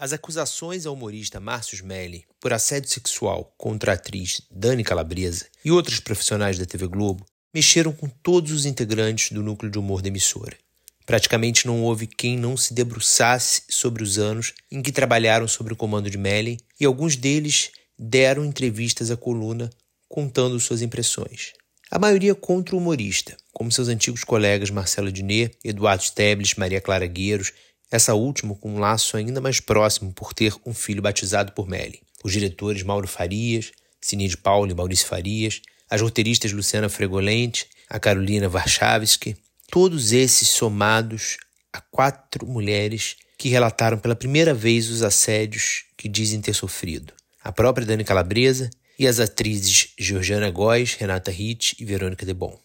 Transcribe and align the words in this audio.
As 0.00 0.12
acusações 0.12 0.86
ao 0.86 0.94
humorista 0.94 1.40
Márcio 1.40 1.74
Smelly 1.74 2.24
por 2.38 2.52
assédio 2.52 2.88
sexual 2.88 3.52
contra 3.58 3.90
a 3.90 3.94
atriz 3.96 4.40
Dani 4.48 4.84
Calabresa 4.84 5.46
e 5.64 5.72
outros 5.72 5.98
profissionais 5.98 6.56
da 6.56 6.64
TV 6.64 6.86
Globo 6.86 7.26
mexeram 7.52 7.92
com 7.92 8.08
todos 8.08 8.52
os 8.52 8.64
integrantes 8.64 9.32
do 9.32 9.42
núcleo 9.42 9.72
de 9.72 9.76
humor 9.76 10.00
da 10.00 10.06
emissora. 10.06 10.56
Praticamente 11.04 11.66
não 11.66 11.82
houve 11.82 12.06
quem 12.06 12.38
não 12.38 12.56
se 12.56 12.72
debruçasse 12.74 13.62
sobre 13.68 14.04
os 14.04 14.18
anos 14.18 14.54
em 14.70 14.80
que 14.80 14.92
trabalharam 14.92 15.48
sob 15.48 15.72
o 15.72 15.76
comando 15.76 16.08
de 16.08 16.16
Melly 16.16 16.58
e 16.78 16.84
alguns 16.84 17.16
deles 17.16 17.72
deram 17.98 18.44
entrevistas 18.44 19.10
à 19.10 19.16
coluna 19.16 19.68
contando 20.08 20.60
suas 20.60 20.80
impressões. 20.80 21.54
A 21.90 21.98
maioria 21.98 22.34
contra 22.36 22.76
o 22.76 22.78
humorista, 22.78 23.36
como 23.52 23.72
seus 23.72 23.88
antigos 23.88 24.22
colegas 24.22 24.70
Marcelo 24.70 25.10
Diné, 25.10 25.50
Eduardo 25.64 26.04
Stebles, 26.04 26.54
Maria 26.54 26.80
Clara 26.82 27.06
Gueiros 27.06 27.52
essa 27.90 28.14
última 28.14 28.54
com 28.54 28.74
um 28.74 28.78
laço 28.78 29.16
ainda 29.16 29.40
mais 29.40 29.60
próximo 29.60 30.12
por 30.12 30.34
ter 30.34 30.54
um 30.64 30.74
filho 30.74 31.02
batizado 31.02 31.52
por 31.52 31.68
Melly. 31.68 32.00
Os 32.22 32.32
diretores 32.32 32.82
Mauro 32.82 33.08
Farias, 33.08 33.72
Cine 34.00 34.36
Paulo 34.36 34.70
e 34.70 34.74
Maurício 34.74 35.06
Farias, 35.06 35.62
as 35.88 36.00
roteiristas 36.00 36.52
Luciana 36.52 36.88
Fregolente, 36.88 37.66
a 37.88 37.98
Carolina 37.98 38.48
Warszawski, 38.48 39.36
todos 39.70 40.12
esses 40.12 40.48
somados 40.48 41.38
a 41.72 41.80
quatro 41.80 42.46
mulheres 42.46 43.16
que 43.36 43.48
relataram 43.48 43.98
pela 43.98 44.16
primeira 44.16 44.52
vez 44.52 44.90
os 44.90 45.02
assédios 45.02 45.84
que 45.96 46.08
dizem 46.08 46.40
ter 46.40 46.54
sofrido. 46.54 47.12
A 47.42 47.52
própria 47.52 47.86
Dani 47.86 48.04
Calabresa 48.04 48.68
e 48.98 49.06
as 49.06 49.20
atrizes 49.20 49.92
Georgiana 49.98 50.50
Góes, 50.50 50.94
Renata 50.94 51.30
Ritt 51.30 51.76
e 51.78 51.84
Verônica 51.84 52.26
Debon. 52.26 52.58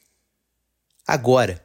Agora, 1.07 1.63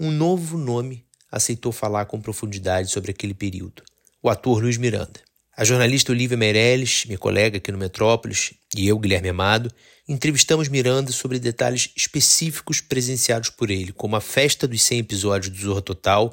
um 0.00 0.10
novo 0.10 0.56
nome 0.56 1.05
aceitou 1.36 1.72
falar 1.72 2.06
com 2.06 2.20
profundidade 2.20 2.90
sobre 2.90 3.10
aquele 3.10 3.34
período. 3.34 3.82
O 4.22 4.28
ator 4.28 4.60
Luiz 4.60 4.76
Miranda. 4.76 5.20
A 5.56 5.64
jornalista 5.64 6.12
Olivia 6.12 6.36
Meirelles, 6.36 7.04
minha 7.06 7.18
colega 7.18 7.56
aqui 7.56 7.72
no 7.72 7.78
Metrópolis, 7.78 8.52
e 8.76 8.86
eu, 8.86 8.98
Guilherme 8.98 9.30
Amado, 9.30 9.72
entrevistamos 10.06 10.68
Miranda 10.68 11.10
sobre 11.12 11.38
detalhes 11.38 11.90
específicos 11.96 12.80
presenciados 12.80 13.48
por 13.50 13.70
ele, 13.70 13.92
como 13.92 14.16
a 14.16 14.20
festa 14.20 14.68
dos 14.68 14.82
100 14.82 14.98
episódios 14.98 15.50
do 15.50 15.58
Zorra 15.58 15.80
Total, 15.80 16.30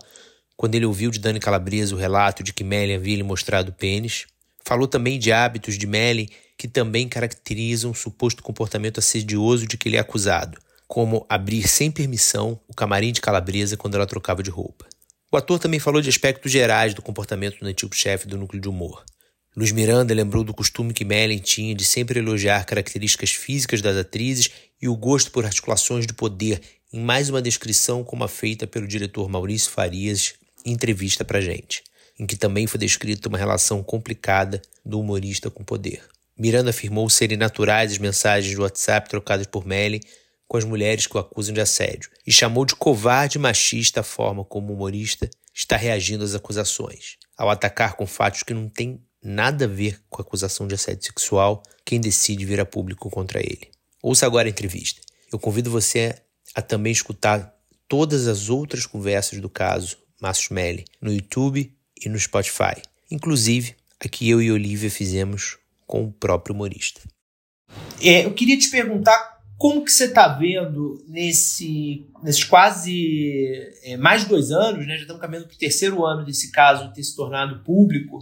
quando 0.57 0.75
ele 0.75 0.85
ouviu 0.85 1.09
de 1.09 1.19
Dani 1.19 1.39
Calabresa 1.39 1.95
o 1.95 1.97
relato 1.97 2.43
de 2.43 2.53
que 2.53 2.63
Melly 2.63 2.95
havia 2.95 3.15
lhe 3.15 3.23
mostrado 3.23 3.69
o 3.69 3.73
pênis. 3.73 4.25
Falou 4.65 4.87
também 4.87 5.17
de 5.17 5.31
hábitos 5.31 5.77
de 5.77 5.87
Melly 5.87 6.29
que 6.57 6.67
também 6.67 7.07
caracterizam 7.09 7.91
o 7.91 7.95
suposto 7.95 8.43
comportamento 8.43 8.99
assedioso 8.99 9.65
de 9.65 9.77
que 9.77 9.89
ele 9.89 9.97
é 9.97 9.99
acusado, 9.99 10.59
como 10.87 11.25
abrir 11.27 11.67
sem 11.67 11.89
permissão 11.89 12.59
o 12.67 12.73
camarim 12.73 13.11
de 13.11 13.21
Calabresa 13.21 13.75
quando 13.75 13.95
ela 13.95 14.05
trocava 14.05 14.43
de 14.43 14.49
roupa. 14.49 14.85
O 15.33 15.37
ator 15.37 15.57
também 15.57 15.79
falou 15.79 15.99
de 15.99 16.09
aspectos 16.09 16.51
gerais 16.51 16.93
do 16.93 17.01
comportamento 17.01 17.59
do 17.59 17.65
antigo 17.65 17.95
chefe 17.95 18.27
do 18.27 18.37
núcleo 18.37 18.61
de 18.61 18.69
humor. 18.69 19.03
Luiz 19.57 19.71
Miranda 19.71 20.13
lembrou 20.13 20.43
do 20.43 20.53
costume 20.53 20.93
que 20.93 21.03
Mellen 21.03 21.39
tinha 21.39 21.73
de 21.73 21.83
sempre 21.83 22.19
elogiar 22.19 22.63
características 22.67 23.31
físicas 23.31 23.81
das 23.81 23.97
atrizes 23.97 24.51
e 24.79 24.87
o 24.87 24.95
gosto 24.95 25.31
por 25.31 25.43
articulações 25.43 26.05
de 26.05 26.13
poder, 26.13 26.61
em 26.93 26.99
mais 26.99 27.31
uma 27.31 27.41
descrição 27.41 28.03
como 28.03 28.23
a 28.23 28.27
feita 28.27 28.67
pelo 28.67 28.87
diretor 28.87 29.27
Maurício 29.27 29.71
Farias 29.71 30.35
em 30.63 30.73
entrevista 30.73 31.25
pra 31.25 31.41
gente, 31.41 31.81
em 32.19 32.27
que 32.27 32.35
também 32.35 32.67
foi 32.67 32.79
descrita 32.79 33.27
uma 33.27 33.37
relação 33.39 33.81
complicada 33.81 34.61
do 34.85 34.99
humorista 34.99 35.49
com 35.49 35.63
poder. 35.63 36.03
Miranda 36.37 36.69
afirmou 36.69 37.09
serem 37.09 37.37
naturais 37.37 37.93
as 37.93 37.97
mensagens 37.97 38.55
do 38.55 38.61
WhatsApp 38.61 39.09
trocadas 39.09 39.47
por 39.47 39.65
Mellen 39.65 40.01
com 40.47 40.57
as 40.57 40.63
mulheres 40.63 41.07
que 41.07 41.15
o 41.15 41.19
acusam 41.19 41.53
de 41.53 41.61
assédio 41.61 42.09
e 42.25 42.31
chamou 42.31 42.65
de 42.65 42.75
covarde 42.75 43.37
e 43.37 43.41
machista 43.41 44.01
a 44.01 44.03
forma 44.03 44.43
como 44.43 44.71
o 44.71 44.75
humorista 44.75 45.29
está 45.53 45.75
reagindo 45.75 46.23
às 46.23 46.35
acusações. 46.35 47.17
Ao 47.37 47.49
atacar 47.49 47.95
com 47.95 48.05
fatos 48.05 48.43
que 48.43 48.53
não 48.53 48.69
têm 48.69 49.01
nada 49.21 49.65
a 49.65 49.67
ver 49.67 50.01
com 50.09 50.21
a 50.21 50.25
acusação 50.25 50.67
de 50.67 50.75
assédio 50.75 51.05
sexual, 51.05 51.63
quem 51.85 51.99
decide 51.99 52.45
vir 52.45 52.59
a 52.59 52.65
público 52.65 53.09
contra 53.09 53.39
ele. 53.39 53.71
Ouça 54.01 54.25
agora 54.25 54.47
a 54.47 54.51
entrevista. 54.51 55.01
Eu 55.31 55.39
convido 55.39 55.71
você 55.71 56.15
a 56.53 56.61
também 56.61 56.91
escutar 56.91 57.55
todas 57.87 58.27
as 58.27 58.49
outras 58.49 58.85
conversas 58.85 59.39
do 59.39 59.49
caso 59.49 59.97
Márcio 60.21 60.53
Melli 60.53 60.85
no 61.01 61.11
YouTube 61.11 61.73
e 61.99 62.09
no 62.09 62.19
Spotify, 62.19 62.81
inclusive 63.09 63.75
a 63.99 64.07
que 64.07 64.29
eu 64.29 64.41
e 64.41 64.51
Olivia 64.51 64.89
fizemos 64.89 65.57
com 65.87 66.03
o 66.03 66.11
próprio 66.11 66.53
humorista. 66.53 67.01
É, 68.01 68.25
eu 68.25 68.33
queria 68.33 68.57
te 68.57 68.69
perguntar 68.69 69.32
como 69.63 69.85
que 69.85 69.91
você 69.93 70.07
está 70.07 70.27
vendo 70.27 71.01
nesse, 71.07 72.05
nesses 72.21 72.43
quase 72.43 73.49
é, 73.85 73.95
mais 73.95 74.23
de 74.23 74.27
dois 74.27 74.51
anos, 74.51 74.85
né? 74.85 74.95
já 74.95 75.03
estamos 75.03 75.21
caminhando 75.21 75.47
para 75.47 75.55
o 75.55 75.57
terceiro 75.57 76.05
ano 76.05 76.25
desse 76.25 76.51
caso 76.51 76.91
ter 76.91 77.01
se 77.01 77.15
tornado 77.15 77.63
público, 77.63 78.19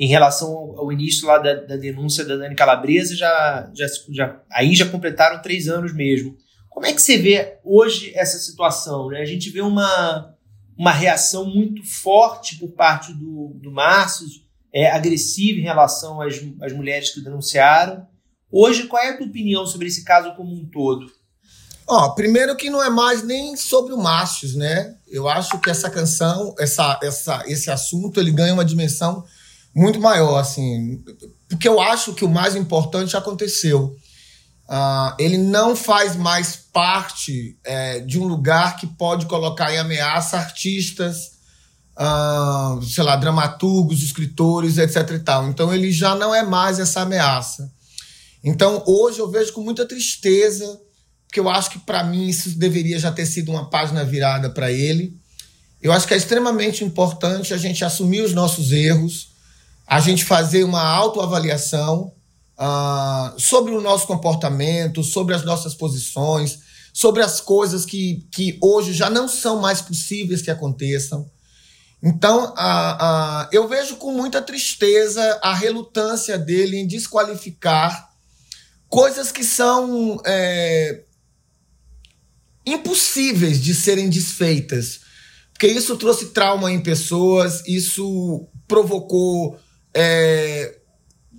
em 0.00 0.08
relação 0.08 0.50
ao, 0.76 0.90
início 0.90 1.28
lá 1.28 1.38
da, 1.38 1.54
da, 1.54 1.76
denúncia 1.76 2.24
da 2.24 2.34
Dani 2.34 2.56
Calabresa, 2.56 3.14
já, 3.14 3.70
já, 3.72 3.86
já, 4.10 4.42
aí 4.50 4.74
já 4.74 4.84
completaram 4.88 5.40
três 5.40 5.68
anos 5.68 5.94
mesmo. 5.94 6.36
Como 6.68 6.86
é 6.86 6.92
que 6.92 7.02
você 7.02 7.16
vê 7.16 7.60
hoje 7.62 8.10
essa 8.16 8.36
situação? 8.36 9.10
Né? 9.10 9.20
A 9.20 9.26
gente 9.26 9.50
vê 9.50 9.60
uma, 9.60 10.34
uma 10.76 10.90
reação 10.90 11.48
muito 11.48 11.86
forte 11.86 12.56
por 12.56 12.72
parte 12.72 13.12
do, 13.12 13.56
do 13.62 13.70
Márcio, 13.70 14.26
é, 14.74 14.90
agressiva 14.90 15.60
em 15.60 15.62
relação 15.62 16.20
às, 16.20 16.34
às 16.60 16.72
mulheres 16.72 17.14
que 17.14 17.20
denunciaram, 17.20 18.04
Hoje, 18.50 18.86
qual 18.86 19.02
é 19.02 19.10
a 19.10 19.16
tua 19.16 19.26
opinião 19.26 19.66
sobre 19.66 19.88
esse 19.88 20.04
caso 20.04 20.34
como 20.34 20.54
um 20.54 20.64
todo? 20.66 21.10
Ó, 21.86 22.10
primeiro 22.10 22.54
que 22.56 22.68
não 22.68 22.82
é 22.82 22.90
mais 22.90 23.22
nem 23.22 23.56
sobre 23.56 23.94
o 23.94 23.98
Márcios, 23.98 24.54
né? 24.54 24.94
Eu 25.06 25.28
acho 25.28 25.58
que 25.58 25.70
essa 25.70 25.88
canção, 25.88 26.54
essa, 26.58 26.98
essa, 27.02 27.42
esse 27.46 27.70
assunto, 27.70 28.20
ele 28.20 28.30
ganha 28.30 28.52
uma 28.52 28.64
dimensão 28.64 29.24
muito 29.74 30.00
maior, 30.00 30.38
assim, 30.38 31.02
porque 31.48 31.68
eu 31.68 31.80
acho 31.80 32.12
que 32.12 32.24
o 32.24 32.28
mais 32.28 32.54
importante 32.56 33.16
aconteceu. 33.16 33.96
Uh, 34.68 35.14
ele 35.18 35.38
não 35.38 35.74
faz 35.74 36.14
mais 36.14 36.56
parte 36.56 37.58
é, 37.64 38.00
de 38.00 38.18
um 38.18 38.26
lugar 38.26 38.76
que 38.76 38.86
pode 38.86 39.24
colocar 39.24 39.72
em 39.72 39.78
ameaça 39.78 40.36
artistas, 40.36 41.38
uh, 41.96 42.82
sei 42.82 43.02
lá, 43.02 43.16
dramaturgos, 43.16 44.02
escritores, 44.02 44.76
etc. 44.76 45.10
E 45.12 45.18
tal. 45.20 45.48
Então 45.48 45.72
ele 45.72 45.90
já 45.90 46.14
não 46.14 46.34
é 46.34 46.42
mais 46.42 46.78
essa 46.78 47.00
ameaça. 47.00 47.72
Então, 48.42 48.82
hoje 48.86 49.18
eu 49.18 49.30
vejo 49.30 49.52
com 49.52 49.62
muita 49.62 49.86
tristeza, 49.86 50.80
porque 51.26 51.40
eu 51.40 51.48
acho 51.48 51.70
que 51.70 51.78
para 51.78 52.04
mim 52.04 52.28
isso 52.28 52.56
deveria 52.58 52.98
já 52.98 53.10
ter 53.10 53.26
sido 53.26 53.50
uma 53.50 53.68
página 53.68 54.04
virada 54.04 54.48
para 54.50 54.70
ele. 54.70 55.16
Eu 55.80 55.92
acho 55.92 56.06
que 56.06 56.14
é 56.14 56.16
extremamente 56.16 56.84
importante 56.84 57.54
a 57.54 57.58
gente 57.58 57.84
assumir 57.84 58.22
os 58.22 58.32
nossos 58.32 58.72
erros, 58.72 59.28
a 59.86 60.00
gente 60.00 60.24
fazer 60.24 60.64
uma 60.64 60.82
autoavaliação 60.82 62.12
uh, 62.58 63.38
sobre 63.40 63.72
o 63.72 63.80
nosso 63.80 64.06
comportamento, 64.06 65.02
sobre 65.02 65.34
as 65.34 65.44
nossas 65.44 65.74
posições, 65.74 66.58
sobre 66.92 67.22
as 67.22 67.40
coisas 67.40 67.84
que, 67.84 68.26
que 68.32 68.58
hoje 68.60 68.92
já 68.92 69.08
não 69.08 69.28
são 69.28 69.60
mais 69.60 69.80
possíveis 69.80 70.42
que 70.42 70.50
aconteçam. 70.50 71.30
Então, 72.02 72.46
uh, 72.46 72.52
uh, 72.52 73.48
eu 73.52 73.68
vejo 73.68 73.96
com 73.96 74.12
muita 74.12 74.42
tristeza 74.42 75.38
a 75.42 75.54
relutância 75.54 76.38
dele 76.38 76.76
em 76.76 76.86
desqualificar 76.86 78.07
coisas 78.88 79.30
que 79.30 79.44
são 79.44 80.20
é, 80.24 81.02
impossíveis 82.64 83.60
de 83.60 83.74
serem 83.74 84.08
desfeitas. 84.08 85.00
Porque 85.52 85.66
isso 85.66 85.96
trouxe 85.96 86.26
trauma 86.26 86.70
em 86.70 86.80
pessoas, 86.80 87.62
isso 87.66 88.48
provocou 88.66 89.58
é, 89.92 90.78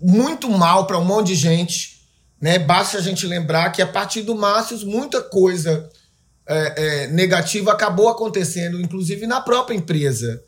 muito 0.02 0.50
mal 0.50 0.86
para 0.86 0.98
um 1.00 1.06
monte 1.06 1.28
de 1.28 1.36
gente. 1.36 2.02
Né? 2.42 2.60
Basta 2.60 2.98
a 2.98 3.02
gente 3.02 3.26
lembrar 3.26 3.70
que 3.72 3.82
a 3.82 3.88
partir 3.88 4.22
do 4.22 4.36
Márcio, 4.36 4.86
muita 4.86 5.22
coisa 5.22 5.90
é, 6.48 7.04
é, 7.04 7.08
negativa 7.08 7.72
acabou 7.72 8.10
acontecendo, 8.10 8.82
inclusive 8.82 9.28
na 9.28 9.40
própria 9.40 9.76
empresa. 9.76 10.44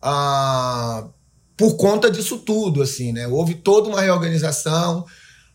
Ah, 0.00 1.08
por 1.56 1.76
conta 1.76 2.10
disso 2.10 2.38
tudo, 2.38 2.82
assim, 2.82 3.12
né? 3.12 3.26
Houve 3.26 3.54
toda 3.54 3.88
uma 3.88 4.02
reorganização, 4.02 5.06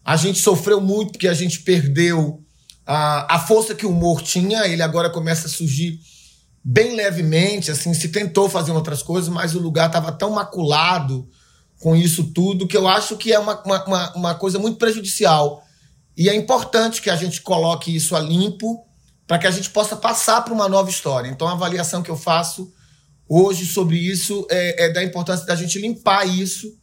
a 0.04 0.16
gente 0.16 0.40
sofreu 0.40 0.82
muito 0.82 1.14
porque 1.14 1.28
a 1.28 1.34
gente 1.34 1.62
perdeu 1.62 2.44
a, 2.86 3.36
a 3.36 3.40
força 3.40 3.76
que 3.76 3.86
o 3.86 3.92
humor 3.92 4.22
tinha. 4.22 4.68
Ele 4.68 4.82
agora 4.82 5.10
começa 5.10 5.48
a 5.48 5.50
surgir 5.50 6.00
bem 6.64 6.96
levemente, 6.96 7.72
assim, 7.72 7.94
se 7.94 8.10
tentou 8.10 8.50
fazer 8.50 8.72
outras 8.72 9.02
coisas, 9.02 9.30
mas 9.30 9.56
o 9.56 9.60
lugar 9.60 9.88
estava 9.88 10.12
tão 10.12 10.32
maculado 10.32 11.28
com 11.80 11.96
isso 11.96 12.26
tudo 12.26 12.68
que 12.68 12.78
eu 12.78 12.88
acho 12.88 13.18
que 13.18 13.34
é 13.34 13.40
uma, 13.40 13.62
uma, 13.64 14.14
uma 14.16 14.36
coisa 14.36 14.60
muito 14.60 14.78
prejudicial. 14.78 15.64
E 16.16 16.30
é 16.30 16.36
importante 16.36 17.02
que 17.02 17.10
a 17.10 17.16
gente 17.16 17.42
coloque 17.42 17.96
isso 17.96 18.16
a 18.16 18.20
limpo 18.20 18.86
para 19.26 19.40
que 19.40 19.48
a 19.48 19.52
gente 19.52 19.70
possa 19.70 19.96
passar 19.96 20.42
para 20.44 20.54
uma 20.54 20.68
nova 20.68 20.90
história. 20.90 21.30
Então, 21.30 21.48
a 21.48 21.54
avaliação 21.54 22.04
que 22.04 22.12
eu 22.12 22.18
faço 22.18 22.72
hoje 23.28 23.66
sobre 23.66 23.98
isso 23.98 24.46
é, 24.52 24.86
é 24.86 24.90
da 24.90 25.04
importância 25.04 25.46
da 25.46 25.56
gente 25.56 25.80
limpar 25.80 26.28
isso 26.28 26.78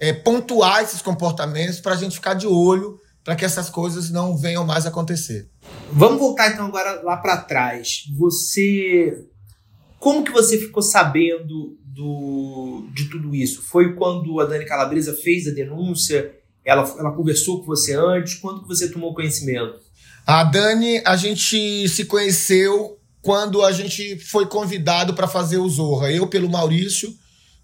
é, 0.00 0.14
pontuar 0.14 0.82
esses 0.82 1.02
comportamentos 1.02 1.78
para 1.78 1.92
a 1.92 1.96
gente 1.96 2.14
ficar 2.14 2.32
de 2.32 2.46
olho 2.46 2.98
para 3.22 3.36
que 3.36 3.44
essas 3.44 3.68
coisas 3.68 4.10
não 4.10 4.34
venham 4.36 4.64
mais 4.64 4.86
acontecer. 4.86 5.48
Vamos 5.92 6.18
voltar 6.18 6.50
então 6.52 6.66
agora 6.66 7.02
lá 7.02 7.18
para 7.18 7.36
trás. 7.36 8.04
Você 8.16 9.26
Como 9.98 10.24
que 10.24 10.32
você 10.32 10.58
ficou 10.58 10.82
sabendo 10.82 11.76
do, 11.84 12.88
de 12.94 13.10
tudo 13.10 13.34
isso? 13.34 13.60
Foi 13.62 13.94
quando 13.94 14.40
a 14.40 14.46
Dani 14.46 14.64
Calabresa 14.64 15.12
fez 15.12 15.46
a 15.46 15.50
denúncia? 15.50 16.34
Ela, 16.64 16.82
ela 16.98 17.12
conversou 17.12 17.60
com 17.60 17.66
você 17.66 17.94
antes? 17.94 18.36
Quando 18.36 18.62
que 18.62 18.68
você 18.68 18.90
tomou 18.90 19.14
conhecimento? 19.14 19.80
A 20.26 20.42
Dani, 20.44 21.02
a 21.04 21.16
gente 21.16 21.88
se 21.88 22.06
conheceu 22.06 22.98
quando 23.20 23.62
a 23.62 23.72
gente 23.72 24.18
foi 24.18 24.46
convidado 24.46 25.12
para 25.12 25.28
fazer 25.28 25.58
o 25.58 25.68
Zorra. 25.68 26.10
Eu 26.10 26.26
pelo 26.26 26.48
Maurício, 26.48 27.14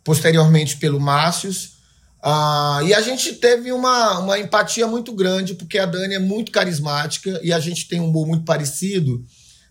posteriormente 0.04 0.76
pelo 0.76 1.00
Márcios. 1.00 1.75
Uh, 2.24 2.82
e 2.86 2.94
a 2.94 3.00
gente 3.00 3.34
teve 3.34 3.70
uma, 3.72 4.18
uma 4.18 4.38
empatia 4.38 4.86
muito 4.86 5.12
grande, 5.12 5.54
porque 5.54 5.78
a 5.78 5.86
Dani 5.86 6.14
é 6.14 6.18
muito 6.18 6.50
carismática 6.50 7.40
e 7.42 7.52
a 7.52 7.60
gente 7.60 7.86
tem 7.88 8.00
um 8.00 8.08
humor 8.08 8.26
muito 8.26 8.44
parecido. 8.44 9.22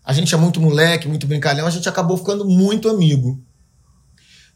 A 0.04 0.12
gente 0.12 0.34
é 0.34 0.38
muito 0.38 0.60
moleque, 0.60 1.08
muito 1.08 1.26
brincalhão, 1.26 1.66
a 1.66 1.70
gente 1.70 1.88
acabou 1.88 2.16
ficando 2.16 2.44
muito 2.44 2.88
amigo. 2.88 3.42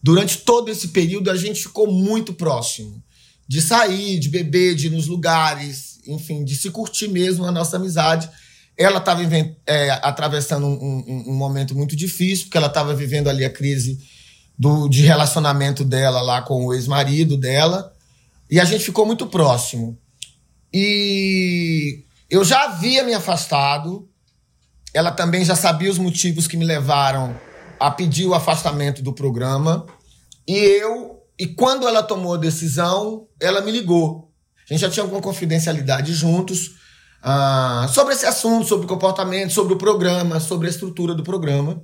Durante 0.02 0.38
todo 0.38 0.70
esse 0.70 0.88
período, 0.88 1.30
a 1.30 1.36
gente 1.36 1.62
ficou 1.62 1.92
muito 1.92 2.32
próximo. 2.32 3.02
De 3.46 3.60
sair, 3.60 4.18
de 4.18 4.28
beber, 4.28 4.76
de 4.76 4.86
ir 4.86 4.90
nos 4.90 5.06
lugares, 5.06 5.98
enfim, 6.06 6.44
de 6.44 6.54
se 6.54 6.70
curtir 6.70 7.08
mesmo 7.08 7.44
a 7.44 7.52
nossa 7.52 7.76
amizade. 7.76 8.30
Ela 8.78 8.98
estava 8.98 9.22
é, 9.66 9.90
atravessando 10.02 10.66
um, 10.66 10.70
um, 10.70 11.24
um, 11.32 11.34
momento 11.34 11.74
muito 11.74 11.94
difícil, 11.96 12.44
porque 12.46 12.56
ela 12.56 12.68
estava 12.68 12.94
vivendo 12.94 13.28
ali 13.28 13.44
a 13.44 13.50
crise 13.50 13.98
do, 14.60 14.90
de 14.90 15.00
relacionamento 15.00 15.82
dela 15.82 16.20
lá 16.20 16.42
com 16.42 16.66
o 16.66 16.74
ex-marido 16.74 17.38
dela. 17.38 17.94
E 18.50 18.60
a 18.60 18.64
gente 18.66 18.84
ficou 18.84 19.06
muito 19.06 19.26
próximo. 19.26 19.98
E 20.70 22.04
eu 22.28 22.44
já 22.44 22.64
havia 22.64 23.02
me 23.02 23.14
afastado. 23.14 24.06
Ela 24.92 25.12
também 25.12 25.46
já 25.46 25.56
sabia 25.56 25.90
os 25.90 25.96
motivos 25.96 26.46
que 26.46 26.58
me 26.58 26.66
levaram 26.66 27.34
a 27.78 27.90
pedir 27.90 28.26
o 28.26 28.34
afastamento 28.34 29.00
do 29.02 29.14
programa. 29.14 29.86
E 30.46 30.54
eu, 30.54 31.22
e 31.38 31.46
quando 31.46 31.88
ela 31.88 32.02
tomou 32.02 32.34
a 32.34 32.38
decisão, 32.38 33.26
ela 33.40 33.62
me 33.62 33.72
ligou. 33.72 34.30
A 34.68 34.74
gente 34.74 34.82
já 34.82 34.90
tinha 34.90 35.04
alguma 35.04 35.22
confidencialidade 35.22 36.12
juntos 36.12 36.72
ah, 37.22 37.88
sobre 37.90 38.12
esse 38.12 38.26
assunto, 38.26 38.68
sobre 38.68 38.84
o 38.84 38.88
comportamento, 38.88 39.54
sobre 39.54 39.72
o 39.72 39.78
programa, 39.78 40.38
sobre 40.38 40.66
a 40.66 40.70
estrutura 40.70 41.14
do 41.14 41.22
programa. 41.22 41.82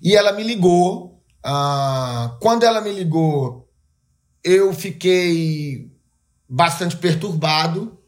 E 0.00 0.14
ela 0.14 0.30
me 0.30 0.44
ligou. 0.44 1.11
Ah, 1.44 2.36
quando 2.40 2.64
ela 2.64 2.80
me 2.80 2.92
ligou, 2.92 3.68
eu 4.44 4.72
fiquei 4.72 5.90
bastante 6.48 6.96
perturbado, 6.96 7.98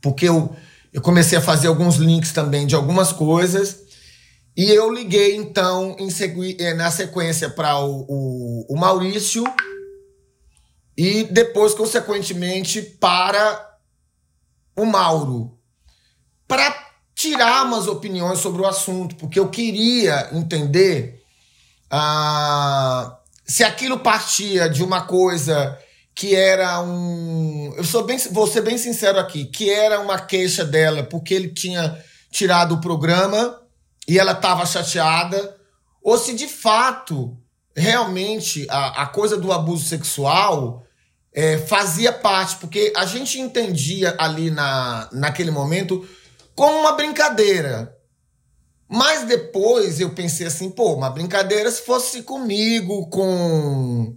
porque 0.00 0.28
eu, 0.28 0.54
eu 0.92 1.00
comecei 1.00 1.38
a 1.38 1.42
fazer 1.42 1.68
alguns 1.68 1.96
links 1.96 2.32
também 2.32 2.66
de 2.66 2.74
algumas 2.74 3.12
coisas. 3.12 3.84
E 4.56 4.70
eu 4.70 4.92
liguei, 4.92 5.36
então, 5.36 5.96
eh, 5.98 6.74
na 6.74 6.90
sequência 6.90 7.50
para 7.50 7.78
o, 7.78 8.06
o, 8.08 8.74
o, 8.74 8.76
Maurício 8.78 9.44
e 10.96 11.24
depois, 11.24 11.74
consequentemente, 11.74 12.80
para 12.80 13.78
o 14.74 14.86
Mauro. 14.86 15.58
Para 16.48 16.74
tirar 17.14 17.66
umas 17.66 17.86
opiniões 17.86 18.38
sobre 18.38 18.62
o 18.62 18.66
assunto, 18.66 19.16
porque 19.16 19.38
eu 19.38 19.48
queria 19.48 20.30
entender 20.32 21.15
ah, 21.90 23.18
se 23.44 23.62
aquilo 23.62 24.00
partia 24.00 24.68
de 24.68 24.82
uma 24.82 25.02
coisa 25.02 25.78
que 26.14 26.34
era 26.34 26.80
um. 26.80 27.74
Eu 27.76 27.84
sou 27.84 28.04
bem, 28.04 28.16
vou 28.30 28.46
ser 28.46 28.62
bem 28.62 28.78
sincero 28.78 29.18
aqui, 29.18 29.44
que 29.44 29.70
era 29.70 30.00
uma 30.00 30.18
queixa 30.18 30.64
dela, 30.64 31.02
porque 31.02 31.34
ele 31.34 31.48
tinha 31.48 32.02
tirado 32.30 32.74
o 32.74 32.80
programa 32.80 33.60
e 34.08 34.18
ela 34.18 34.32
estava 34.32 34.64
chateada, 34.64 35.56
ou 36.02 36.16
se 36.16 36.34
de 36.34 36.48
fato, 36.48 37.36
realmente, 37.76 38.66
a, 38.70 39.02
a 39.02 39.06
coisa 39.06 39.36
do 39.36 39.52
abuso 39.52 39.84
sexual 39.84 40.86
é, 41.34 41.58
fazia 41.58 42.12
parte, 42.12 42.56
porque 42.56 42.92
a 42.96 43.04
gente 43.04 43.38
entendia 43.38 44.14
ali 44.18 44.50
na, 44.50 45.08
naquele 45.12 45.50
momento 45.50 46.08
como 46.54 46.78
uma 46.80 46.92
brincadeira. 46.92 47.95
Mas 48.88 49.26
depois 49.26 49.98
eu 49.98 50.10
pensei 50.10 50.46
assim, 50.46 50.70
pô, 50.70 50.94
uma 50.94 51.10
brincadeira 51.10 51.70
se 51.70 51.82
fosse 51.82 52.22
comigo, 52.22 53.08
com 53.08 54.16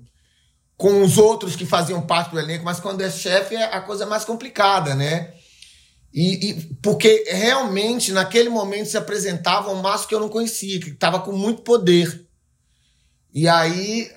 com 0.78 1.02
os 1.04 1.18
outros 1.18 1.58
que 1.58 1.66
faziam 1.66 2.02
parte 2.02 2.32
do 2.32 2.40
elenco, 2.40 2.64
mas 2.64 2.80
quando 2.80 3.02
é 3.02 3.10
chefe 3.12 3.54
é 3.54 3.66
a 3.66 3.82
coisa 3.82 4.06
mais 4.06 4.24
complicada, 4.24 4.96
né? 4.96 5.34
E, 6.14 6.50
e, 6.50 6.54
porque 6.82 7.26
realmente 7.28 8.14
naquele 8.14 8.48
momento 8.48 8.88
se 8.90 8.96
apresentava 8.96 9.72
um 9.72 9.82
maço 9.82 10.08
que 10.08 10.16
eu 10.16 10.22
não 10.22 10.30
conhecia, 10.30 10.80
que 10.80 10.92
estava 10.92 11.20
com 11.20 11.34
muito 11.34 11.64
poder. 11.64 12.26
E 13.34 13.46
aí, 13.46 14.10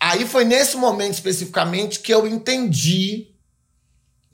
aí 0.00 0.26
foi 0.26 0.44
nesse 0.44 0.76
momento 0.76 1.14
especificamente 1.14 2.00
que 2.00 2.12
eu 2.12 2.26
entendi 2.26 3.28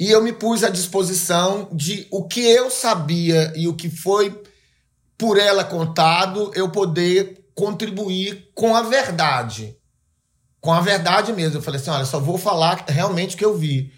e 0.00 0.10
eu 0.10 0.22
me 0.22 0.32
pus 0.32 0.64
à 0.64 0.70
disposição 0.70 1.68
de 1.70 2.06
o 2.10 2.26
que 2.26 2.40
eu 2.40 2.70
sabia 2.70 3.52
e 3.54 3.68
o 3.68 3.74
que 3.74 3.90
foi 3.90 4.30
por 5.18 5.36
ela 5.36 5.64
contado, 5.64 6.52
eu 6.54 6.70
poder 6.70 7.50
contribuir 7.54 8.50
com 8.54 8.76
a 8.76 8.82
verdade. 8.82 9.76
Com 10.60 10.72
a 10.72 10.80
verdade 10.80 11.32
mesmo. 11.32 11.58
Eu 11.58 11.62
falei 11.62 11.80
assim: 11.80 11.90
olha, 11.90 12.04
só 12.04 12.20
vou 12.20 12.38
falar 12.38 12.84
realmente 12.88 13.34
o 13.34 13.38
que 13.38 13.44
eu 13.44 13.58
vi. 13.58 13.92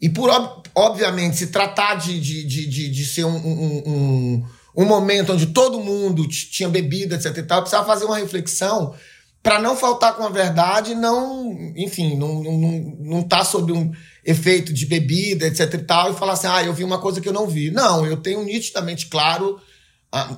E 0.00 0.08
por 0.08 0.30
obviamente 0.74 1.36
se 1.36 1.48
tratar 1.48 1.96
de, 1.96 2.20
de, 2.20 2.44
de, 2.44 2.88
de, 2.88 3.04
ser 3.04 3.24
um, 3.24 3.34
um, 3.34 4.44
um, 4.76 4.84
momento 4.84 5.32
onde 5.32 5.46
todo 5.46 5.80
mundo 5.80 6.28
tinha 6.28 6.68
bebida, 6.68 7.16
etc 7.16 7.36
e 7.36 7.42
tal, 7.42 7.62
precisava 7.62 7.84
fazer 7.84 8.04
uma 8.04 8.16
reflexão 8.16 8.94
para 9.42 9.60
não 9.60 9.76
faltar 9.76 10.14
com 10.14 10.22
a 10.22 10.28
verdade, 10.28 10.94
não, 10.94 11.52
enfim, 11.76 12.16
não 12.16 12.42
não, 12.44 12.96
não 13.00 13.22
tá 13.22 13.44
sob 13.44 13.72
um 13.72 13.90
efeito 14.24 14.72
de 14.72 14.86
bebida, 14.86 15.46
etc 15.48 15.74
e 15.74 15.78
tal, 15.78 16.12
e 16.12 16.16
falar 16.16 16.34
assim, 16.34 16.46
ah, 16.46 16.62
eu 16.62 16.72
vi 16.72 16.84
uma 16.84 17.00
coisa 17.00 17.20
que 17.20 17.28
eu 17.28 17.32
não 17.32 17.48
vi. 17.48 17.72
Não, 17.72 18.06
eu 18.06 18.18
tenho 18.18 18.44
nitidamente 18.44 19.06
claro 19.06 19.60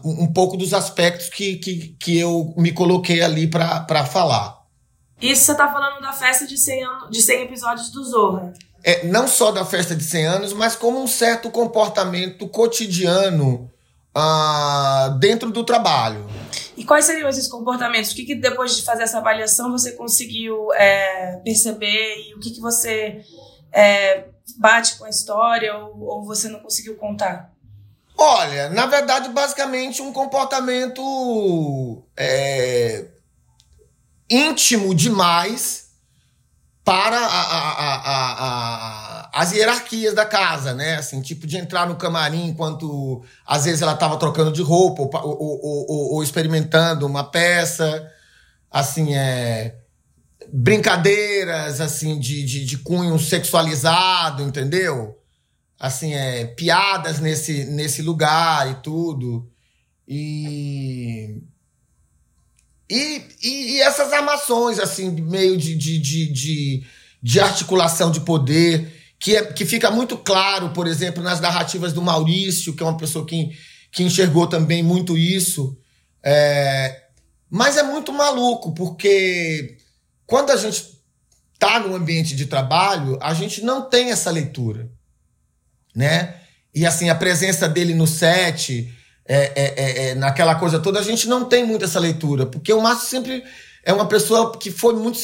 um 0.05 0.33
pouco 0.33 0.57
dos 0.57 0.75
aspectos 0.75 1.29
que, 1.29 1.57
que, 1.57 1.97
que 2.01 2.19
eu 2.19 2.53
me 2.57 2.73
coloquei 2.73 3.23
ali 3.23 3.47
para 3.47 4.05
falar. 4.05 4.61
Isso 5.21 5.45
você 5.45 5.55
tá 5.55 5.71
falando 5.71 6.01
da 6.01 6.13
festa 6.13 6.47
de 6.47 6.57
100, 6.57 6.85
anos, 6.85 7.11
de 7.11 7.23
100 7.23 7.43
episódios 7.43 7.91
do 7.91 8.03
Zorra 8.05 8.53
é, 8.83 9.07
não 9.07 9.29
só 9.29 9.51
da 9.51 9.65
festa 9.65 9.95
de 9.95 10.05
100 10.05 10.27
anos, 10.27 10.53
mas 10.53 10.75
como 10.75 11.03
um 11.03 11.07
certo 11.07 11.51
comportamento 11.51 12.49
cotidiano 12.49 13.71
uh, 14.17 15.19
dentro 15.19 15.51
do 15.51 15.65
trabalho. 15.65 16.27
E 16.77 16.85
quais 16.85 17.05
seriam 17.05 17.29
esses 17.29 17.47
comportamentos? 17.47 18.13
O 18.13 18.15
que, 18.15 18.25
que 18.25 18.35
depois 18.35 18.77
de 18.77 18.83
fazer 18.83 19.03
essa 19.03 19.19
avaliação 19.19 19.71
você 19.71 19.93
conseguiu 19.93 20.73
é, 20.73 21.41
perceber 21.45 22.15
e 22.29 22.35
o 22.35 22.41
que, 22.41 22.51
que 22.51 22.61
você 22.61 23.23
é, 23.71 24.25
bate 24.57 24.97
com 24.97 25.05
a 25.05 25.11
história 25.11 25.77
ou, 25.77 26.01
ou 26.01 26.25
você 26.25 26.49
não 26.49 26.61
conseguiu 26.61 26.97
contar? 26.97 27.53
Olha, 28.23 28.69
na 28.69 28.85
verdade, 28.85 29.31
basicamente 29.31 30.03
um 30.03 30.13
comportamento 30.13 32.05
é, 32.15 33.07
íntimo 34.29 34.95
demais 34.95 35.89
para 36.85 37.19
a, 37.19 37.41
a, 37.41 37.97
a, 39.25 39.31
as 39.33 39.53
hierarquias 39.53 40.13
da 40.13 40.27
casa, 40.27 40.75
né? 40.75 40.97
Assim, 40.97 41.23
tipo 41.23 41.47
de 41.47 41.57
entrar 41.57 41.89
no 41.89 41.97
camarim 41.97 42.49
enquanto 42.49 43.25
às 43.47 43.65
vezes 43.65 43.81
ela 43.81 43.95
estava 43.95 44.19
trocando 44.19 44.53
de 44.53 44.61
roupa 44.61 45.01
ou, 45.01 45.09
ou, 45.41 45.61
ou, 45.63 46.15
ou, 46.17 46.23
experimentando 46.23 47.07
uma 47.07 47.25
peça, 47.25 48.07
assim, 48.71 49.15
é 49.15 49.77
brincadeiras 50.53 51.81
assim 51.81 52.19
de, 52.19 52.45
de, 52.45 52.67
de 52.67 52.79
cunho 52.79 53.19
sexualizado, 53.19 54.43
entendeu? 54.43 55.20
Assim, 55.81 56.15
é 56.15 56.45
piadas 56.45 57.19
nesse, 57.21 57.65
nesse 57.65 58.03
lugar 58.03 58.71
e 58.71 58.75
tudo. 58.83 59.51
E 60.07 61.43
e, 62.91 63.23
e, 63.41 63.81
essas 63.83 64.13
armações, 64.13 64.81
assim, 64.81 65.11
meio 65.11 65.57
de, 65.57 65.77
de, 65.77 65.97
de, 66.01 66.33
de, 66.33 66.85
de 67.23 67.41
articulação 67.41 68.11
de 68.11 68.21
poder, 68.21 68.93
que, 69.17 69.37
é, 69.37 69.45
que 69.45 69.65
fica 69.65 69.93
muito 69.93 70.19
claro, 70.19 70.71
por 70.71 70.89
exemplo, 70.89 71.23
nas 71.23 71.41
narrativas 71.41 71.93
do 71.93 72.03
Maurício, 72.03 72.75
que 72.75 72.83
é 72.83 72.87
uma 72.87 72.97
pessoa 72.97 73.25
que, 73.25 73.51
que 73.93 74.03
enxergou 74.03 74.49
também 74.49 74.83
muito 74.83 75.17
isso. 75.17 75.79
É, 76.21 77.05
mas 77.49 77.77
é 77.77 77.85
muito 77.85 78.13
maluco, 78.13 78.75
porque 78.75 79.77
quando 80.27 80.51
a 80.51 80.57
gente 80.57 80.99
está 81.55 81.79
no 81.79 81.95
ambiente 81.95 82.35
de 82.35 82.47
trabalho, 82.47 83.19
a 83.21 83.33
gente 83.35 83.63
não 83.63 83.89
tem 83.89 84.11
essa 84.11 84.33
leitura, 84.33 84.91
né? 85.95 86.37
E 86.75 86.87
assim, 86.87 87.09
a 87.09 87.15
presença 87.15 87.69
dele 87.69 87.95
no 87.95 88.07
set, 88.07 88.93
é, 89.27 89.37
é, 89.37 89.75
é, 89.77 90.09
é, 90.09 90.15
naquela 90.15 90.55
coisa 90.55 90.79
toda, 90.79 90.99
a 90.99 91.03
gente 91.03 91.29
não 91.29 91.45
tem 91.45 91.65
muito 91.65 91.85
essa 91.85 91.99
leitura, 91.99 92.47
porque 92.47 92.73
o 92.73 92.81
Márcio 92.81 93.09
sempre 93.09 93.45
é 93.85 93.93
uma 93.93 94.07
pessoa 94.07 94.57
que 94.57 94.71
foi 94.71 94.95
muito, 94.95 95.19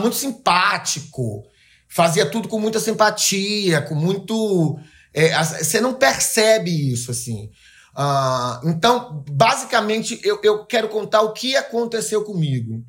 muito 0.00 0.16
simpático, 0.16 1.44
fazia 1.88 2.26
tudo 2.26 2.48
com 2.48 2.58
muita 2.58 2.80
simpatia, 2.80 3.82
com 3.82 3.94
muito. 3.94 4.78
É, 5.12 5.42
você 5.42 5.80
não 5.80 5.94
percebe 5.94 6.92
isso, 6.92 7.10
assim. 7.10 7.50
Uh, 7.96 8.68
então, 8.68 9.24
basicamente, 9.28 10.20
eu, 10.22 10.38
eu 10.42 10.64
quero 10.64 10.88
contar 10.88 11.22
o 11.22 11.32
que 11.32 11.56
aconteceu 11.56 12.22
comigo. 12.24 12.84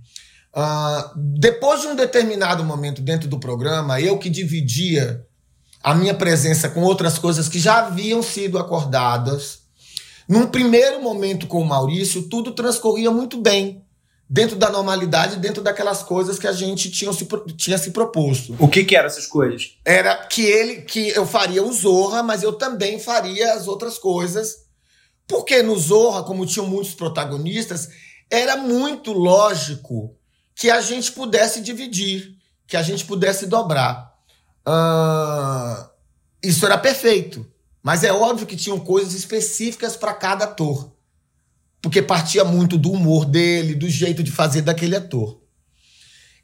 Uh, 0.56 1.20
depois 1.40 1.82
de 1.82 1.88
um 1.88 1.96
determinado 1.96 2.64
momento 2.64 3.02
dentro 3.02 3.28
do 3.28 3.40
programa, 3.40 4.00
eu 4.00 4.18
que 4.20 4.30
dividia 4.30 5.26
a 5.84 5.94
minha 5.96 6.14
presença 6.14 6.70
com 6.70 6.82
outras 6.82 7.18
coisas 7.18 7.50
que 7.50 7.60
já 7.60 7.80
haviam 7.80 8.22
sido 8.22 8.58
acordadas, 8.58 9.60
num 10.28 10.48
primeiro 10.48 11.02
momento 11.02 11.48
com 11.48 11.62
o 11.62 11.66
Maurício, 11.66 12.30
tudo 12.30 12.52
transcorria 12.52 13.12
muito 13.12 13.42
bem 13.42 13.84
dentro 14.30 14.56
da 14.56 14.70
normalidade, 14.70 15.36
dentro 15.36 15.62
daquelas 15.62 16.04
coisas 16.04 16.40
que 16.40 16.48
a 16.48 16.54
gente 16.54 16.90
tinha 16.90 17.12
se, 17.12 17.28
tinha 17.58 17.78
se 17.78 17.92
proposto. 17.92 18.56
O 18.58 18.70
que, 18.70 18.86
que 18.86 18.96
eram 18.96 19.08
essas 19.08 19.28
coisas? 19.28 19.74
Era 19.84 20.16
que 20.16 20.42
ele, 20.42 20.84
que 20.84 21.10
eu 21.10 21.26
faria 21.26 21.62
o 21.62 21.74
Zorra, 21.74 22.24
mas 22.24 22.42
eu 22.42 22.54
também 22.54 22.98
faria 22.98 23.54
as 23.54 23.68
outras 23.68 23.98
coisas, 23.98 24.68
porque 25.28 25.62
no 25.62 25.78
Zorra, 25.78 26.24
como 26.24 26.46
tinham 26.46 26.66
muitos 26.66 26.94
protagonistas, 26.94 27.90
era 28.30 28.56
muito 28.56 29.12
lógico 29.12 30.16
que 30.56 30.70
a 30.70 30.80
gente 30.80 31.12
pudesse 31.12 31.60
dividir, 31.60 32.38
que 32.66 32.78
a 32.78 32.82
gente 32.82 33.04
pudesse 33.04 33.48
dobrar. 33.48 34.11
Uh, 34.72 35.90
isso 36.44 36.66
era 36.66 36.78
perfeito, 36.78 37.46
mas 37.84 38.04
é 38.04 38.14
óbvio 38.14 38.48
que 38.48 38.56
tinham 38.56 38.80
coisas 38.80 39.14
específicas 39.14 39.96
para 39.96 40.14
cada 40.14 40.46
ator 40.46 40.92
porque 41.82 42.02
partia 42.02 42.44
muito 42.46 42.78
do 42.78 42.92
humor 42.92 43.26
dele, 43.26 43.74
do 43.74 43.90
jeito 43.90 44.22
de 44.22 44.32
fazer 44.32 44.62
daquele 44.62 44.96
ator. 44.96 45.42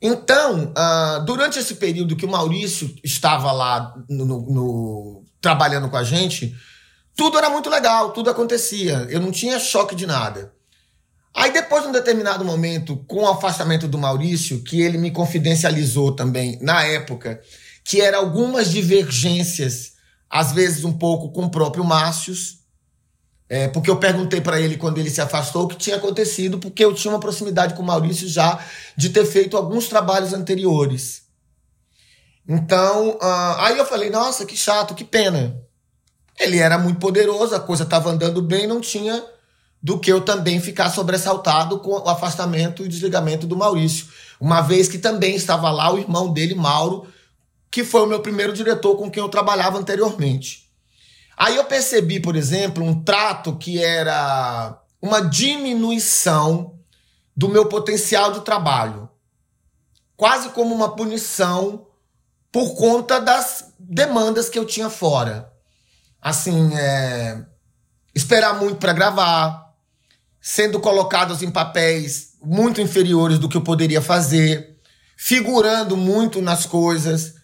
Então, 0.02 0.74
uh, 0.74 1.26
durante 1.26 1.60
esse 1.60 1.76
período 1.76 2.16
que 2.16 2.26
o 2.26 2.30
Maurício 2.30 2.94
estava 3.04 3.52
lá 3.52 3.96
no, 4.10 4.26
no, 4.26 5.26
trabalhando 5.40 5.90
com 5.90 5.98
a 5.98 6.04
gente, 6.04 6.56
tudo 7.16 7.38
era 7.38 7.50
muito 7.50 7.70
legal, 7.70 8.12
tudo 8.12 8.30
acontecia. 8.30 9.08
Eu 9.10 9.20
não 9.20 9.32
tinha 9.32 9.60
choque 9.60 9.96
de 9.96 10.06
nada. 10.06 10.54
Aí, 11.34 11.52
depois 11.52 11.84
de 11.84 11.90
um 11.90 11.92
determinado 11.92 12.44
momento, 12.44 12.98
com 13.08 13.24
o 13.24 13.28
afastamento 13.28 13.88
do 13.88 13.98
Maurício, 13.98 14.64
que 14.64 14.82
ele 14.82 14.98
me 14.98 15.12
confidencializou 15.12 16.16
também 16.16 16.58
na 16.62 16.84
época, 16.84 17.42
que 17.88 18.02
eram 18.02 18.20
algumas 18.20 18.70
divergências, 18.70 19.94
às 20.30 20.52
vezes 20.52 20.84
um 20.84 20.92
pouco 20.92 21.32
com 21.32 21.46
o 21.46 21.50
próprio 21.50 21.86
Márcios, 21.86 22.58
é, 23.48 23.70
porque 23.70 23.90
eu 23.90 23.96
perguntei 23.96 24.42
para 24.42 24.60
ele 24.60 24.76
quando 24.76 24.98
ele 24.98 25.10
se 25.10 25.22
afastou 25.22 25.64
o 25.64 25.68
que 25.70 25.78
tinha 25.78 25.96
acontecido, 25.96 26.60
porque 26.60 26.84
eu 26.84 26.94
tinha 26.94 27.14
uma 27.14 27.20
proximidade 27.20 27.76
com 27.76 27.82
o 27.82 27.86
Maurício 27.86 28.28
já 28.28 28.60
de 28.98 29.10
ter 29.10 29.26
feito 29.26 29.56
alguns 29.56 29.88
trabalhos 29.88 30.34
anteriores. 30.34 31.22
Então, 32.46 33.12
uh, 33.12 33.56
aí 33.60 33.78
eu 33.78 33.86
falei, 33.86 34.10
nossa, 34.10 34.46
que 34.46 34.58
chato, 34.58 34.94
que 34.94 35.06
pena. 35.06 35.58
Ele 36.38 36.58
era 36.58 36.78
muito 36.78 37.00
poderoso, 37.00 37.56
a 37.56 37.60
coisa 37.60 37.84
estava 37.84 38.10
andando 38.10 38.42
bem, 38.42 38.68
não 38.68 38.82
tinha 38.82 39.24
do 39.82 39.98
que 39.98 40.12
eu 40.12 40.20
também 40.20 40.60
ficar 40.60 40.90
sobressaltado 40.90 41.80
com 41.80 41.92
o 41.92 42.10
afastamento 42.10 42.84
e 42.84 42.90
desligamento 42.90 43.48
do 43.48 43.56
Maurício. 43.56 44.08
Uma 44.42 44.60
vez 44.60 44.90
que 44.90 44.98
também 44.98 45.38
estava 45.38 45.72
lá 45.72 45.94
o 45.94 45.98
irmão 45.98 46.34
dele, 46.34 46.54
Mauro, 46.54 47.08
que 47.70 47.84
foi 47.84 48.02
o 48.02 48.08
meu 48.08 48.22
primeiro 48.22 48.54
diretor 48.54 48.96
com 48.96 49.10
quem 49.10 49.22
eu 49.22 49.30
trabalhava 49.30 49.78
anteriormente. 49.78 50.68
Aí 51.36 51.56
eu 51.56 51.66
percebi, 51.66 52.20
por 52.20 52.36
exemplo, 52.36 52.84
um 52.84 53.04
trato 53.04 53.56
que 53.58 53.84
era 53.84 54.82
uma 55.02 55.22
diminuição 55.22 56.76
do 57.36 57.48
meu 57.48 57.68
potencial 57.68 58.32
de 58.32 58.42
trabalho, 58.42 59.08
quase 60.16 60.50
como 60.50 60.74
uma 60.74 60.96
punição 60.96 61.86
por 62.52 62.76
conta 62.76 63.22
das 63.22 63.74
demandas 63.78 64.50
que 64.50 64.58
eu 64.58 64.66
tinha 64.66 64.90
fora. 64.90 65.54
Assim, 66.20 66.76
é, 66.76 67.46
esperar 68.16 68.60
muito 68.60 68.78
para 68.78 68.94
gravar, 68.94 69.76
sendo 70.42 70.80
colocados 70.80 71.44
em 71.44 71.52
papéis 71.52 72.36
muito 72.42 72.82
inferiores 72.82 73.38
do 73.38 73.48
que 73.48 73.58
eu 73.58 73.62
poderia 73.62 74.02
fazer, 74.02 74.80
figurando 75.16 75.96
muito 75.96 76.42
nas 76.42 76.66
coisas, 76.66 77.36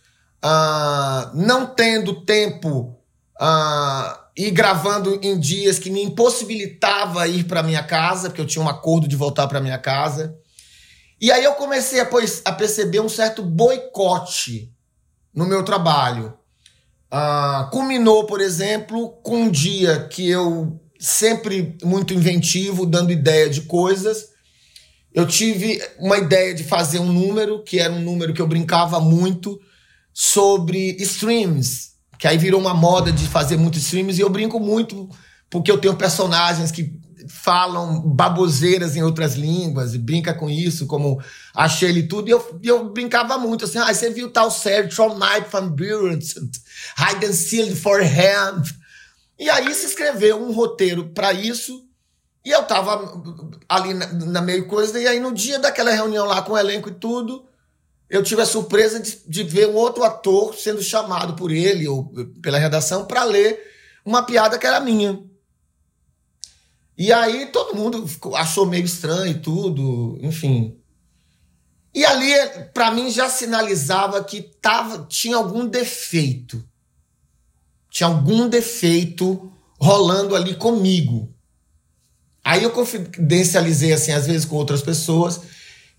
uh, 0.43 1.31
não 1.33 1.65
tendo 1.65 2.25
tempo 2.25 2.99
uh, 3.39 4.23
e 4.35 4.51
gravando 4.51 5.19
em 5.21 5.39
dias 5.39 5.79
que 5.79 5.89
me 5.89 6.03
impossibilitava 6.03 7.27
ir 7.27 7.45
para 7.45 7.63
minha 7.63 7.83
casa, 7.83 8.29
porque 8.29 8.41
eu 8.41 8.47
tinha 8.47 8.63
um 8.63 8.69
acordo 8.69 9.07
de 9.07 9.15
voltar 9.15 9.47
para 9.47 9.61
minha 9.61 9.77
casa. 9.77 10.35
E 11.21 11.31
aí 11.31 11.43
eu 11.43 11.53
comecei 11.53 11.99
a, 11.99 12.05
pois, 12.05 12.41
a 12.43 12.51
perceber 12.51 12.99
um 12.99 13.09
certo 13.09 13.41
boicote 13.41 14.73
no 15.33 15.45
meu 15.45 15.63
trabalho. 15.63 16.33
Uh, 17.13 17.69
culminou, 17.69 18.25
por 18.25 18.41
exemplo, 18.41 19.09
com 19.23 19.43
um 19.43 19.51
dia 19.51 20.07
que 20.09 20.27
eu, 20.27 20.79
sempre 20.99 21.77
muito 21.83 22.13
inventivo, 22.13 22.85
dando 22.85 23.11
ideia 23.11 23.49
de 23.49 23.61
coisas, 23.61 24.33
eu 25.13 25.27
tive 25.27 25.79
uma 25.99 26.17
ideia 26.17 26.55
de 26.55 26.63
fazer 26.63 26.97
um 26.97 27.13
número, 27.13 27.63
que 27.63 27.79
era 27.79 27.93
um 27.93 28.01
número 28.01 28.33
que 28.33 28.41
eu 28.41 28.47
brincava 28.47 28.99
muito, 28.99 29.61
sobre 30.13 30.95
streams 30.99 31.93
que 32.23 32.27
aí 32.29 32.37
virou 32.37 32.61
uma 32.61 32.73
moda 32.73 33.11
de 33.11 33.27
fazer 33.27 33.57
muitos 33.57 33.81
streams, 33.81 34.17
e 34.17 34.21
eu 34.21 34.29
brinco 34.29 34.57
muito 34.57 35.09
porque 35.49 35.69
eu 35.69 35.77
tenho 35.77 35.93
personagens 35.97 36.71
que 36.71 36.97
falam 37.27 37.99
baboseiras 37.99 38.95
em 38.95 39.03
outras 39.03 39.35
línguas, 39.35 39.93
e 39.93 39.97
brinca 39.97 40.33
com 40.33 40.49
isso, 40.49 40.87
como 40.87 41.21
achei 41.53 41.89
ele 41.89 42.03
tudo, 42.03 42.29
e 42.29 42.31
eu, 42.31 42.59
eu 42.63 42.89
brincava 42.91 43.37
muito, 43.37 43.65
assim, 43.65 43.77
ah, 43.77 43.93
você 43.93 44.09
viu 44.09 44.31
tal 44.31 44.49
série, 44.49 44.87
Troll 44.87 45.17
Night 45.17 45.49
from 45.49 45.67
Brilliant, 45.71 46.23
Hide 46.97 47.25
and 47.25 47.33
Sealed 47.33 47.75
for 47.75 48.01
Hand, 48.01 48.73
e 49.37 49.49
aí 49.49 49.75
se 49.75 49.87
escreveu 49.87 50.41
um 50.41 50.53
roteiro 50.53 51.09
para 51.09 51.33
isso, 51.33 51.83
e 52.45 52.51
eu 52.51 52.63
tava 52.63 53.21
ali 53.67 53.93
na, 53.93 54.07
na 54.13 54.41
meio 54.41 54.65
coisa, 54.65 54.97
e 54.97 55.05
aí 55.05 55.19
no 55.19 55.33
dia 55.33 55.59
daquela 55.59 55.91
reunião 55.91 56.25
lá 56.25 56.41
com 56.41 56.53
o 56.53 56.57
elenco 56.57 56.87
e 56.87 56.93
tudo, 56.93 57.43
eu 58.09 58.21
tive 58.23 58.41
a 58.41 58.45
surpresa 58.45 58.99
de, 58.99 59.19
de 59.27 59.43
ver 59.43 59.69
um 59.69 59.75
outro 59.75 60.03
ator 60.03 60.55
sendo 60.55 60.81
chamado 60.81 61.35
por 61.35 61.51
ele 61.51 61.87
ou 61.87 62.11
pela 62.41 62.59
redação 62.59 63.05
para 63.05 63.23
ler 63.23 63.59
uma 64.05 64.23
piada 64.23 64.57
que 64.57 64.67
era 64.67 64.79
minha. 64.79 65.19
E 66.97 67.11
aí 67.11 67.47
todo 67.47 67.75
mundo 67.75 68.07
achou 68.35 68.65
meio 68.65 68.85
estranho 68.85 69.31
e 69.31 69.39
tudo, 69.39 70.17
enfim. 70.21 70.77
E 71.93 72.05
ali, 72.05 72.33
para 72.73 72.91
mim, 72.91 73.09
já 73.09 73.29
sinalizava 73.29 74.23
que 74.23 74.41
tava, 74.41 75.05
tinha 75.07 75.37
algum 75.37 75.65
defeito. 75.65 76.63
Tinha 77.89 78.07
algum 78.07 78.47
defeito 78.47 79.51
rolando 79.79 80.35
ali 80.35 80.55
comigo. 80.55 81.33
Aí 82.43 82.63
eu 82.63 82.71
confidencializei, 82.71 83.93
assim, 83.93 84.11
às 84.11 84.27
vezes 84.27 84.45
com 84.45 84.55
outras 84.55 84.81
pessoas 84.81 85.41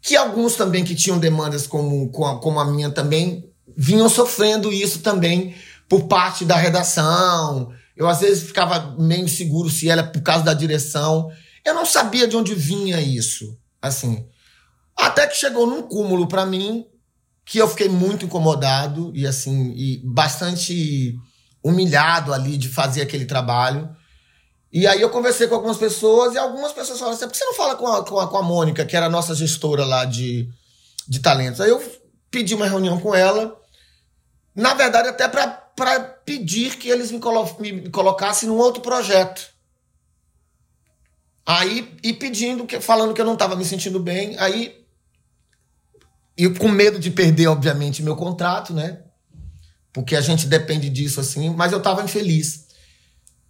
que 0.05 0.17
alguns 0.17 0.55
também 0.55 0.85
que 0.85 0.95
tinham 0.95 1.19
demandas 1.19 1.67
como, 1.67 2.11
como 2.11 2.61
a 2.61 2.71
minha 2.71 2.91
também 2.91 3.51
vinham 3.75 4.07
sofrendo 4.07 4.71
isso 4.71 4.99
também 4.99 5.55
por 5.89 6.05
parte 6.05 6.45
da 6.45 6.57
redação. 6.57 7.73
Eu 7.97 8.07
às 8.07 8.21
vezes 8.21 8.43
ficava 8.43 8.95
meio 8.99 9.25
inseguro 9.25 9.71
se 9.71 9.89
era 9.89 10.05
por 10.05 10.21
causa 10.21 10.45
da 10.45 10.53
direção. 10.53 11.31
Eu 11.65 11.73
não 11.73 11.87
sabia 11.87 12.29
de 12.29 12.37
onde 12.37 12.55
vinha 12.55 13.01
isso, 13.01 13.59
assim. 13.81 14.27
Até 14.95 15.27
que 15.27 15.39
chegou 15.39 15.67
num 15.67 15.81
cúmulo 15.81 16.29
para 16.29 16.45
mim 16.45 16.85
que 17.43 17.57
eu 17.57 17.67
fiquei 17.67 17.89
muito 17.89 18.27
incomodado 18.27 19.11
e 19.15 19.27
assim 19.27 19.73
e 19.75 20.03
bastante 20.05 21.15
humilhado 21.63 22.35
ali 22.35 22.59
de 22.59 22.69
fazer 22.69 23.01
aquele 23.01 23.25
trabalho. 23.25 23.89
E 24.75 24.89
aí 24.89 25.01
eu 25.01 25.09
conversei 25.09 25.47
com 25.47 25.55
algumas 25.55 25.77
pessoas 25.77 26.35
e 26.35 26.39
algumas 26.39 26.73
pessoas 26.73 26.99
falaram 26.99 27.17
assim: 27.17 27.27
por 27.27 27.33
que 27.33 27.39
você 27.39 27.45
não 27.45 27.55
fala 27.55 27.77
com 27.77 27.87
a, 27.87 28.05
com 28.05 28.19
a, 28.19 28.27
com 28.27 28.37
a 28.37 28.43
Mônica, 28.43 28.85
que 28.85 28.97
era 28.97 29.07
a 29.07 29.11
nossa 29.11 29.33
gestora 29.33 29.85
lá 29.85 30.05
de, 30.05 30.49
de 31.07 31.21
talentos? 31.21 31.61
Aí 31.61 31.71
eu 31.71 31.81
pedi 32.29 32.57
uma 32.57 32.67
reunião 32.67 32.99
com 32.99 33.15
ela, 33.15 33.57
na 34.53 34.75
verdade, 34.75 35.07
até 35.07 35.29
para 35.29 36.01
pedir 36.25 36.77
que 36.77 36.89
eles 36.89 37.13
me, 37.13 37.21
colo 37.21 37.57
me 37.61 37.89
colocassem 37.89 38.49
num 38.49 38.59
outro 38.59 38.83
projeto. 38.83 39.49
Aí, 41.47 41.97
e 42.03 42.13
pedindo, 42.13 42.67
que, 42.67 42.81
falando 42.81 43.15
que 43.15 43.21
eu 43.21 43.27
não 43.27 43.35
estava 43.35 43.55
me 43.55 43.65
sentindo 43.65 44.01
bem, 44.01 44.37
aí. 44.41 44.85
E 46.37 46.49
com 46.51 46.67
medo 46.67 46.99
de 46.99 47.13
perder, 47.13 47.47
obviamente, 47.47 48.03
meu 48.03 48.17
contrato, 48.17 48.75
né? 48.75 49.03
Porque 49.93 50.17
a 50.17 50.21
gente 50.21 50.49
depende 50.49 50.91
disso, 50.91 51.21
assim, 51.21 51.51
mas 51.51 51.71
eu 51.71 51.79
estava 51.79 52.03
infeliz 52.03 52.64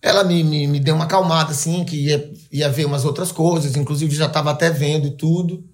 ela 0.04 0.23
me, 0.23 0.44
me, 0.44 0.66
me 0.66 0.78
deu 0.78 0.94
uma 0.94 1.06
acalmada, 1.06 1.52
assim, 1.52 1.82
que 1.82 1.96
ia, 1.96 2.30
ia 2.52 2.68
ver 2.68 2.84
umas 2.84 3.06
outras 3.06 3.32
coisas, 3.32 3.75
inclusive 3.75 4.14
já 4.14 4.26
estava 4.26 4.50
até 4.50 4.68
vendo 4.68 5.06
e 5.06 5.16
tudo. 5.16 5.64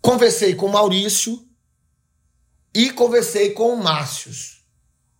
Conversei 0.00 0.54
com 0.54 0.66
o 0.66 0.72
Maurício 0.72 1.44
e 2.72 2.90
conversei 2.90 3.50
com 3.50 3.74
o 3.74 3.82
Márcios, 3.82 4.62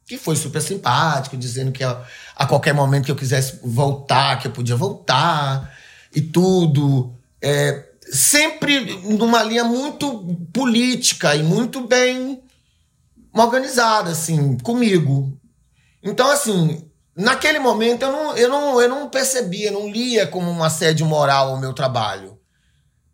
que 0.07 0.17
foi 0.17 0.37
super 0.37 0.63
simpático, 0.63 1.37
dizendo 1.37 1.73
que 1.73 1.83
a, 1.83 2.01
a 2.37 2.47
qualquer 2.47 2.73
momento 2.73 3.07
que 3.07 3.11
eu 3.11 3.17
quisesse 3.17 3.59
voltar, 3.65 4.39
que 4.39 4.47
eu 4.47 4.53
podia 4.53 4.77
voltar 4.77 5.77
e 6.15 6.21
tudo. 6.21 7.13
É, 7.43 7.89
sempre 8.05 9.01
numa 9.03 9.43
linha 9.43 9.65
muito 9.65 10.47
política 10.53 11.35
e 11.35 11.43
muito 11.43 11.89
bem 11.89 12.41
organizada, 13.33 14.11
assim, 14.11 14.57
comigo. 14.59 15.37
Então, 16.01 16.31
assim, 16.31 16.89
naquele 17.21 17.59
momento 17.59 18.03
eu 18.03 18.13
não, 18.13 18.37
eu 18.37 18.49
não, 18.49 18.81
eu 18.81 18.89
não 18.89 19.09
percebia, 19.09 19.71
não 19.71 19.89
lia 19.89 20.27
como 20.27 20.51
um 20.51 20.63
assédio 20.63 21.07
moral 21.07 21.55
o 21.55 21.61
meu 21.61 21.73
trabalho. 21.73 22.39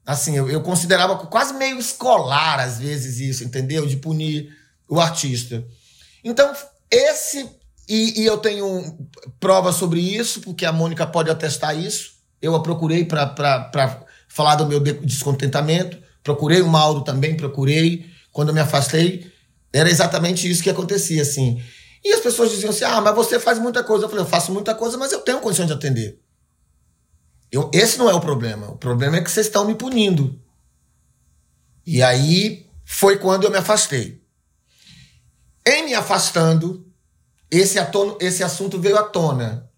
Assim, 0.06 0.36
eu, 0.36 0.48
eu 0.48 0.62
considerava 0.62 1.16
quase 1.26 1.54
meio 1.54 1.78
escolar, 1.78 2.60
às 2.60 2.78
vezes, 2.78 3.18
isso, 3.18 3.42
entendeu? 3.42 3.84
De 3.86 3.96
punir 3.96 4.56
o 4.88 5.00
artista. 5.00 5.66
Então, 6.22 6.52
esse. 6.90 7.48
E, 7.88 8.22
e 8.22 8.24
eu 8.24 8.38
tenho 8.38 8.98
provas 9.38 9.74
sobre 9.74 10.00
isso, 10.00 10.40
porque 10.40 10.64
a 10.64 10.72
Mônica 10.72 11.06
pode 11.06 11.30
atestar 11.30 11.76
isso. 11.76 12.12
Eu 12.40 12.54
a 12.54 12.62
procurei 12.62 13.04
para 13.04 14.06
falar 14.28 14.54
do 14.56 14.66
meu 14.66 14.80
descontentamento. 14.80 15.98
Procurei 16.22 16.62
o 16.62 16.68
Mauro 16.68 17.02
também, 17.02 17.36
procurei. 17.36 18.06
Quando 18.32 18.48
eu 18.48 18.54
me 18.54 18.60
afastei, 18.60 19.32
era 19.72 19.90
exatamente 19.90 20.48
isso 20.48 20.62
que 20.62 20.70
acontecia, 20.70 21.22
assim. 21.22 21.60
E 22.06 22.12
as 22.12 22.20
pessoas 22.20 22.52
diziam 22.52 22.70
assim: 22.70 22.84
ah, 22.84 23.00
mas 23.00 23.16
você 23.16 23.40
faz 23.40 23.58
muita 23.58 23.82
coisa. 23.82 24.04
Eu 24.04 24.08
falei: 24.08 24.24
eu 24.24 24.28
faço 24.28 24.52
muita 24.52 24.76
coisa, 24.76 24.96
mas 24.96 25.10
eu 25.10 25.18
tenho 25.18 25.40
condição 25.40 25.66
de 25.66 25.72
atender. 25.72 26.22
Eu, 27.50 27.68
esse 27.74 27.98
não 27.98 28.08
é 28.08 28.14
o 28.14 28.20
problema. 28.20 28.70
O 28.70 28.78
problema 28.78 29.16
é 29.16 29.20
que 29.20 29.28
vocês 29.28 29.46
estão 29.46 29.64
me 29.64 29.74
punindo. 29.74 30.40
E 31.84 32.00
aí 32.04 32.70
foi 32.84 33.18
quando 33.18 33.42
eu 33.42 33.50
me 33.50 33.58
afastei. 33.58 34.24
Em 35.66 35.86
me 35.86 35.94
afastando, 35.94 36.86
esse, 37.50 37.76
atono, 37.76 38.16
esse 38.20 38.44
assunto 38.44 38.80
veio 38.80 38.96
à 38.96 39.02
tona 39.02 39.68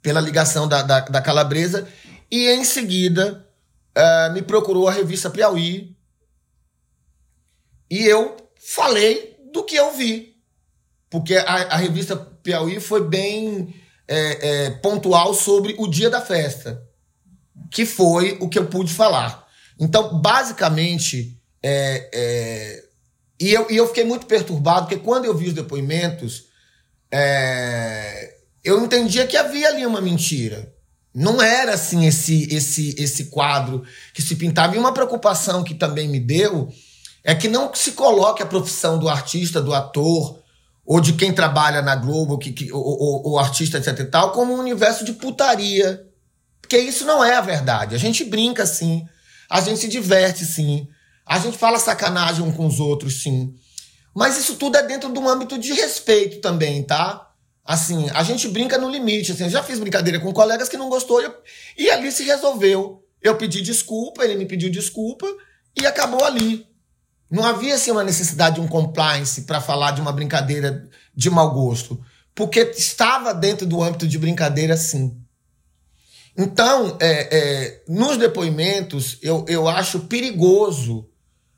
pela 0.00 0.22
ligação 0.22 0.66
da, 0.66 0.80
da, 0.80 1.00
da 1.00 1.20
Calabresa 1.20 1.86
e 2.30 2.48
em 2.48 2.64
seguida 2.64 3.46
uh, 3.94 4.32
me 4.32 4.40
procurou 4.40 4.88
a 4.88 4.92
revista 4.92 5.28
Piauí 5.28 5.94
e 7.90 8.06
eu 8.06 8.36
falei 8.58 9.38
do 9.52 9.62
que 9.62 9.76
eu 9.76 9.92
vi. 9.92 10.33
Porque 11.14 11.36
a, 11.36 11.42
a 11.44 11.76
revista 11.76 12.16
Piauí 12.16 12.80
foi 12.80 13.06
bem 13.06 13.72
é, 14.08 14.48
é, 14.48 14.70
pontual 14.70 15.32
sobre 15.32 15.76
o 15.78 15.86
dia 15.86 16.10
da 16.10 16.20
festa 16.20 16.82
que 17.70 17.86
foi 17.86 18.36
o 18.40 18.48
que 18.48 18.58
eu 18.58 18.66
pude 18.66 18.92
falar. 18.92 19.46
Então, 19.78 20.20
basicamente, 20.20 21.38
é, 21.62 22.10
é, 22.12 22.84
e, 23.40 23.52
eu, 23.52 23.70
e 23.70 23.76
eu 23.76 23.86
fiquei 23.86 24.04
muito 24.04 24.26
perturbado, 24.26 24.86
porque 24.86 25.04
quando 25.04 25.24
eu 25.24 25.36
vi 25.36 25.48
os 25.48 25.54
depoimentos, 25.54 26.46
é, 27.12 28.36
eu 28.64 28.82
entendia 28.84 29.24
que 29.26 29.36
havia 29.36 29.68
ali 29.68 29.86
uma 29.86 30.00
mentira. 30.00 30.72
Não 31.14 31.40
era 31.40 31.74
assim 31.74 32.06
esse, 32.06 32.52
esse, 32.52 32.94
esse 32.98 33.26
quadro 33.26 33.84
que 34.12 34.20
se 34.20 34.34
pintava. 34.34 34.74
E 34.74 34.78
uma 34.78 34.92
preocupação 34.92 35.62
que 35.62 35.74
também 35.74 36.08
me 36.08 36.18
deu 36.18 36.72
é 37.22 37.36
que 37.36 37.48
não 37.48 37.72
se 37.72 37.92
coloque 37.92 38.42
a 38.42 38.46
profissão 38.46 38.98
do 38.98 39.08
artista, 39.08 39.62
do 39.62 39.72
ator, 39.72 40.43
ou 40.84 41.00
de 41.00 41.14
quem 41.14 41.32
trabalha 41.32 41.80
na 41.82 41.96
Globo, 41.96 42.38
que, 42.38 42.52
que, 42.52 42.72
ou, 42.72 43.26
ou, 43.26 43.38
artista, 43.38 43.78
etc 43.78 43.98
e 44.00 44.04
tal, 44.04 44.32
como 44.32 44.54
um 44.54 44.58
universo 44.58 45.04
de 45.04 45.12
putaria 45.12 46.04
porque 46.64 46.78
isso 46.78 47.04
não 47.04 47.22
é 47.22 47.34
a 47.34 47.42
verdade. 47.42 47.94
A 47.94 47.98
gente 47.98 48.24
brinca 48.24 48.64
sim, 48.64 49.06
a 49.50 49.60
gente 49.60 49.80
se 49.80 49.86
diverte 49.86 50.46
sim, 50.46 50.88
a 51.26 51.38
gente 51.38 51.58
fala 51.58 51.78
sacanagem 51.78 52.42
um 52.42 52.50
com 52.50 52.66
os 52.66 52.80
outros 52.80 53.22
sim. 53.22 53.54
Mas 54.14 54.38
isso 54.38 54.56
tudo 54.56 54.76
é 54.78 54.82
dentro 54.82 55.12
de 55.12 55.18
um 55.18 55.28
âmbito 55.28 55.58
de 55.58 55.74
respeito 55.74 56.40
também, 56.40 56.82
tá? 56.82 57.30
Assim, 57.62 58.08
a 58.14 58.22
gente 58.22 58.48
brinca 58.48 58.78
no 58.78 58.90
limite. 58.90 59.32
Assim, 59.32 59.44
eu 59.44 59.50
já 59.50 59.62
fiz 59.62 59.78
brincadeira 59.78 60.18
com 60.18 60.32
colegas 60.32 60.68
que 60.68 60.76
não 60.78 60.88
gostou 60.88 61.20
e, 61.22 61.30
e 61.84 61.90
ali 61.90 62.10
se 62.10 62.24
resolveu. 62.24 63.04
Eu 63.20 63.36
pedi 63.36 63.60
desculpa, 63.60 64.24
ele 64.24 64.36
me 64.36 64.46
pediu 64.46 64.70
desculpa 64.70 65.26
e 65.78 65.86
acabou 65.86 66.24
ali. 66.24 66.66
Não 67.30 67.44
havia 67.44 67.74
assim, 67.74 67.90
uma 67.90 68.04
necessidade 68.04 68.56
de 68.56 68.60
um 68.60 68.68
compliance 68.68 69.42
para 69.42 69.60
falar 69.60 69.92
de 69.92 70.00
uma 70.00 70.12
brincadeira 70.12 70.88
de 71.14 71.30
mau 71.30 71.52
gosto. 71.52 72.00
Porque 72.34 72.60
estava 72.76 73.32
dentro 73.32 73.66
do 73.66 73.82
âmbito 73.82 74.06
de 74.06 74.18
brincadeira, 74.18 74.76
sim. 74.76 75.16
Então, 76.36 76.96
é, 77.00 77.36
é, 77.36 77.82
nos 77.88 78.16
depoimentos, 78.16 79.18
eu, 79.22 79.44
eu 79.48 79.68
acho 79.68 80.00
perigoso 80.00 81.08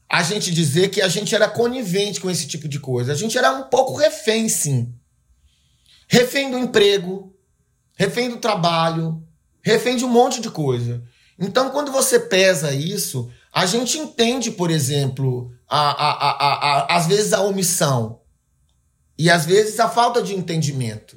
a 0.08 0.22
gente 0.22 0.52
dizer 0.52 0.90
que 0.90 1.00
a 1.00 1.08
gente 1.08 1.34
era 1.34 1.48
conivente 1.48 2.20
com 2.20 2.30
esse 2.30 2.46
tipo 2.46 2.68
de 2.68 2.78
coisa. 2.78 3.12
A 3.12 3.16
gente 3.16 3.36
era 3.36 3.52
um 3.52 3.64
pouco 3.64 3.96
refém, 3.96 4.48
sim. 4.48 4.94
Refém 6.06 6.50
do 6.50 6.58
emprego, 6.58 7.34
refém 7.96 8.28
do 8.28 8.36
trabalho, 8.36 9.22
refém 9.62 9.96
de 9.96 10.04
um 10.04 10.08
monte 10.08 10.40
de 10.40 10.50
coisa. 10.50 11.02
Então, 11.38 11.70
quando 11.70 11.90
você 11.90 12.20
pesa 12.20 12.72
isso, 12.72 13.30
a 13.56 13.66
gente 13.66 13.98
entende, 13.98 14.50
por 14.50 14.70
exemplo, 14.70 15.50
a, 15.68 15.80
a, 15.80 16.30
a, 16.30 16.96
às 16.96 17.06
vezes 17.06 17.32
a 17.32 17.40
omissão 17.40 18.20
e 19.18 19.30
às 19.30 19.46
vezes 19.46 19.80
a 19.80 19.88
falta 19.88 20.22
de 20.22 20.34
entendimento. 20.34 21.16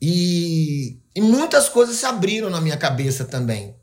E 0.00 1.00
e 1.18 1.20
muitas 1.20 1.68
coisas 1.68 1.96
se 1.96 2.06
abriram 2.06 2.48
na 2.48 2.60
minha 2.60 2.76
cabeça 2.76 3.24
também 3.24 3.74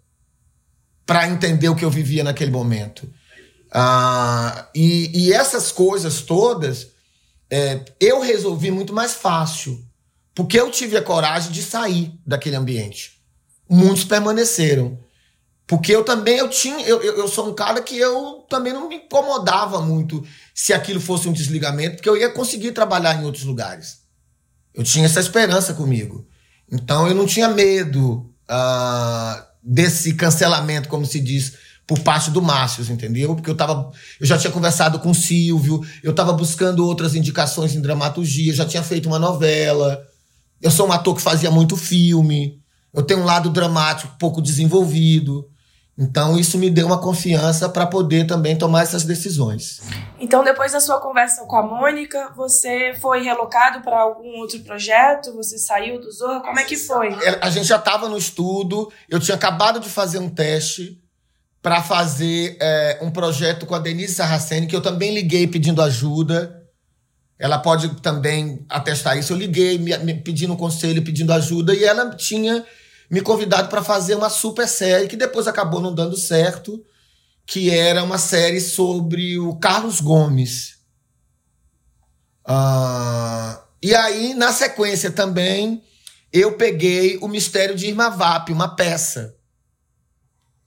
para 1.06 1.28
entender 1.28 1.68
o 1.68 1.76
que 1.76 1.84
eu 1.84 1.92
vivia 1.92 2.24
naquele 2.24 2.50
momento. 2.50 3.12
Ah, 3.70 4.70
e, 4.74 5.12
e, 5.14 5.34
essas 5.34 5.70
coisas 5.70 6.22
todas 6.22 6.92
é, 7.50 7.84
eu 8.00 8.22
resolvi 8.22 8.72
muito 8.72 8.94
mais 8.94 9.16
fácil, 9.16 9.86
porque 10.34 10.58
eu 10.58 10.72
tive 10.72 10.96
a 10.96 11.02
coragem 11.02 11.52
de 11.52 11.62
sair 11.62 12.18
daquele 12.26 12.56
ambiente. 12.56 13.22
Muitos 13.70 14.06
permaneceram. 14.06 14.98
Porque 15.68 15.96
eu 15.96 16.04
também 16.04 16.38
eu 16.38 16.50
tinha, 16.50 16.86
eu, 16.86 17.02
eu 17.02 17.28
sou 17.28 17.50
um 17.50 17.54
cara 17.54 17.82
que 17.82 17.98
eu 17.98 18.46
também 18.48 18.72
não 18.72 18.88
me 18.88 18.98
incomodava 18.98 19.82
muito 19.82 20.24
se 20.54 20.74
aquilo 20.74 21.02
fosse 21.02 21.28
um 21.28 21.34
desligamento, 21.34 21.96
porque 21.96 22.10
eu 22.10 22.18
ia 22.18 22.30
conseguir 22.30 22.72
trabalhar 22.72 23.16
em 23.16 23.26
outros 23.26 23.44
lugares. 23.44 24.00
Eu 24.74 24.84
tinha 24.84 25.06
essa 25.06 25.20
esperança 25.20 25.74
comigo. 25.74 26.28
Então 26.72 27.08
eu 27.08 27.16
não 27.16 27.26
tinha 27.26 27.48
medo 27.48 28.32
uh, 28.50 29.44
desse 29.64 30.14
cancelamento, 30.14 30.88
como 30.88 31.06
se 31.06 31.20
diz, 31.20 31.54
por 31.88 32.00
parte 32.00 32.30
do 32.30 32.42
Márcio, 32.42 32.84
entendeu? 32.92 33.36
Porque 33.36 33.50
eu 33.50 33.56
tava. 33.56 33.92
Eu 34.20 34.26
já 34.26 34.38
tinha 34.38 34.52
conversado 34.52 35.00
com 35.00 35.12
o 35.12 35.16
Silvio, 35.16 35.82
eu 36.04 36.12
estava 36.12 36.34
buscando 36.34 36.86
outras 36.86 37.16
indicações 37.16 37.76
em 37.76 37.82
dramaturgia, 37.82 38.54
já 38.54 38.66
tinha 38.66 38.84
feito 38.84 39.08
uma 39.08 39.20
novela. 39.20 40.06
Eu 40.62 40.72
sou 40.72 40.88
um 40.88 40.92
ator 40.92 41.16
que 41.16 41.22
fazia 41.22 41.50
muito 41.50 41.76
filme. 41.76 42.60
Eu 42.94 43.04
tenho 43.04 43.20
um 43.20 43.26
lado 43.26 43.50
dramático 43.50 44.16
pouco 44.18 44.42
desenvolvido. 44.42 45.48
Então, 45.98 46.38
isso 46.38 46.58
me 46.58 46.70
deu 46.70 46.88
uma 46.88 47.00
confiança 47.00 47.70
para 47.70 47.88
poder 47.88 48.28
também 48.28 48.58
tomar 48.58 48.82
essas 48.82 49.06
decisões. 49.06 49.82
Então, 50.20 50.44
depois 50.44 50.74
da 50.74 50.82
sua 50.82 51.00
conversa 51.00 51.46
com 51.46 51.56
a 51.56 51.64
Mônica, 51.64 52.34
você 52.36 52.94
foi 53.00 53.24
relocado 53.24 53.82
para 53.82 54.02
algum 54.02 54.40
outro 54.40 54.60
projeto? 54.60 55.34
Você 55.36 55.58
saiu 55.58 56.02
do 56.02 56.12
Zorra? 56.12 56.42
Como 56.42 56.60
é 56.60 56.66
que 56.66 56.76
foi? 56.76 57.14
É, 57.24 57.40
a 57.42 57.50
gente 57.50 57.66
já 57.66 57.78
estava 57.78 58.10
no 58.10 58.18
estudo, 58.18 58.92
eu 59.10 59.22
tinha 59.22 59.36
acabado 59.36 59.80
de 59.80 59.90
fazer 59.90 60.20
um 60.20 60.30
teste 60.30 61.02
para 61.62 61.82
fazer 61.82 62.58
é, 62.60 63.00
um 63.02 63.10
projeto 63.10 63.66
com 63.66 63.74
a 63.74 63.80
Denise 63.80 64.16
Sarraceni, 64.16 64.68
que 64.68 64.76
eu 64.76 64.82
também 64.82 65.14
liguei 65.14 65.48
pedindo 65.48 65.82
ajuda. 65.82 66.62
Ela 67.40 67.58
pode 67.58 68.02
também 68.02 68.66
atestar 68.70 69.18
isso. 69.18 69.32
Eu 69.32 69.38
liguei 69.38 69.78
me, 69.78 69.98
me 70.00 70.14
pedindo 70.14 70.58
conselho, 70.58 71.04
pedindo 71.04 71.32
ajuda, 71.32 71.74
e 71.74 71.86
ela 71.86 72.14
tinha 72.16 72.66
me 73.10 73.22
convidado 73.22 73.70
para 73.70 73.84
fazer 73.84 74.16
uma 74.16 74.30
super 74.30 74.68
série 74.68 75.08
que 75.08 75.16
depois 75.16 75.48
acabou 75.48 75.80
não 75.80 75.94
dando 75.94 76.18
certo, 76.18 76.84
que 77.46 77.70
era 77.70 78.04
uma 78.04 78.18
série 78.18 78.60
sobre 78.60 79.38
o 79.38 79.56
Carlos 79.58 80.02
Gomes. 80.02 80.80
Uh, 82.48 83.60
e 83.82 83.94
aí, 83.96 84.34
na 84.34 84.52
sequência 84.52 85.12
também, 85.12 85.84
eu 86.34 86.58
peguei 86.58 87.18
o 87.22 87.28
Mistério 87.28 87.76
de 87.76 87.88
Irmavap, 87.88 88.52
uma 88.52 88.76
peça. 88.76 89.36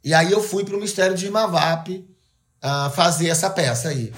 E 0.03 0.15
aí 0.15 0.31
eu 0.31 0.43
fui 0.43 0.65
para 0.65 0.77
o 0.77 0.81
Mistério 0.81 1.17
de 1.17 1.27
Irmavap 1.27 1.91
uh, 1.91 2.91
fazer 2.91 3.29
essa 3.29 3.51
peça 3.51 3.89
aí. 3.89 4.13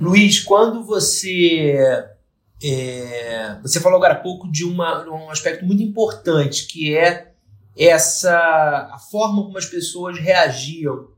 Luiz, 0.00 0.40
quando 0.40 0.84
você 0.84 2.06
é, 2.62 3.58
você 3.62 3.80
falou 3.80 3.98
agora 3.98 4.14
há 4.14 4.20
pouco 4.20 4.50
de 4.50 4.64
uma, 4.64 5.08
um 5.08 5.30
aspecto 5.30 5.64
muito 5.64 5.82
importante, 5.82 6.66
que 6.66 6.96
é 6.96 7.32
essa 7.76 8.36
a 8.92 8.98
forma 8.98 9.44
como 9.44 9.56
as 9.56 9.66
pessoas 9.66 10.18
reagiam 10.18 11.08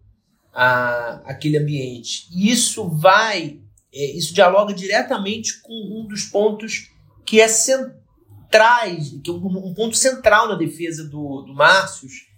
a 0.53 1.23
aquele 1.25 1.57
ambiente. 1.57 2.29
E 2.31 2.51
isso 2.51 2.89
vai, 2.89 3.61
é, 3.93 4.17
isso 4.17 4.35
dialoga 4.35 4.75
diretamente 4.75 5.61
com 5.63 5.73
um 5.73 6.07
dos 6.07 6.25
pontos 6.25 6.91
que 7.25 7.41
é 7.41 7.49
centrais, 7.49 9.11
que 9.25 9.31
é 9.31 9.33
um, 9.33 9.69
um 9.69 9.75
ponto 9.75 9.97
central 9.97 10.49
na 10.49 10.57
defesa 10.57 11.05
do, 11.05 11.43
do 11.43 11.55
Márcios, 11.55 12.29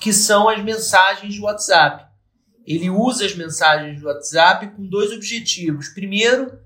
que 0.00 0.12
são 0.12 0.48
as 0.48 0.62
mensagens 0.62 1.34
de 1.34 1.40
WhatsApp. 1.40 2.06
Ele 2.66 2.88
usa 2.88 3.26
as 3.26 3.34
mensagens 3.34 4.00
do 4.00 4.06
WhatsApp 4.06 4.68
com 4.68 4.86
dois 4.86 5.12
objetivos. 5.12 5.88
Primeiro, 5.88 6.58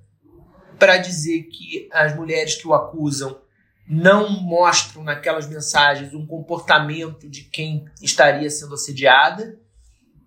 para 0.78 0.96
dizer 0.98 1.44
que 1.44 1.88
as 1.92 2.14
mulheres 2.14 2.54
que 2.54 2.68
o 2.68 2.74
acusam 2.74 3.40
não 3.88 4.28
mostram 4.28 5.02
naquelas 5.02 5.48
mensagens 5.48 6.12
um 6.12 6.26
comportamento 6.26 7.28
de 7.28 7.44
quem 7.44 7.86
estaria 8.02 8.50
sendo 8.50 8.74
assediada, 8.74 9.58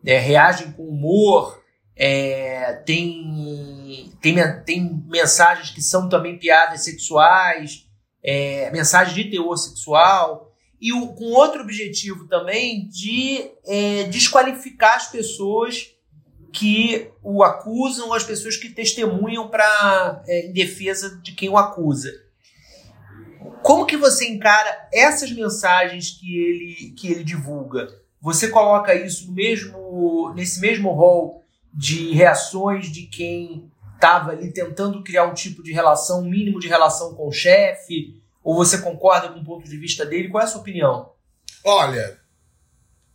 é, 0.03 0.17
reagem 0.17 0.71
com 0.71 0.87
humor, 0.87 1.61
é, 1.95 2.73
tem, 2.85 4.11
tem, 4.19 4.35
tem 4.65 5.03
mensagens 5.07 5.69
que 5.69 5.81
são 5.81 6.09
também 6.09 6.39
piadas 6.39 6.83
sexuais, 6.83 7.85
é, 8.23 8.71
mensagem 8.71 9.13
de 9.13 9.29
teor 9.29 9.55
sexual, 9.57 10.51
e 10.81 10.89
com 10.91 11.25
outro 11.25 11.61
objetivo 11.61 12.27
também 12.27 12.87
de 12.87 13.51
é, 13.67 14.03
desqualificar 14.05 14.95
as 14.95 15.11
pessoas 15.11 15.90
que 16.51 17.11
o 17.23 17.43
acusam 17.43 18.07
ou 18.07 18.13
as 18.13 18.23
pessoas 18.23 18.57
que 18.57 18.69
testemunham 18.69 19.47
para 19.47 20.23
é, 20.27 20.47
em 20.47 20.53
defesa 20.53 21.17
de 21.21 21.31
quem 21.33 21.49
o 21.49 21.57
acusa. 21.57 22.11
Como 23.63 23.85
que 23.85 23.95
você 23.95 24.27
encara 24.27 24.87
essas 24.91 25.31
mensagens 25.31 26.11
que 26.11 26.37
ele, 26.37 26.91
que 26.91 27.11
ele 27.11 27.23
divulga? 27.23 27.87
Você 28.19 28.49
coloca 28.49 28.93
isso 28.93 29.27
no 29.27 29.33
mesmo, 29.33 30.33
nesse 30.35 30.59
mesmo 30.59 30.91
rol 30.91 31.43
de 31.73 32.11
reações 32.13 32.91
de 32.91 33.03
quem 33.03 33.71
estava 33.95 34.31
ali 34.31 34.51
tentando 34.51 35.03
criar 35.03 35.25
um 35.25 35.33
tipo 35.33 35.63
de 35.63 35.71
relação, 35.71 36.21
um 36.21 36.29
mínimo 36.29 36.59
de 36.59 36.67
relação 36.67 37.13
com 37.13 37.27
o 37.27 37.31
chefe? 37.31 38.19
Ou 38.43 38.55
você 38.55 38.79
concorda 38.79 39.29
com 39.29 39.39
o 39.39 39.45
ponto 39.45 39.69
de 39.69 39.77
vista 39.77 40.05
dele? 40.05 40.29
Qual 40.29 40.41
é 40.41 40.45
a 40.45 40.47
sua 40.47 40.61
opinião? 40.61 41.11
Olha, 41.63 42.19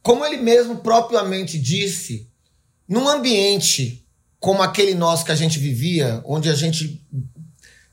como 0.03 0.25
ele 0.25 0.37
mesmo 0.37 0.77
propriamente 0.77 1.59
disse, 1.59 2.31
num 2.89 3.09
ambiente 3.09 4.07
como 4.39 4.63
aquele 4.63 4.95
nosso 4.95 5.25
que 5.25 5.33
a 5.33 5.37
gente 5.37 5.59
vivia, 5.59 6.23
onde 6.25 6.49
a 6.49 6.55
gente 6.55 7.05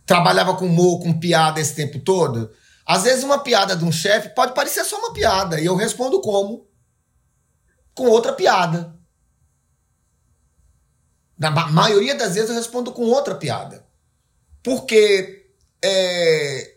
trabalhava 0.06 0.56
com 0.56 0.66
humor, 0.66 1.00
com 1.00 1.18
piada 1.18 1.60
esse 1.60 1.74
tempo 1.74 2.00
todo, 2.00 2.52
às 2.86 3.04
vezes 3.04 3.24
uma 3.24 3.40
piada 3.40 3.76
de 3.76 3.84
um 3.86 3.92
chefe 3.92 4.30
pode 4.30 4.54
parecer 4.54 4.84
só 4.84 4.98
uma 4.98 5.14
piada, 5.14 5.60
e 5.60 5.66
eu 5.66 5.76
respondo 5.76 6.22
como? 6.22 6.68
Com 7.96 8.08
outra 8.08 8.34
piada. 8.34 8.94
Na 11.38 11.50
maioria 11.50 12.16
das 12.16 12.36
vezes 12.36 12.50
eu 12.50 12.56
respondo 12.56 12.92
com 12.92 13.04
outra 13.04 13.36
piada. 13.36 13.86
Porque 14.62 15.48
é, 15.84 16.76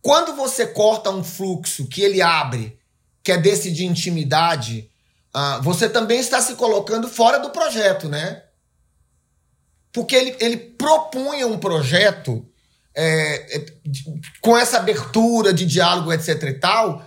quando 0.00 0.34
você 0.34 0.66
corta 0.66 1.10
um 1.10 1.22
fluxo 1.22 1.86
que 1.86 2.02
ele 2.02 2.22
abre, 2.22 2.78
que 3.22 3.30
é 3.30 3.38
desse 3.38 3.70
de 3.70 3.84
intimidade, 3.84 4.90
uh, 5.34 5.62
você 5.62 5.88
também 5.88 6.20
está 6.20 6.40
se 6.40 6.54
colocando 6.54 7.08
fora 7.08 7.38
do 7.38 7.50
projeto, 7.50 8.08
né? 8.08 8.42
Porque 9.92 10.16
ele, 10.16 10.36
ele 10.40 10.56
propunha 10.56 11.46
um 11.46 11.58
projeto 11.58 12.46
é, 12.94 13.56
é, 13.56 13.66
com 14.40 14.56
essa 14.56 14.78
abertura 14.78 15.52
de 15.52 15.64
diálogo, 15.64 16.12
etc 16.12 16.42
e 16.44 16.54
tal, 16.54 17.04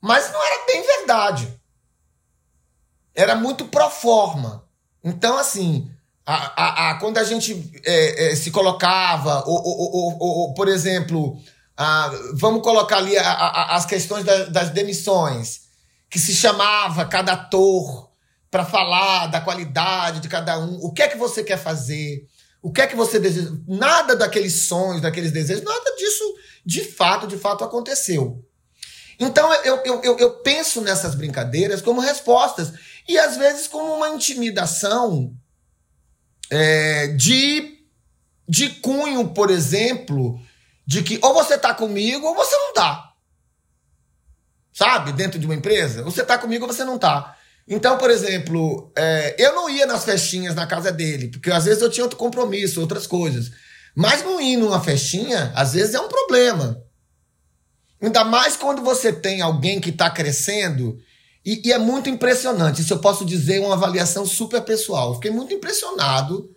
mas 0.00 0.30
não 0.32 0.44
era 0.44 0.66
bem 0.66 0.82
verdade. 0.82 1.60
Era 3.14 3.34
muito 3.34 3.66
pro 3.66 3.88
forma. 3.90 4.64
Então, 5.02 5.38
assim, 5.38 5.90
a, 6.24 6.34
a, 6.34 6.90
a, 6.90 6.94
quando 6.98 7.18
a 7.18 7.24
gente 7.24 7.70
é, 7.84 8.32
é, 8.32 8.36
se 8.36 8.50
colocava, 8.50 9.44
ou, 9.46 9.62
ou, 9.62 9.96
ou, 9.96 10.18
ou 10.20 10.54
por 10.54 10.68
exemplo, 10.68 11.40
vamos 12.34 12.62
colocar 12.62 12.98
ali 12.98 13.16
as 13.16 13.86
questões 13.86 14.24
da, 14.24 14.44
das 14.46 14.70
demissões, 14.70 15.65
que 16.16 16.20
se 16.22 16.34
chamava 16.34 17.04
cada 17.04 17.34
ator 17.34 18.10
para 18.50 18.64
falar 18.64 19.26
da 19.26 19.38
qualidade 19.38 20.20
de 20.20 20.30
cada 20.30 20.58
um, 20.58 20.76
o 20.76 20.90
que 20.90 21.02
é 21.02 21.08
que 21.08 21.18
você 21.18 21.44
quer 21.44 21.58
fazer, 21.58 22.26
o 22.62 22.72
que 22.72 22.80
é 22.80 22.86
que 22.86 22.96
você 22.96 23.20
deseja, 23.20 23.50
nada 23.68 24.16
daqueles 24.16 24.62
sonhos, 24.62 25.02
daqueles 25.02 25.30
desejos, 25.30 25.62
nada 25.62 25.94
disso 25.94 26.24
de 26.64 26.82
fato, 26.82 27.26
de 27.26 27.36
fato 27.36 27.62
aconteceu. 27.62 28.42
Então 29.20 29.52
eu, 29.62 29.76
eu, 29.84 30.02
eu, 30.02 30.18
eu 30.18 30.30
penso 30.38 30.80
nessas 30.80 31.14
brincadeiras 31.14 31.82
como 31.82 32.00
respostas 32.00 32.72
e 33.06 33.18
às 33.18 33.36
vezes 33.36 33.68
como 33.68 33.94
uma 33.94 34.08
intimidação 34.08 35.34
é, 36.48 37.08
de, 37.08 37.78
de 38.48 38.70
cunho, 38.70 39.34
por 39.34 39.50
exemplo, 39.50 40.40
de 40.86 41.02
que 41.02 41.18
ou 41.20 41.34
você 41.34 41.58
tá 41.58 41.74
comigo 41.74 42.26
ou 42.26 42.34
você 42.34 42.56
não 42.56 42.72
tá. 42.72 43.12
Sabe? 44.76 45.10
Dentro 45.12 45.38
de 45.38 45.46
uma 45.46 45.54
empresa, 45.54 46.02
você 46.02 46.22
tá 46.22 46.36
comigo 46.36 46.66
ou 46.66 46.72
você 46.72 46.84
não 46.84 46.98
tá. 46.98 47.34
Então, 47.66 47.96
por 47.96 48.10
exemplo, 48.10 48.92
é, 48.94 49.34
eu 49.38 49.54
não 49.54 49.70
ia 49.70 49.86
nas 49.86 50.04
festinhas 50.04 50.54
na 50.54 50.66
casa 50.66 50.92
dele, 50.92 51.28
porque 51.28 51.50
às 51.50 51.64
vezes 51.64 51.82
eu 51.82 51.90
tinha 51.90 52.04
outro 52.04 52.18
compromisso, 52.18 52.82
outras 52.82 53.06
coisas. 53.06 53.52
Mas 53.94 54.22
não 54.22 54.38
ir 54.38 54.58
numa 54.58 54.78
festinha, 54.78 55.50
às 55.56 55.72
vezes 55.72 55.94
é 55.94 56.00
um 56.00 56.08
problema. 56.08 56.78
Ainda 58.02 58.22
mais 58.22 58.54
quando 58.54 58.82
você 58.82 59.10
tem 59.10 59.40
alguém 59.40 59.80
que 59.80 59.88
está 59.88 60.10
crescendo 60.10 60.98
e, 61.42 61.68
e, 61.68 61.72
é 61.72 61.78
muito 61.78 62.10
impressionante. 62.10 62.82
Isso 62.82 62.92
eu 62.92 62.98
posso 62.98 63.24
dizer 63.24 63.60
uma 63.60 63.72
avaliação 63.72 64.26
super 64.26 64.60
pessoal. 64.60 65.08
Eu 65.08 65.14
fiquei 65.14 65.30
muito 65.30 65.54
impressionado, 65.54 66.54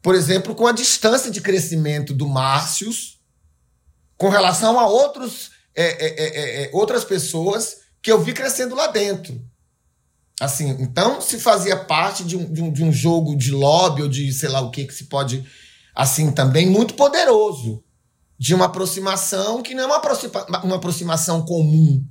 por 0.00 0.14
exemplo, 0.14 0.54
com 0.54 0.68
a 0.68 0.72
distância 0.72 1.32
de 1.32 1.40
crescimento 1.40 2.14
do 2.14 2.28
Márcios 2.28 3.18
com 4.16 4.28
relação 4.28 4.78
a 4.78 4.86
outros, 4.86 5.55
é 5.76 5.84
é, 5.84 6.06
é, 6.06 6.24
é, 6.24 6.64
é, 6.64 6.70
outras 6.72 7.04
pessoas 7.04 7.76
que 8.02 8.10
eu 8.10 8.22
vi 8.22 8.32
crescendo 8.32 8.74
lá 8.74 8.86
dentro. 8.86 9.40
Assim, 10.40 10.70
então 10.80 11.20
se 11.20 11.38
fazia 11.38 11.76
parte 11.76 12.24
de 12.24 12.36
um, 12.36 12.52
de 12.52 12.62
um, 12.62 12.72
de 12.72 12.84
um 12.84 12.92
jogo 12.92 13.36
de 13.36 13.50
lobby 13.50 14.02
ou 14.02 14.08
de 14.08 14.32
sei 14.32 14.48
lá 14.48 14.60
o 14.60 14.70
que 14.70 14.84
que 14.84 14.94
se 14.94 15.04
pode, 15.04 15.44
assim, 15.94 16.32
também 16.32 16.66
muito 16.66 16.94
poderoso. 16.94 17.82
De 18.38 18.54
uma 18.54 18.66
aproximação 18.66 19.62
que 19.62 19.74
não 19.74 19.84
é 19.84 19.86
uma, 19.86 19.96
aproxima, 19.96 20.46
uma 20.62 20.76
aproximação 20.76 21.42
comum 21.42 22.04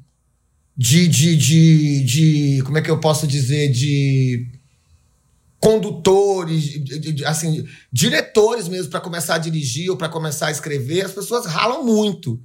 de, 0.76 1.08
de, 1.08 1.36
de, 1.38 2.04
de. 2.04 2.64
Como 2.64 2.80
é 2.80 2.82
que 2.82 2.90
eu 2.90 3.00
posso 3.00 3.28
dizer? 3.28 3.72
De 3.72 4.48
condutores, 5.60 6.80
assim, 7.26 7.66
diretores 7.92 8.68
mesmo 8.68 8.90
para 8.90 9.00
começar 9.02 9.36
a 9.36 9.40
dirigir 9.40 9.90
ou 9.90 9.98
para 9.98 10.10
começar 10.10 10.48
a 10.48 10.52
escrever, 10.52 11.06
as 11.06 11.12
pessoas 11.12 11.46
ralam 11.46 11.84
muito. 11.84 12.40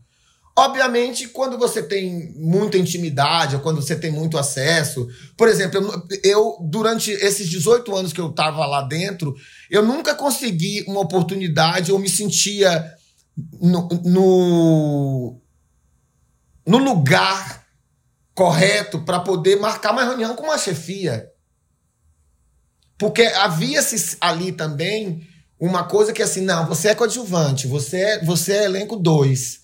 Obviamente, 0.57 1.29
quando 1.29 1.57
você 1.57 1.83
tem 1.83 2.35
muita 2.37 2.77
intimidade, 2.77 3.55
ou 3.55 3.63
quando 3.63 3.81
você 3.81 3.97
tem 3.97 4.11
muito 4.11 4.37
acesso. 4.37 5.09
Por 5.37 5.49
exemplo, 5.49 5.81
eu, 5.81 6.21
eu 6.23 6.57
durante 6.61 7.11
esses 7.13 7.49
18 7.49 7.95
anos 7.95 8.13
que 8.13 8.21
eu 8.21 8.31
estava 8.31 8.67
lá 8.67 8.83
dentro, 8.83 9.35
eu 9.71 9.83
nunca 9.83 10.15
consegui 10.15 10.85
uma 10.87 11.01
oportunidade 11.01 11.93
ou 11.93 11.99
me 11.99 12.09
sentia 12.09 12.93
no, 13.61 13.89
no, 14.05 15.41
no 16.67 16.79
lugar 16.79 17.65
correto 18.35 19.01
para 19.03 19.21
poder 19.21 19.59
marcar 19.59 19.93
uma 19.93 20.05
reunião 20.05 20.35
com 20.35 20.45
uma 20.45 20.59
chefia. 20.59 21.31
Porque 22.99 23.23
havia-se 23.23 24.17
ali 24.21 24.53
também 24.53 25.27
uma 25.59 25.85
coisa 25.85 26.13
que 26.13 26.23
assim, 26.23 26.41
não, 26.41 26.67
você 26.67 26.89
é 26.89 26.95
coadjuvante, 26.95 27.67
você 27.67 27.97
é, 27.99 28.25
você 28.25 28.53
é 28.53 28.65
elenco 28.65 28.97
2. 28.97 29.61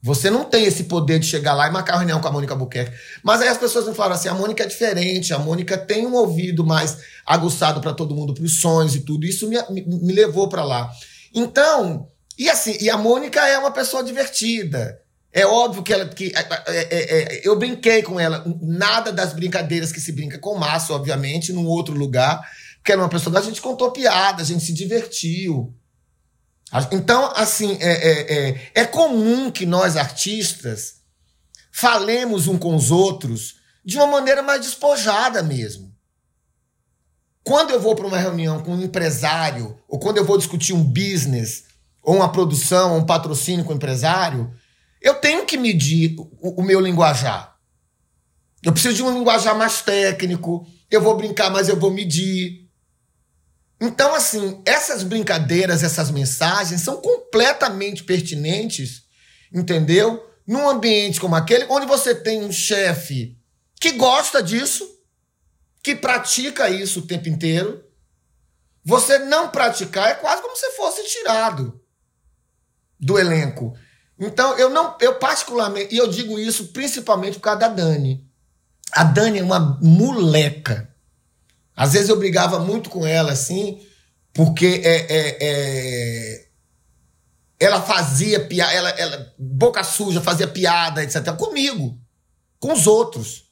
Você 0.00 0.30
não 0.30 0.44
tem 0.44 0.64
esse 0.64 0.84
poder 0.84 1.18
de 1.18 1.26
chegar 1.26 1.54
lá 1.54 1.66
e 1.66 1.72
marcar 1.72 1.96
reunião 1.96 2.20
com 2.20 2.28
a 2.28 2.32
Mônica 2.32 2.54
Buquerque. 2.54 2.96
Mas 3.22 3.40
aí 3.40 3.48
as 3.48 3.58
pessoas 3.58 3.86
me 3.88 3.94
falam 3.94 4.12
assim: 4.12 4.28
a 4.28 4.34
Mônica 4.34 4.62
é 4.62 4.66
diferente, 4.66 5.34
a 5.34 5.38
Mônica 5.38 5.76
tem 5.76 6.06
um 6.06 6.14
ouvido 6.14 6.64
mais 6.64 6.98
aguçado 7.26 7.80
para 7.80 7.92
todo 7.92 8.14
mundo, 8.14 8.32
para 8.32 8.44
os 8.44 8.60
sonhos 8.60 8.94
e 8.94 9.00
tudo. 9.00 9.26
Isso 9.26 9.48
me, 9.48 9.56
me, 9.70 9.82
me 9.84 10.12
levou 10.12 10.48
para 10.48 10.64
lá. 10.64 10.88
Então, 11.34 12.08
e 12.38 12.48
assim, 12.48 12.76
e 12.80 12.88
a 12.88 12.96
Mônica 12.96 13.40
é 13.46 13.58
uma 13.58 13.72
pessoa 13.72 14.04
divertida. 14.04 15.00
É 15.32 15.44
óbvio 15.44 15.82
que 15.82 15.92
ela. 15.92 16.06
Que, 16.06 16.32
é, 16.34 16.40
é, 16.66 16.88
é, 16.90 17.22
é, 17.34 17.40
eu 17.44 17.58
brinquei 17.58 18.02
com 18.02 18.18
ela. 18.18 18.44
Nada 18.62 19.12
das 19.12 19.32
brincadeiras 19.32 19.90
que 19.90 20.00
se 20.00 20.12
brinca 20.12 20.38
com 20.38 20.56
Márcio, 20.56 20.94
obviamente, 20.94 21.52
num 21.52 21.66
outro 21.66 21.94
lugar. 21.94 22.40
Porque 22.76 22.92
era 22.92 23.00
uma 23.00 23.08
pessoa 23.08 23.36
a 23.38 23.42
gente 23.42 23.60
contou 23.60 23.90
piada, 23.90 24.42
a 24.42 24.44
gente 24.44 24.64
se 24.64 24.72
divertiu. 24.72 25.74
Então, 26.92 27.32
assim, 27.34 27.78
é, 27.80 27.92
é, 27.92 28.48
é, 28.48 28.70
é 28.74 28.84
comum 28.84 29.50
que 29.50 29.64
nós, 29.64 29.96
artistas, 29.96 30.96
falemos 31.72 32.46
um 32.46 32.58
com 32.58 32.76
os 32.76 32.90
outros 32.90 33.56
de 33.84 33.96
uma 33.96 34.06
maneira 34.06 34.42
mais 34.42 34.60
despojada 34.60 35.42
mesmo. 35.42 35.94
Quando 37.42 37.70
eu 37.70 37.80
vou 37.80 37.94
para 37.94 38.06
uma 38.06 38.18
reunião 38.18 38.62
com 38.62 38.74
um 38.74 38.82
empresário, 38.82 39.78
ou 39.88 39.98
quando 39.98 40.18
eu 40.18 40.24
vou 40.24 40.36
discutir 40.36 40.74
um 40.74 40.84
business, 40.84 41.64
ou 42.02 42.16
uma 42.16 42.30
produção, 42.30 42.92
ou 42.92 42.98
um 42.98 43.06
patrocínio 43.06 43.64
com 43.64 43.72
um 43.72 43.76
empresário, 43.76 44.52
eu 45.00 45.14
tenho 45.14 45.46
que 45.46 45.56
medir 45.56 46.16
o, 46.18 46.60
o 46.60 46.62
meu 46.62 46.80
linguajar. 46.80 47.56
Eu 48.62 48.72
preciso 48.72 48.96
de 48.96 49.02
um 49.02 49.12
linguajar 49.12 49.56
mais 49.56 49.80
técnico. 49.80 50.66
Eu 50.90 51.00
vou 51.00 51.16
brincar, 51.16 51.50
mas 51.50 51.68
eu 51.68 51.78
vou 51.78 51.90
medir. 51.90 52.67
Então, 53.80 54.14
assim, 54.14 54.60
essas 54.66 55.02
brincadeiras, 55.02 55.82
essas 55.82 56.10
mensagens 56.10 56.80
são 56.80 57.00
completamente 57.00 58.02
pertinentes, 58.02 59.04
entendeu? 59.52 60.28
Num 60.46 60.68
ambiente 60.68 61.20
como 61.20 61.36
aquele, 61.36 61.66
onde 61.68 61.86
você 61.86 62.14
tem 62.14 62.42
um 62.42 62.50
chefe 62.50 63.38
que 63.80 63.92
gosta 63.92 64.42
disso, 64.42 64.84
que 65.82 65.94
pratica 65.94 66.68
isso 66.68 67.00
o 67.00 67.06
tempo 67.06 67.28
inteiro. 67.28 67.84
Você 68.84 69.18
não 69.18 69.48
praticar 69.48 70.10
é 70.10 70.14
quase 70.14 70.42
como 70.42 70.56
se 70.56 70.70
fosse 70.72 71.04
tirado 71.08 71.80
do 72.98 73.18
elenco. 73.18 73.76
Então, 74.18 74.58
eu 74.58 74.68
não, 74.68 74.96
eu 75.00 75.14
particularmente, 75.14 75.94
e 75.94 75.98
eu 75.98 76.08
digo 76.08 76.38
isso 76.38 76.68
principalmente 76.68 77.34
por 77.34 77.42
causa 77.42 77.60
da 77.60 77.68
Dani. 77.68 78.26
A 78.90 79.04
Dani 79.04 79.38
é 79.38 79.42
uma 79.42 79.78
moleca. 79.80 80.87
Às 81.78 81.92
vezes 81.92 82.08
eu 82.08 82.18
brigava 82.18 82.58
muito 82.58 82.90
com 82.90 83.06
ela, 83.06 83.30
assim, 83.30 83.80
porque 84.34 84.82
é, 84.84 84.96
é, 84.98 85.38
é... 85.40 86.48
ela 87.60 87.80
fazia 87.80 88.44
piada, 88.44 88.72
ela, 88.72 88.90
ela, 88.90 89.34
boca 89.38 89.84
suja, 89.84 90.20
fazia 90.20 90.48
piada, 90.48 91.04
etc. 91.04 91.32
Comigo, 91.36 91.96
com 92.58 92.72
os 92.72 92.88
outros. 92.88 93.44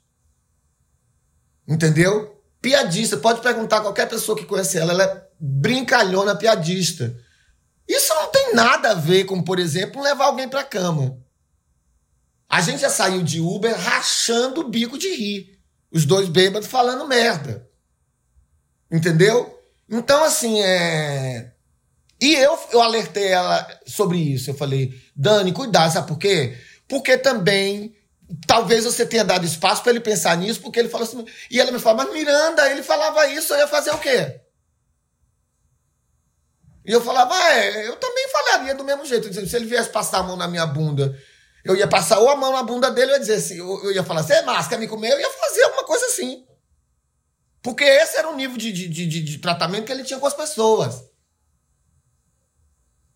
Entendeu? 1.69 2.43
Piadista. 2.61 3.17
Pode 3.17 3.41
perguntar 3.41 3.77
a 3.77 3.83
qualquer 3.83 4.09
pessoa 4.09 4.37
que 4.37 4.45
conhece 4.45 4.77
ela, 4.77 4.93
ela 4.93 5.05
é 5.05 5.29
brincalhona 5.39 6.35
piadista. 6.35 7.17
Isso 7.87 8.13
não 8.13 8.29
tem 8.33 8.55
nada 8.57 8.91
a 8.91 8.95
ver 8.95 9.23
com, 9.23 9.41
por 9.41 9.61
exemplo, 9.61 10.03
levar 10.03 10.25
alguém 10.25 10.49
pra 10.49 10.65
cama. 10.65 11.17
A 12.49 12.61
gente 12.61 12.81
já 12.81 12.91
saiu 12.91 13.23
de 13.23 13.41
Uber 13.41 13.79
rachando 13.79 14.63
o 14.63 14.69
bico 14.69 14.99
de 14.99 15.15
rir. 15.15 15.61
Os 15.93 16.05
dois 16.05 16.29
bêbados 16.29 16.67
falando 16.67 17.07
merda. 17.07 17.66
Entendeu? 18.91 19.59
Então, 19.89 20.23
assim, 20.25 20.61
é. 20.63 21.53
E 22.21 22.35
eu, 22.35 22.59
eu 22.73 22.81
alertei 22.81 23.29
ela 23.29 23.67
sobre 23.87 24.19
isso. 24.19 24.51
Eu 24.51 24.55
falei, 24.55 24.93
Dani, 25.15 25.53
cuidado, 25.53 25.93
sabe 25.93 26.09
por 26.09 26.19
quê? 26.19 26.57
Porque 26.89 27.19
também 27.19 27.95
talvez 28.47 28.85
você 28.85 29.07
tenha 29.07 29.25
dado 29.25 29.45
espaço 29.45 29.83
para 29.83 29.91
ele 29.91 30.01
pensar 30.01 30.37
nisso, 30.37 30.61
porque 30.61 30.79
ele 30.79 30.89
falou 30.89 31.07
assim. 31.07 31.25
E 31.51 31.61
ela 31.61 31.71
me 31.71 31.79
falou, 31.79 32.05
mas 32.05 32.13
Miranda, 32.13 32.71
ele 32.71 32.83
falava 32.83 33.27
isso, 33.29 33.53
eu 33.53 33.59
ia 33.59 33.69
fazer 33.69 33.91
o 33.91 33.99
quê? 33.99 34.41
E 36.85 36.93
eu 36.93 37.01
falava, 37.01 37.35
ah, 37.35 37.55
é, 37.55 37.89
eu 37.89 37.97
também 37.97 38.29
falaria 38.29 38.75
do 38.75 38.85
mesmo 38.85 39.05
jeito. 39.05 39.33
Se 39.47 39.57
ele 39.57 39.67
viesse 39.67 39.91
passar 39.91 40.19
a 40.19 40.23
mão 40.23 40.37
na 40.37 40.47
minha 40.47 40.67
bunda, 40.67 41.19
eu 41.65 41.75
ia 41.75 41.89
passar 41.89 42.21
ou 42.21 42.29
a 42.29 42.37
mão 42.37 42.53
na 42.53 42.63
bunda 42.63 42.91
dele, 42.91 43.11
eu 43.11 43.15
ia 43.15 43.21
dizer 43.21 43.35
assim, 43.35 43.59
eu, 43.59 43.93
ia 43.93 44.05
falar, 44.05 44.23
você 44.23 44.35
é 44.35 44.43
máscara, 44.43 44.81
me 44.81 44.87
comer, 44.87 45.11
eu 45.11 45.21
ia 45.21 45.31
fazer 45.31 45.65
alguma 45.65 45.85
coisa 45.85 46.07
assim. 46.07 46.47
Porque 47.67 47.83
esse 47.83 48.17
era 48.17 48.31
o 48.31 48.37
nível 48.37 48.57
de, 48.57 48.71
de, 48.71 48.89
de, 48.89 49.23
de 49.23 49.39
tratamento 49.39 49.87
que 49.87 49.91
ele 49.91 50.05
tinha 50.05 50.21
com 50.21 50.27
as 50.27 50.35
pessoas. 50.35 51.03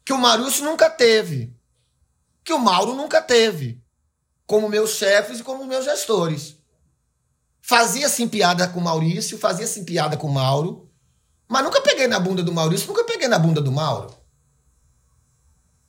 Que 0.04 0.12
o 0.12 0.18
Marúcio 0.18 0.64
nunca 0.64 0.90
teve. 0.90 1.56
Que 2.42 2.52
o 2.52 2.58
Mauro 2.58 2.96
nunca 2.96 3.22
teve. 3.22 3.80
Como 4.46 4.68
meus 4.68 4.96
chefes 4.96 5.38
e 5.38 5.44
como 5.44 5.64
meus 5.64 5.84
gestores. 5.84 6.56
Fazia 7.62 8.08
sim 8.08 8.26
piada 8.26 8.66
com 8.66 8.80
o 8.80 8.82
Maurício, 8.82 9.38
fazia 9.38 9.68
sim 9.68 9.84
piada 9.84 10.16
com 10.16 10.26
o 10.26 10.34
Mauro 10.34 10.90
mas 11.50 11.64
nunca 11.64 11.80
peguei 11.80 12.06
na 12.06 12.20
bunda 12.20 12.44
do 12.44 12.52
Maurício, 12.52 12.86
nunca 12.86 13.02
peguei 13.02 13.26
na 13.26 13.36
bunda 13.36 13.60
do 13.60 13.72
Mauro. 13.72 14.14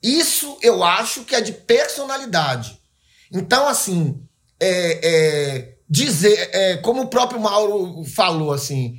Isso 0.02 0.58
eu 0.60 0.82
acho 0.82 1.24
que 1.24 1.36
é 1.36 1.40
de 1.40 1.52
personalidade. 1.52 2.80
Então, 3.30 3.68
assim, 3.68 4.26
é, 4.58 5.00
é, 5.08 5.78
dizer, 5.92 6.48
é, 6.54 6.76
como 6.78 7.02
o 7.02 7.08
próprio 7.08 7.38
Mauro 7.38 8.02
falou, 8.04 8.50
assim, 8.50 8.98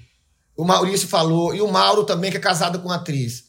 o 0.56 0.64
Maurício 0.64 1.08
falou, 1.08 1.56
e 1.56 1.60
o 1.60 1.68
Mauro 1.68 2.04
também, 2.04 2.30
que 2.30 2.38
é 2.38 2.40
casado 2.40 2.80
com 2.80 2.92
atriz. 2.92 3.46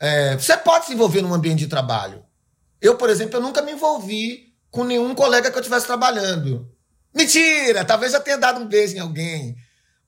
É, 0.00 0.34
você 0.34 0.56
pode 0.56 0.86
se 0.86 0.94
envolver 0.94 1.20
num 1.20 1.34
ambiente 1.34 1.58
de 1.58 1.66
trabalho. 1.66 2.24
Eu, 2.80 2.96
por 2.96 3.10
exemplo, 3.10 3.36
eu 3.36 3.42
nunca 3.42 3.60
me 3.60 3.72
envolvi 3.72 4.54
com 4.70 4.82
nenhum 4.82 5.14
colega 5.14 5.50
que 5.50 5.58
eu 5.58 5.60
estivesse 5.60 5.86
trabalhando. 5.86 6.70
Mentira! 7.14 7.84
Talvez 7.84 8.12
já 8.12 8.20
tenha 8.20 8.38
dado 8.38 8.60
um 8.60 8.66
beijo 8.66 8.96
em 8.96 9.00
alguém. 9.00 9.54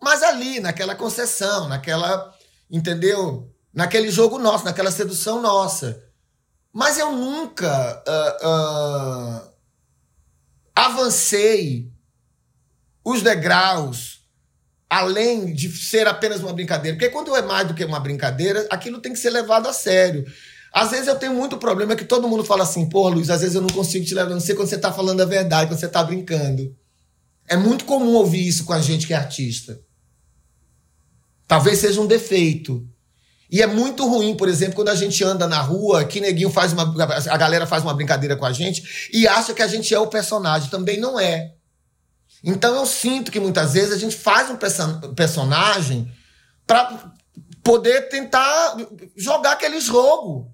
Mas 0.00 0.22
ali, 0.22 0.58
naquela 0.58 0.94
concessão, 0.94 1.68
naquela 1.68 2.34
entendeu? 2.70 3.52
Naquele 3.72 4.10
jogo 4.10 4.38
nosso, 4.38 4.64
naquela 4.64 4.90
sedução 4.90 5.42
nossa. 5.42 6.02
Mas 6.72 6.98
eu 6.98 7.12
nunca 7.12 8.02
uh, 8.06 8.46
uh, 8.46 9.52
avancei 10.74 11.92
os 13.10 13.22
degraus 13.22 14.18
além 14.88 15.52
de 15.52 15.70
ser 15.70 16.06
apenas 16.06 16.40
uma 16.40 16.52
brincadeira. 16.52 16.96
Porque 16.96 17.10
quando 17.10 17.36
é 17.36 17.42
mais 17.42 17.68
do 17.68 17.74
que 17.74 17.84
uma 17.84 18.00
brincadeira, 18.00 18.66
aquilo 18.70 19.00
tem 19.00 19.12
que 19.12 19.18
ser 19.18 19.30
levado 19.30 19.68
a 19.68 19.72
sério. 19.72 20.24
Às 20.72 20.90
vezes 20.90 21.08
eu 21.08 21.16
tenho 21.16 21.34
muito 21.34 21.58
problema 21.58 21.96
que 21.96 22.04
todo 22.04 22.28
mundo 22.28 22.44
fala 22.44 22.62
assim, 22.62 22.88
pô, 22.88 23.08
Luiz, 23.08 23.30
às 23.30 23.40
vezes 23.40 23.54
eu 23.54 23.60
não 23.60 23.68
consigo 23.68 24.04
te 24.04 24.14
levar, 24.14 24.30
não 24.30 24.40
sei 24.40 24.54
quando 24.54 24.68
você 24.68 24.78
tá 24.78 24.92
falando 24.92 25.20
a 25.20 25.26
verdade, 25.26 25.70
quando 25.70 25.80
você 25.80 25.88
tá 25.88 26.02
brincando. 26.02 26.74
É 27.46 27.56
muito 27.56 27.84
comum 27.84 28.14
ouvir 28.14 28.46
isso 28.46 28.64
com 28.64 28.72
a 28.72 28.80
gente 28.80 29.06
que 29.06 29.12
é 29.12 29.16
artista. 29.16 29.80
Talvez 31.46 31.78
seja 31.78 32.00
um 32.00 32.06
defeito. 32.06 32.86
E 33.50 33.62
é 33.62 33.66
muito 33.66 34.06
ruim, 34.06 34.36
por 34.36 34.46
exemplo, 34.46 34.74
quando 34.74 34.90
a 34.90 34.94
gente 34.94 35.24
anda 35.24 35.46
na 35.46 35.60
rua, 35.60 36.04
que 36.04 36.20
neguinho 36.20 36.50
faz 36.50 36.74
uma. 36.74 36.82
A 37.30 37.36
galera 37.38 37.66
faz 37.66 37.82
uma 37.82 37.94
brincadeira 37.94 38.36
com 38.36 38.44
a 38.44 38.52
gente 38.52 39.08
e 39.10 39.26
acha 39.26 39.54
que 39.54 39.62
a 39.62 39.66
gente 39.66 39.94
é 39.94 39.98
o 39.98 40.06
personagem. 40.06 40.68
Também 40.68 41.00
não 41.00 41.18
é. 41.18 41.54
Então 42.42 42.74
eu 42.74 42.86
sinto 42.86 43.32
que 43.32 43.40
muitas 43.40 43.72
vezes 43.72 43.92
a 43.92 43.98
gente 43.98 44.16
faz 44.16 44.48
um 44.50 44.56
personagem 45.14 46.12
para 46.66 47.12
poder 47.62 48.08
tentar 48.08 48.76
jogar 49.16 49.52
aquele 49.52 49.80
jogo. 49.80 50.52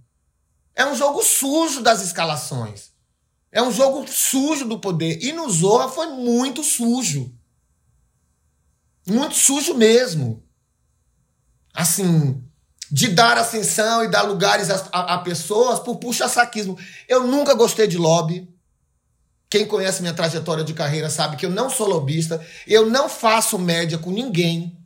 É 0.74 0.84
um 0.84 0.96
jogo 0.96 1.22
sujo 1.22 1.82
das 1.82 2.02
escalações. 2.02 2.92
É 3.52 3.62
um 3.62 3.70
jogo 3.70 4.06
sujo 4.08 4.66
do 4.66 4.80
poder. 4.80 5.22
E 5.22 5.32
no 5.32 5.48
Zorra 5.50 5.88
foi 5.88 6.06
muito 6.08 6.64
sujo. 6.64 7.32
Muito 9.06 9.34
sujo 9.34 9.74
mesmo 9.74 10.44
assim, 11.74 12.40
de 12.90 13.08
dar 13.08 13.36
ascensão 13.36 14.04
e 14.04 14.08
dar 14.08 14.22
lugares 14.22 14.70
a, 14.70 14.88
a, 14.92 15.14
a 15.14 15.18
pessoas 15.18 15.80
por 15.80 15.96
puxa-saquismo. 15.96 16.78
Eu 17.08 17.26
nunca 17.26 17.54
gostei 17.54 17.88
de 17.88 17.98
lobby. 17.98 18.48
Quem 19.48 19.66
conhece 19.66 20.00
minha 20.00 20.14
trajetória 20.14 20.64
de 20.64 20.74
carreira 20.74 21.08
sabe 21.08 21.36
que 21.36 21.46
eu 21.46 21.50
não 21.50 21.70
sou 21.70 21.88
lobista, 21.88 22.44
eu 22.66 22.86
não 22.86 23.08
faço 23.08 23.58
média 23.58 23.98
com 23.98 24.10
ninguém. 24.10 24.76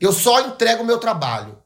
Eu 0.00 0.12
só 0.12 0.40
entrego 0.40 0.82
o 0.82 0.86
meu 0.86 0.98
trabalho. 0.98 1.58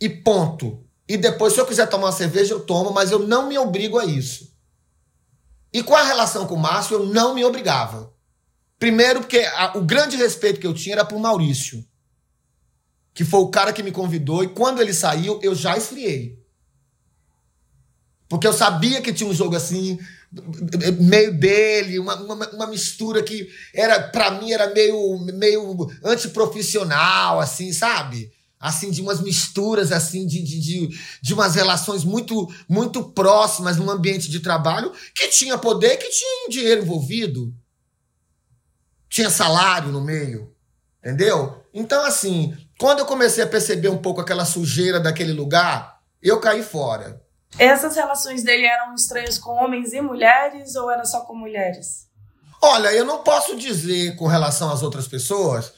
E 0.00 0.08
ponto. 0.08 0.84
E 1.06 1.16
depois, 1.16 1.52
se 1.52 1.60
eu 1.60 1.66
quiser 1.66 1.86
tomar 1.86 2.06
uma 2.06 2.12
cerveja, 2.12 2.54
eu 2.54 2.60
tomo, 2.60 2.90
mas 2.92 3.10
eu 3.10 3.18
não 3.18 3.46
me 3.46 3.58
obrigo 3.58 3.98
a 3.98 4.04
isso. 4.04 4.54
E 5.72 5.82
com 5.82 5.94
a 5.94 6.04
relação 6.04 6.46
com 6.46 6.54
o 6.54 6.58
Márcio, 6.58 6.94
eu 6.94 7.06
não 7.06 7.34
me 7.34 7.44
obrigava. 7.44 8.12
Primeiro, 8.78 9.20
porque 9.20 9.40
a, 9.40 9.76
o 9.76 9.82
grande 9.82 10.16
respeito 10.16 10.60
que 10.60 10.66
eu 10.66 10.72
tinha 10.72 10.94
era 10.94 11.04
por 11.04 11.18
Maurício 11.18 11.84
que 13.14 13.24
foi 13.24 13.40
o 13.40 13.48
cara 13.48 13.72
que 13.72 13.82
me 13.82 13.92
convidou, 13.92 14.42
e 14.42 14.48
quando 14.48 14.82
ele 14.82 14.92
saiu, 14.92 15.38
eu 15.40 15.54
já 15.54 15.76
esfriei. 15.76 16.42
Porque 18.28 18.46
eu 18.46 18.52
sabia 18.52 19.00
que 19.00 19.12
tinha 19.12 19.30
um 19.30 19.34
jogo 19.34 19.54
assim, 19.54 20.00
meio 21.00 21.38
dele, 21.38 21.98
uma, 21.98 22.16
uma, 22.16 22.50
uma 22.50 22.66
mistura 22.66 23.22
que 23.22 23.48
era 23.72 24.00
para 24.00 24.32
mim 24.32 24.52
era 24.52 24.72
meio, 24.72 25.18
meio 25.34 25.90
antiprofissional, 26.04 27.40
assim, 27.40 27.72
sabe? 27.72 28.32
Assim, 28.58 28.90
de 28.90 29.02
umas 29.02 29.20
misturas, 29.20 29.92
assim, 29.92 30.26
de, 30.26 30.42
de, 30.42 30.60
de, 30.60 30.98
de 31.20 31.34
umas 31.34 31.54
relações 31.54 32.02
muito, 32.02 32.48
muito 32.68 33.02
próximas 33.10 33.76
num 33.76 33.90
ambiente 33.90 34.30
de 34.30 34.40
trabalho 34.40 34.92
que 35.14 35.28
tinha 35.28 35.58
poder, 35.58 35.98
que 35.98 36.08
tinha 36.08 36.48
dinheiro 36.48 36.82
envolvido. 36.82 37.54
Tinha 39.08 39.28
salário 39.28 39.92
no 39.92 40.00
meio. 40.00 40.50
Entendeu? 40.98 41.62
Então, 41.74 42.02
assim, 42.04 42.56
quando 42.78 43.00
eu 43.00 43.04
comecei 43.04 43.44
a 43.44 43.46
perceber 43.46 43.88
um 43.88 43.98
pouco 43.98 44.22
aquela 44.22 44.46
sujeira 44.46 44.98
daquele 44.98 45.32
lugar, 45.32 46.00
eu 46.22 46.40
caí 46.40 46.62
fora. 46.62 47.22
Essas 47.58 47.94
relações 47.96 48.42
dele 48.42 48.66
eram 48.66 48.94
estranhas 48.94 49.38
com 49.38 49.52
homens 49.52 49.92
e 49.92 50.00
mulheres 50.00 50.74
ou 50.74 50.90
era 50.90 51.04
só 51.04 51.20
com 51.20 51.34
mulheres? 51.34 52.08
Olha, 52.60 52.92
eu 52.92 53.04
não 53.04 53.22
posso 53.22 53.56
dizer 53.56 54.16
com 54.16 54.26
relação 54.26 54.72
às 54.72 54.82
outras 54.82 55.06
pessoas, 55.06 55.72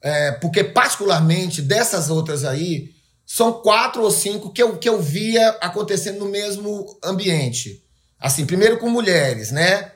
é, 0.00 0.32
porque 0.32 0.64
particularmente 0.64 1.62
dessas 1.62 2.10
outras 2.10 2.44
aí, 2.44 2.90
são 3.24 3.52
quatro 3.62 4.02
ou 4.02 4.10
cinco 4.10 4.52
que 4.52 4.62
eu, 4.62 4.76
que 4.78 4.88
eu 4.88 5.00
via 5.00 5.50
acontecendo 5.60 6.18
no 6.18 6.28
mesmo 6.28 6.98
ambiente. 7.02 7.82
Assim, 8.18 8.44
primeiro 8.44 8.78
com 8.78 8.90
mulheres, 8.90 9.50
né? 9.50 9.92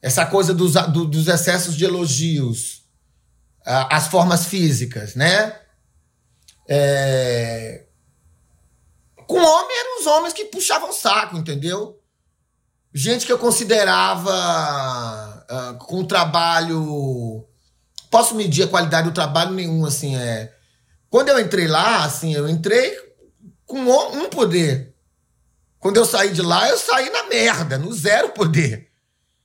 Essa 0.00 0.26
coisa 0.26 0.54
dos, 0.54 0.74
do, 0.92 1.04
dos 1.04 1.26
excessos 1.26 1.76
de 1.76 1.84
elogios, 1.84 2.84
as 3.64 4.06
formas 4.06 4.46
físicas, 4.46 5.14
né? 5.14 5.58
É... 6.68 7.85
Com 9.26 9.38
homem 9.38 9.80
eram 9.80 10.00
os 10.00 10.06
homens 10.06 10.32
que 10.32 10.44
puxavam 10.46 10.92
saco, 10.92 11.36
entendeu? 11.36 12.00
Gente 12.92 13.26
que 13.26 13.32
eu 13.32 13.38
considerava 13.38 14.32
uh, 15.50 15.78
com 15.84 16.04
trabalho. 16.04 17.44
Posso 18.10 18.34
medir 18.34 18.64
a 18.64 18.68
qualidade 18.68 19.08
do 19.08 19.14
trabalho 19.14 19.52
nenhum, 19.52 19.84
assim, 19.84 20.16
é. 20.16 20.52
Quando 21.10 21.28
eu 21.28 21.40
entrei 21.40 21.66
lá, 21.66 22.04
assim, 22.04 22.34
eu 22.34 22.48
entrei 22.48 22.96
com 23.66 23.78
um 23.78 24.28
poder. 24.28 24.94
Quando 25.78 25.96
eu 25.96 26.04
saí 26.04 26.32
de 26.32 26.42
lá, 26.42 26.68
eu 26.68 26.78
saí 26.78 27.10
na 27.10 27.24
merda, 27.24 27.78
no 27.78 27.92
zero 27.92 28.30
poder. 28.30 28.90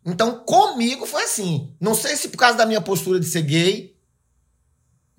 Então, 0.05 0.39
comigo 0.39 1.05
foi 1.05 1.23
assim. 1.23 1.75
Não 1.79 1.93
sei 1.93 2.15
se 2.15 2.29
por 2.29 2.37
causa 2.37 2.57
da 2.57 2.65
minha 2.65 2.81
postura 2.81 3.19
de 3.19 3.25
ser 3.25 3.41
gay, 3.41 3.91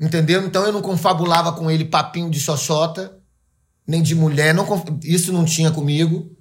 Entendeu? 0.02 0.44
Então 0.44 0.66
eu 0.66 0.72
não 0.72 0.82
confabulava 0.82 1.52
com 1.52 1.70
ele 1.70 1.84
papinho 1.84 2.28
de 2.28 2.40
xoxota, 2.40 3.16
nem 3.86 4.02
de 4.02 4.14
mulher, 4.14 4.54
não, 4.54 4.66
isso 5.02 5.32
não 5.32 5.44
tinha 5.44 5.70
comigo. 5.70 6.36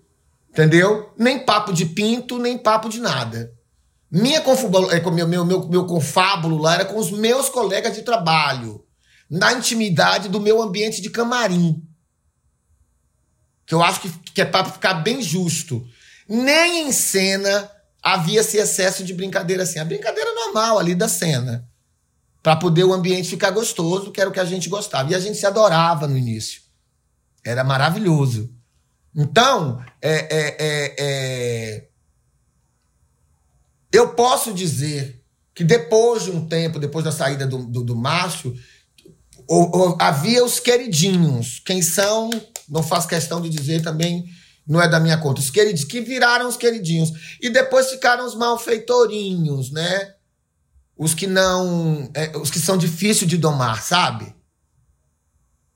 Entendeu? 0.50 1.14
Nem 1.18 1.40
papo 1.40 1.72
de 1.72 1.86
pinto, 1.86 2.38
nem 2.38 2.58
papo 2.58 2.90
de 2.90 3.00
nada. 3.00 3.54
Minha 4.12 4.40
é, 4.40 5.00
meu, 5.12 5.26
meu, 5.26 5.46
meu, 5.46 5.70
meu 5.70 5.86
confábulo 5.86 6.58
lá 6.58 6.74
era 6.74 6.86
com 6.86 7.00
os 7.00 7.10
meus 7.10 7.48
colegas 7.48 7.96
de 7.96 8.02
trabalho, 8.02 8.84
na 9.30 9.54
intimidade 9.54 10.28
do 10.28 10.42
meu 10.42 10.62
ambiente 10.62 11.02
de 11.02 11.10
camarim. 11.10 11.82
que 13.66 13.74
eu 13.74 13.82
acho 13.82 14.02
que, 14.02 14.10
que 14.34 14.42
é 14.42 14.46
para 14.46 14.66
ficar 14.66 14.96
bem 14.96 15.22
justo. 15.22 15.88
Nem 16.28 16.86
em 16.88 16.92
cena 16.92 17.72
havia 18.04 18.42
esse 18.42 18.58
excesso 18.58 19.02
de 19.06 19.14
brincadeira 19.14 19.64
assim. 19.64 19.80
A 19.80 19.86
brincadeira 19.86 20.36
normal 20.36 20.78
ali 20.78 20.94
da 20.94 21.08
cena. 21.08 21.66
para 22.44 22.56
poder 22.58 22.84
o 22.84 22.92
ambiente 22.92 23.30
ficar 23.30 23.52
gostoso, 23.52 24.12
que 24.12 24.20
era 24.20 24.30
o 24.30 24.34
que 24.34 24.40
a 24.40 24.46
gente 24.46 24.68
gostava. 24.68 25.10
E 25.12 25.16
a 25.16 25.20
gente 25.20 25.38
se 25.38 25.46
adorava 25.46 26.08
no 26.08 26.18
início. 26.18 26.61
Era 27.44 27.64
maravilhoso. 27.64 28.54
Então, 29.16 29.84
é, 30.02 30.12
é, 30.12 30.58
é, 30.60 30.96
é, 31.00 31.88
eu 33.92 34.10
posso 34.16 34.54
dizer 34.54 35.22
que 35.54 35.64
depois 35.64 36.24
de 36.24 36.32
um 36.32 36.48
tempo, 36.48 36.80
depois 36.80 37.04
da 37.04 37.12
saída 37.12 37.46
do, 37.46 37.66
do, 37.66 37.84
do 37.84 37.96
ou, 39.48 39.98
havia 40.00 40.46
os 40.46 40.60
queridinhos. 40.60 41.62
Quem 41.66 41.82
são, 41.82 42.30
não 42.70 42.82
faço 42.82 43.08
questão 43.08 43.42
de 43.42 43.50
dizer 43.50 43.82
também, 43.82 44.26
não 44.66 44.82
é 44.82 44.88
da 44.88 45.00
minha 45.00 45.18
conta. 45.18 45.42
Os 45.42 45.50
queridinhos, 45.50 45.84
que 45.84 46.00
viraram 46.00 46.48
os 46.48 46.56
queridinhos. 46.56 47.38
E 47.42 47.50
depois 47.50 47.90
ficaram 47.90 48.26
os 48.26 48.36
malfeitorinhos, 48.36 49.72
né? 49.72 50.14
Os 50.98 51.14
que 51.14 51.28
não. 51.28 52.10
É, 52.14 52.38
os 52.38 52.50
que 52.50 52.60
são 52.60 52.78
difíceis 52.78 53.30
de 53.30 53.38
domar, 53.38 53.84
sabe? 53.84 54.34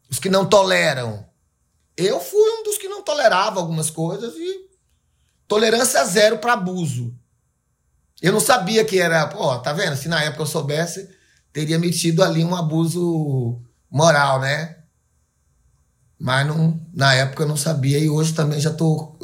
Os 0.09 0.19
que 0.19 0.29
não 0.29 0.45
toleram. 0.45 1.25
Eu 1.97 2.19
fui 2.19 2.49
um 2.59 2.63
dos 2.63 2.77
que 2.77 2.87
não 2.87 3.01
tolerava 3.01 3.59
algumas 3.59 3.89
coisas 3.89 4.33
e 4.35 4.69
tolerância 5.47 6.03
zero 6.05 6.39
para 6.39 6.53
abuso. 6.53 7.13
Eu 8.21 8.33
não 8.33 8.39
sabia 8.39 8.83
que 8.83 8.99
era, 8.99 9.27
pô, 9.27 9.57
tá 9.59 9.71
vendo? 9.73 9.95
Se 9.95 10.07
na 10.07 10.21
época 10.21 10.43
eu 10.43 10.47
soubesse, 10.47 11.09
teria 11.53 11.79
metido 11.79 12.23
ali 12.23 12.43
um 12.43 12.55
abuso 12.55 13.61
moral, 13.89 14.39
né? 14.41 14.77
Mas 16.19 16.47
não, 16.47 16.79
na 16.93 17.13
época 17.13 17.43
eu 17.43 17.47
não 17.47 17.57
sabia 17.57 17.99
e 17.99 18.09
hoje 18.09 18.33
também 18.33 18.59
já 18.59 18.73
tô 18.73 19.17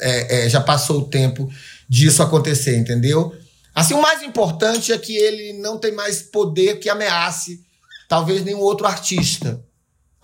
é, 0.00 0.46
é, 0.46 0.48
já 0.48 0.60
passou 0.60 1.00
o 1.00 1.08
tempo 1.08 1.48
disso 1.88 2.22
acontecer, 2.22 2.76
entendeu? 2.76 3.34
Assim, 3.74 3.94
o 3.94 4.02
mais 4.02 4.22
importante 4.22 4.92
é 4.92 4.98
que 4.98 5.16
ele 5.16 5.58
não 5.60 5.78
tem 5.78 5.92
mais 5.92 6.22
poder 6.22 6.78
que 6.78 6.88
ameace 6.88 7.64
talvez 8.08 8.44
nenhum 8.44 8.60
outro 8.60 8.86
artista 8.86 9.64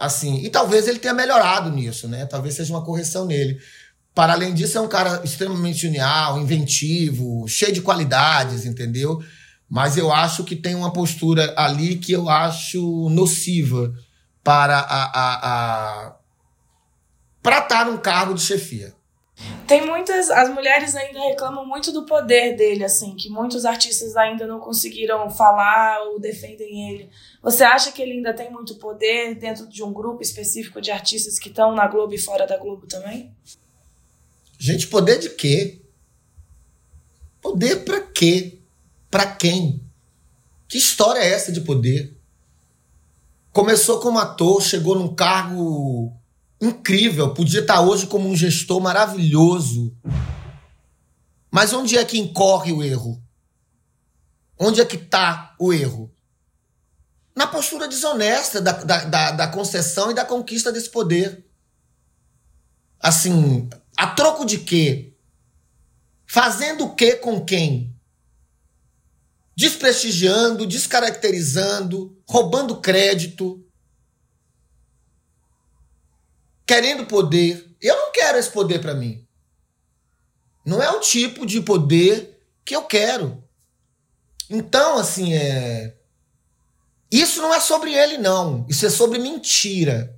assim. 0.01 0.43
E 0.43 0.49
talvez 0.49 0.89
ele 0.89 0.99
tenha 0.99 1.13
melhorado 1.13 1.71
nisso, 1.71 2.09
né? 2.09 2.25
Talvez 2.25 2.55
seja 2.55 2.73
uma 2.73 2.85
correção 2.85 3.27
nele. 3.27 3.61
Para 4.15 4.33
além 4.33 4.55
disso, 4.55 4.79
é 4.79 4.81
um 4.81 4.89
cara 4.89 5.21
extremamente 5.23 5.79
genial, 5.79 6.41
inventivo, 6.41 7.47
cheio 7.47 7.73
de 7.73 7.83
qualidades, 7.83 8.65
entendeu? 8.65 9.23
Mas 9.69 9.97
eu 9.97 10.11
acho 10.11 10.43
que 10.43 10.57
tem 10.57 10.75
uma 10.75 10.93
postura 10.93 11.55
ali 11.57 11.97
que 11.97 12.13
eu 12.13 12.29
acho 12.29 13.09
nociva 13.11 13.95
para 14.43 14.79
a, 14.79 15.05
a, 15.05 16.07
a 16.07 16.17
para 17.43 17.59
estar 17.61 17.87
num 17.87 17.97
cargo 17.97 18.35
de 18.35 18.41
chefia. 18.41 18.93
Tem 19.67 19.87
muitas. 19.87 20.31
As 20.31 20.53
mulheres 20.53 20.95
ainda 20.97 21.21
reclamam 21.21 21.67
muito 21.67 21.93
do 21.93 22.05
poder 22.05 22.57
dele, 22.57 22.85
assim, 22.85 23.15
que 23.15 23.31
muitos 23.31 23.65
artistas 23.65 24.17
ainda 24.17 24.47
não 24.47 24.59
conseguiram 24.59 25.31
falar 25.31 26.03
ou 26.09 26.21
defendem 26.21 26.91
ele. 26.91 27.11
Você 27.43 27.63
acha 27.63 27.93
que 27.93 28.03
ele 28.03 28.13
ainda 28.13 28.35
tem 28.35 28.51
muito 28.51 28.75
poder 28.77 29.35
dentro 29.37 29.69
de 29.69 29.83
um 29.83 29.93
grupo 29.93 30.23
específico 30.23 30.81
de 30.81 30.91
artistas 30.91 31.39
que 31.39 31.49
estão 31.49 31.75
na 31.75 31.87
Globo 31.87 32.13
e 32.13 32.19
fora 32.19 32.47
da 32.47 32.57
Globo 32.57 32.87
também? 32.87 33.35
Gente, 34.59 34.89
poder 34.89 35.19
de 35.19 35.31
quê? 35.31 35.81
Poder 37.41 37.85
para 37.85 38.01
quê? 38.01 38.59
Para 39.11 39.27
quem? 39.27 39.83
Que 40.69 40.79
história 40.79 41.21
é 41.21 41.33
essa 41.33 41.51
de 41.51 41.61
poder? 41.63 42.17
Começou 43.53 44.01
como 44.01 44.19
ator, 44.19 44.63
chegou 44.63 44.95
num 44.95 45.15
cargo 45.15 46.13
incrível, 46.61 47.33
podia 47.33 47.61
estar 47.61 47.81
hoje 47.81 48.07
como 48.07 48.29
um 48.29 48.37
gestor 48.37 48.81
maravilhoso. 48.81 49.97
Mas 51.51 51.73
onde 51.73 51.97
é 51.97 52.05
que 52.05 52.19
incorre 52.19 52.73
o 52.73 52.83
erro? 52.83 53.21
Onde 54.59 54.81
é 54.81 54.85
que 54.85 54.97
está 54.97 55.57
o 55.59 55.73
erro? 55.73 56.13
Na 57.35 57.47
postura 57.47 57.89
desonesta 57.89 58.61
da, 58.61 58.73
da, 58.73 59.05
da, 59.05 59.31
da 59.33 59.49
concessão 59.49 60.11
e 60.11 60.15
da 60.15 60.25
conquista 60.25 60.71
desse 60.71 60.91
poder. 60.91 61.47
Assim, 63.01 63.69
a 63.97 64.09
troco 64.09 64.45
de 64.45 64.59
quê? 64.59 65.15
Fazendo 66.27 66.85
o 66.85 66.95
quê 66.95 67.17
com 67.17 67.45
quem? 67.45 67.97
Desprestigiando, 69.57 70.67
descaracterizando, 70.67 72.17
roubando 72.29 72.81
crédito 72.81 73.65
querendo 76.71 77.05
poder. 77.05 77.77
Eu 77.83 77.97
não 77.97 78.13
quero 78.13 78.39
esse 78.39 78.49
poder 78.49 78.81
para 78.81 78.95
mim. 78.95 79.27
Não 80.65 80.81
é 80.81 80.89
o 80.93 81.01
tipo 81.01 81.45
de 81.45 81.61
poder 81.61 82.41
que 82.65 82.77
eu 82.77 82.85
quero. 82.85 83.43
Então, 84.49 84.97
assim, 84.97 85.35
é. 85.35 85.97
Isso 87.11 87.43
não 87.43 87.53
é 87.53 87.59
sobre 87.59 87.93
ele, 87.93 88.19
não. 88.19 88.65
Isso 88.69 88.87
é 88.87 88.91
sobre 88.91 89.19
mentira. 89.19 90.17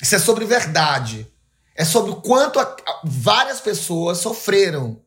Isso 0.00 0.14
é 0.14 0.20
sobre 0.20 0.44
verdade. 0.44 1.26
É 1.74 1.84
sobre 1.84 2.12
o 2.12 2.20
quanto 2.20 2.60
a, 2.60 2.76
várias 3.02 3.60
pessoas 3.60 4.18
sofreram 4.18 5.02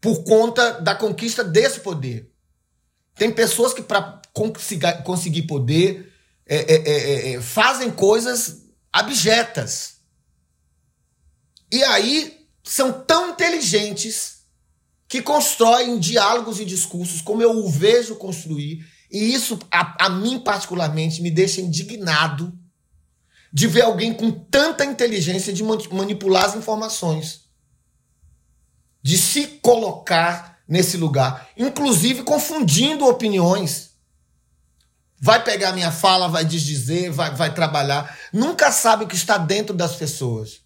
por 0.00 0.24
conta 0.24 0.80
da 0.80 0.96
conquista 0.96 1.44
desse 1.44 1.80
poder. 1.80 2.32
Tem 3.14 3.30
pessoas 3.30 3.72
que, 3.72 3.82
para 3.82 4.20
conseguir, 5.04 5.42
poder, 5.42 6.12
é, 6.44 6.74
é, 6.74 7.34
é, 7.34 7.40
fazem 7.40 7.92
coisas 7.92 8.69
abjetas. 8.92 10.00
E 11.70 11.82
aí 11.84 12.46
são 12.62 12.92
tão 12.92 13.30
inteligentes 13.30 14.40
que 15.08 15.22
constroem 15.22 15.98
diálogos 15.98 16.60
e 16.60 16.64
discursos 16.64 17.20
como 17.20 17.42
eu 17.42 17.50
o 17.50 17.68
vejo 17.68 18.16
construir, 18.16 18.86
e 19.10 19.34
isso 19.34 19.58
a, 19.70 20.06
a 20.06 20.08
mim 20.08 20.38
particularmente 20.38 21.20
me 21.20 21.30
deixa 21.30 21.60
indignado 21.60 22.56
de 23.52 23.66
ver 23.66 23.82
alguém 23.82 24.14
com 24.14 24.30
tanta 24.30 24.84
inteligência 24.84 25.52
de 25.52 25.64
manipular 25.64 26.44
as 26.44 26.54
informações, 26.54 27.48
de 29.02 29.18
se 29.18 29.46
colocar 29.60 30.60
nesse 30.68 30.96
lugar, 30.96 31.50
inclusive 31.56 32.22
confundindo 32.22 33.04
opiniões 33.06 33.89
vai 35.20 35.44
pegar 35.44 35.72
minha 35.72 35.92
fala, 35.92 36.28
vai 36.28 36.44
desdizer, 36.44 37.12
vai, 37.12 37.34
vai 37.34 37.52
trabalhar. 37.52 38.18
Nunca 38.32 38.72
sabe 38.72 39.04
o 39.04 39.06
que 39.06 39.14
está 39.14 39.36
dentro 39.36 39.74
das 39.74 39.94
pessoas, 39.94 40.62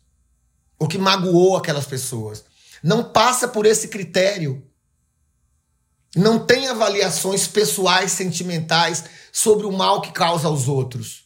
o 0.79 0.87
que 0.87 0.97
magoou 0.97 1.57
aquelas 1.57 1.87
pessoas. 1.87 2.45
Não 2.83 3.03
passa 3.03 3.49
por 3.49 3.67
esse 3.67 3.89
critério. 3.89 4.65
Não 6.15 6.39
tem 6.39 6.69
avaliações 6.69 7.49
pessoais, 7.49 8.13
sentimentais 8.13 9.05
sobre 9.33 9.67
o 9.67 9.73
mal 9.73 10.01
que 10.01 10.13
causa 10.13 10.47
aos 10.47 10.69
outros. 10.69 11.25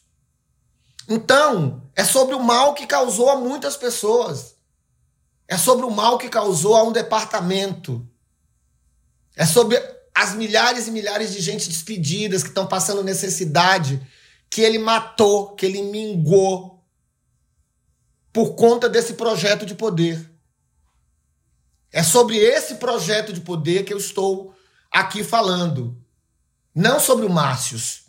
Então, 1.07 1.83
é 1.95 2.03
sobre 2.03 2.33
o 2.33 2.41
mal 2.41 2.73
que 2.73 2.87
causou 2.87 3.29
a 3.29 3.35
muitas 3.35 3.77
pessoas. 3.77 4.55
É 5.47 5.57
sobre 5.57 5.85
o 5.85 5.91
mal 5.91 6.17
que 6.17 6.29
causou 6.29 6.75
a 6.75 6.83
um 6.83 6.91
departamento. 6.91 8.07
É 9.35 9.45
sobre 9.45 9.77
as 10.19 10.35
milhares 10.35 10.85
e 10.85 10.91
milhares 10.91 11.31
de 11.31 11.39
gente 11.39 11.69
despedidas 11.69 12.43
que 12.43 12.49
estão 12.49 12.67
passando 12.67 13.01
necessidade, 13.01 14.05
que 14.49 14.59
ele 14.59 14.77
matou, 14.77 15.55
que 15.55 15.65
ele 15.65 15.81
mingou 15.81 16.83
por 18.33 18.53
conta 18.55 18.89
desse 18.89 19.13
projeto 19.13 19.65
de 19.65 19.73
poder. 19.73 20.29
É 21.89 22.03
sobre 22.03 22.35
esse 22.35 22.75
projeto 22.75 23.31
de 23.31 23.39
poder 23.39 23.85
que 23.85 23.93
eu 23.93 23.97
estou 23.97 24.53
aqui 24.91 25.23
falando. 25.23 25.97
Não 26.75 26.99
sobre 26.99 27.25
o 27.25 27.29
Márcios. 27.29 28.03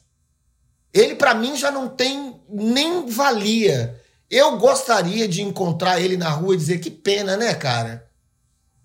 Ele, 0.92 1.14
para 1.14 1.32
mim, 1.32 1.56
já 1.56 1.70
não 1.70 1.88
tem 1.88 2.40
nem 2.48 3.08
valia. 3.08 4.02
Eu 4.28 4.58
gostaria 4.58 5.28
de 5.28 5.42
encontrar 5.42 6.00
ele 6.00 6.16
na 6.16 6.30
rua 6.30 6.54
e 6.54 6.58
dizer: 6.58 6.78
que 6.78 6.90
pena, 6.90 7.36
né, 7.36 7.54
cara? 7.54 8.10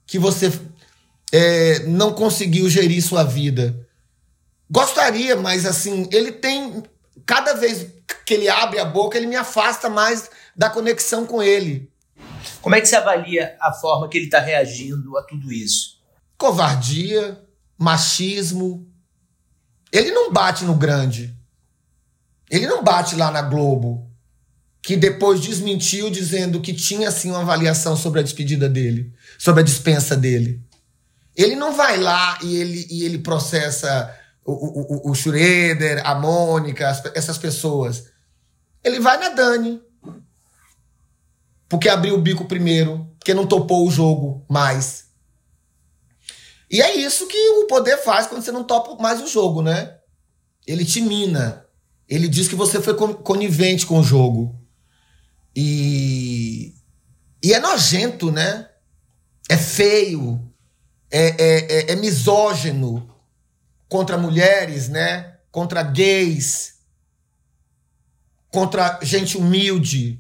Que 0.06 0.20
você 0.20 0.52
é, 1.32 1.80
não 1.80 2.14
conseguiu 2.14 2.70
gerir 2.70 3.02
sua 3.02 3.24
vida. 3.24 3.86
Gostaria, 4.70 5.36
mas 5.36 5.66
assim, 5.66 6.08
ele 6.12 6.32
tem. 6.32 6.84
Cada 7.26 7.54
vez 7.54 7.88
que 8.26 8.34
ele 8.34 8.50
abre 8.50 8.80
a 8.80 8.86
boca, 8.86 9.18
ele 9.18 9.28
me 9.28 9.36
afasta 9.36 9.90
mais 9.90 10.30
da 10.56 10.70
conexão 10.70 11.26
com 11.26 11.42
ele. 11.42 11.90
Como 12.62 12.76
é 12.76 12.82
que 12.82 12.88
você 12.88 12.96
avalia 12.96 13.56
a 13.60 13.72
forma 13.72 14.08
que 14.10 14.18
ele 14.18 14.26
está 14.26 14.40
reagindo 14.40 15.18
a 15.18 15.24
tudo 15.24 15.52
isso? 15.52 16.00
Covardia, 16.38 17.40
machismo. 17.78 18.88
Ele 19.92 20.12
não 20.12 20.32
bate 20.32 20.66
no 20.66 20.76
grande. 20.76 21.36
Ele 22.50 22.68
não 22.68 22.84
bate 22.84 23.16
lá 23.16 23.32
na 23.32 23.42
Globo, 23.42 24.10
que 24.82 24.96
depois 24.96 25.42
desmentiu 25.42 26.10
dizendo 26.10 26.62
que 26.62 26.74
tinha 26.74 27.10
sim 27.10 27.32
uma 27.32 27.42
avaliação 27.42 27.96
sobre 27.96 28.20
a 28.20 28.24
despedida 28.24 28.70
dele, 28.70 29.14
sobre 29.38 29.62
a 29.62 29.64
dispensa 29.64 30.16
dele. 30.16 30.62
Ele 31.36 31.56
não 31.56 31.74
vai 31.74 31.98
lá 31.98 32.40
e 32.42 32.56
ele, 32.56 32.88
e 32.90 33.04
ele 33.04 33.20
processa 33.20 34.14
o, 34.46 35.08
o, 35.08 35.12
o 35.12 35.16
Schroeder, 35.16 36.02
a 36.06 36.16
Mônica, 36.16 36.86
essas 37.14 37.38
pessoas. 37.38 38.06
Ele 38.84 39.00
vai 39.00 39.18
na 39.18 39.30
Dani. 39.30 39.82
porque 41.68 41.90
abriu 41.90 42.16
o 42.16 42.22
bico 42.22 42.46
primeiro, 42.46 43.10
porque 43.18 43.34
não 43.34 43.48
topou 43.48 43.88
o 43.88 43.92
jogo 43.92 44.46
mais. 44.50 45.06
E 46.70 46.82
é 46.82 46.96
isso 46.96 47.28
que 47.28 47.50
o 47.50 47.68
poder 47.68 47.98
faz 47.98 48.28
quando 48.28 48.42
você 48.42 48.52
não 48.52 48.64
topa 48.64 49.02
mais 49.02 49.22
o 49.22 49.28
jogo, 49.28 49.62
né? 49.62 49.98
Ele 50.66 50.86
te 50.86 51.02
mina. 51.02 51.66
Ele 52.08 52.28
diz 52.28 52.48
que 52.48 52.56
você 52.56 52.82
foi 52.82 52.94
conivente 52.96 53.86
com 53.86 54.00
o 54.00 54.04
jogo. 54.04 54.56
E, 55.56 56.76
e 57.44 57.54
é 57.54 57.60
nojento, 57.60 58.32
né? 58.32 58.70
É 59.50 59.58
feio, 59.58 60.45
é, 61.12 61.28
é, 61.28 61.92
é, 61.92 61.92
é 61.92 61.96
misógino 61.96 63.10
contra 63.88 64.18
mulheres, 64.18 64.90
né? 64.90 65.38
Contra 65.52 65.84
gays, 65.84 66.76
contra 68.52 69.00
gente 69.02 69.38
humilde, 69.38 70.20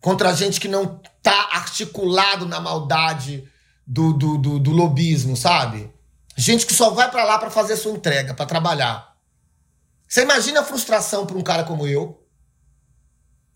contra 0.00 0.34
gente 0.34 0.60
que 0.60 0.68
não 0.68 1.00
tá 1.22 1.50
articulado 1.52 2.46
na 2.46 2.60
maldade 2.60 3.48
do, 3.86 4.12
do, 4.12 4.38
do, 4.38 4.58
do 4.58 4.70
lobismo, 4.70 5.36
sabe? 5.36 5.92
Gente 6.36 6.66
que 6.66 6.74
só 6.74 6.90
vai 6.90 7.10
para 7.10 7.24
lá 7.24 7.38
para 7.38 7.50
fazer 7.50 7.76
sua 7.76 7.92
entrega, 7.92 8.34
para 8.34 8.46
trabalhar. 8.46 9.16
Você 10.06 10.22
imagina 10.22 10.60
a 10.60 10.64
frustração 10.64 11.26
para 11.26 11.36
um 11.36 11.42
cara 11.42 11.64
como 11.64 11.86
eu, 11.86 12.22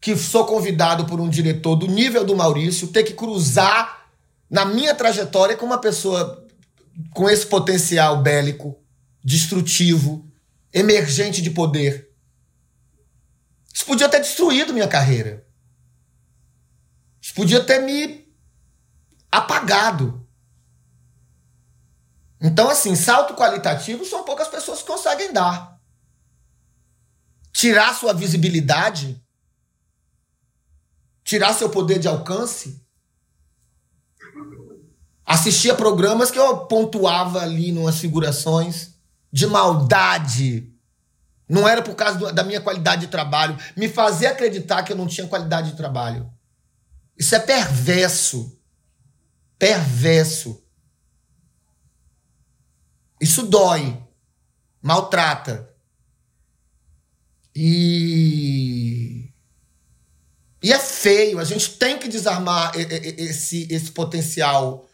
que 0.00 0.16
sou 0.16 0.46
convidado 0.46 1.04
por 1.04 1.20
um 1.20 1.28
diretor 1.28 1.76
do 1.76 1.86
nível 1.86 2.24
do 2.24 2.34
Maurício, 2.34 2.88
ter 2.88 3.04
que 3.04 3.12
cruzar 3.12 3.99
na 4.50 4.64
minha 4.64 4.94
trajetória 4.94 5.56
com 5.56 5.64
uma 5.64 5.80
pessoa 5.80 6.46
com 7.14 7.30
esse 7.30 7.46
potencial 7.46 8.20
bélico, 8.22 8.78
destrutivo, 9.24 10.30
emergente 10.72 11.40
de 11.40 11.50
poder. 11.50 12.10
Isso 13.72 13.86
podia 13.86 14.08
ter 14.08 14.20
destruído 14.20 14.72
minha 14.72 14.88
carreira. 14.88 15.46
Isso 17.20 17.32
podia 17.34 17.64
ter 17.64 17.78
me 17.80 18.28
apagado. 19.30 20.26
Então, 22.40 22.68
assim, 22.68 22.96
salto 22.96 23.34
qualitativo 23.34 24.04
são 24.04 24.24
poucas 24.24 24.48
pessoas 24.48 24.80
que 24.80 24.88
conseguem 24.88 25.32
dar. 25.32 25.78
Tirar 27.52 27.94
sua 27.94 28.12
visibilidade 28.12 29.22
tirar 31.30 31.54
seu 31.54 31.70
poder 31.70 32.00
de 32.00 32.08
alcance. 32.08 32.84
Assistia 35.30 35.76
programas 35.76 36.28
que 36.28 36.38
eu 36.40 36.66
pontuava 36.66 37.40
ali 37.40 37.70
numas 37.70 38.00
figurações 38.00 38.94
de 39.32 39.46
maldade. 39.46 40.74
Não 41.48 41.68
era 41.68 41.80
por 41.82 41.94
causa 41.94 42.32
da 42.32 42.42
minha 42.42 42.60
qualidade 42.60 43.02
de 43.02 43.06
trabalho. 43.06 43.56
Me 43.76 43.88
fazia 43.88 44.30
acreditar 44.30 44.82
que 44.82 44.92
eu 44.92 44.96
não 44.96 45.06
tinha 45.06 45.28
qualidade 45.28 45.70
de 45.70 45.76
trabalho. 45.76 46.28
Isso 47.16 47.32
é 47.36 47.38
perverso. 47.38 48.58
Perverso. 49.56 50.60
Isso 53.20 53.44
dói. 53.44 54.02
Maltrata. 54.82 55.70
E 57.54 59.32
e 60.60 60.72
é 60.72 60.78
feio, 60.78 61.38
a 61.38 61.44
gente 61.44 61.70
tem 61.78 61.98
que 61.98 62.08
desarmar 62.08 62.72
esse, 62.74 63.66
esse 63.70 63.92
potencial 63.92 64.89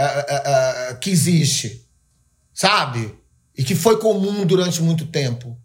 uh, 0.00 0.92
uh, 0.92 0.94
uh, 0.94 0.98
que 0.98 1.10
existe, 1.10 1.86
sabe? 2.54 3.14
E 3.56 3.62
que 3.62 3.74
foi 3.74 3.98
comum 3.98 4.46
durante 4.46 4.82
muito 4.82 5.06
tempo. 5.06 5.56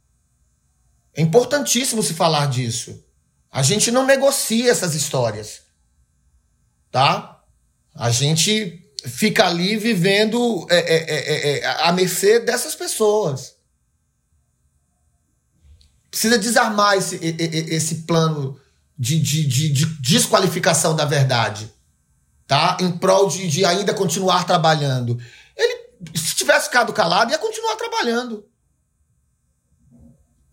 É 1.14 1.22
importantíssimo 1.22 2.04
se 2.04 2.14
falar 2.14 2.48
disso. 2.48 3.04
A 3.52 3.64
gente 3.64 3.90
não 3.90 4.06
negocia 4.06 4.70
essas 4.70 4.96
histórias, 4.96 5.62
tá? 6.92 7.42
A 7.94 8.12
gente 8.12 8.82
fica 9.06 9.46
ali 9.46 9.78
vivendo 9.78 10.68
é, 10.70 10.78
é, 10.78 10.96
é, 10.98 11.60
é 11.60 11.66
à 11.66 11.92
mercê 11.94 12.40
dessas 12.40 12.76
pessoas. 12.76 13.56
Precisa 16.10 16.38
desarmar 16.38 16.98
esse, 16.98 17.18
esse 17.18 17.96
plano 18.04 18.60
de, 18.98 19.20
de, 19.20 19.46
de, 19.46 19.70
de 19.70 19.86
desqualificação 20.02 20.96
da 20.96 21.06
verdade, 21.06 21.72
tá? 22.48 22.78
Em 22.80 22.98
prol 22.98 23.28
de, 23.28 23.48
de 23.48 23.66
ainda 23.66 23.94
continuar 23.94 24.46
trabalhando. 24.46 25.18
Ele, 25.56 25.90
se 26.16 26.36
tivesse 26.36 26.66
ficado 26.66 26.94
calado, 26.94 27.32
ia 27.32 27.38
continuar 27.38 27.76
trabalhando. 27.76 28.46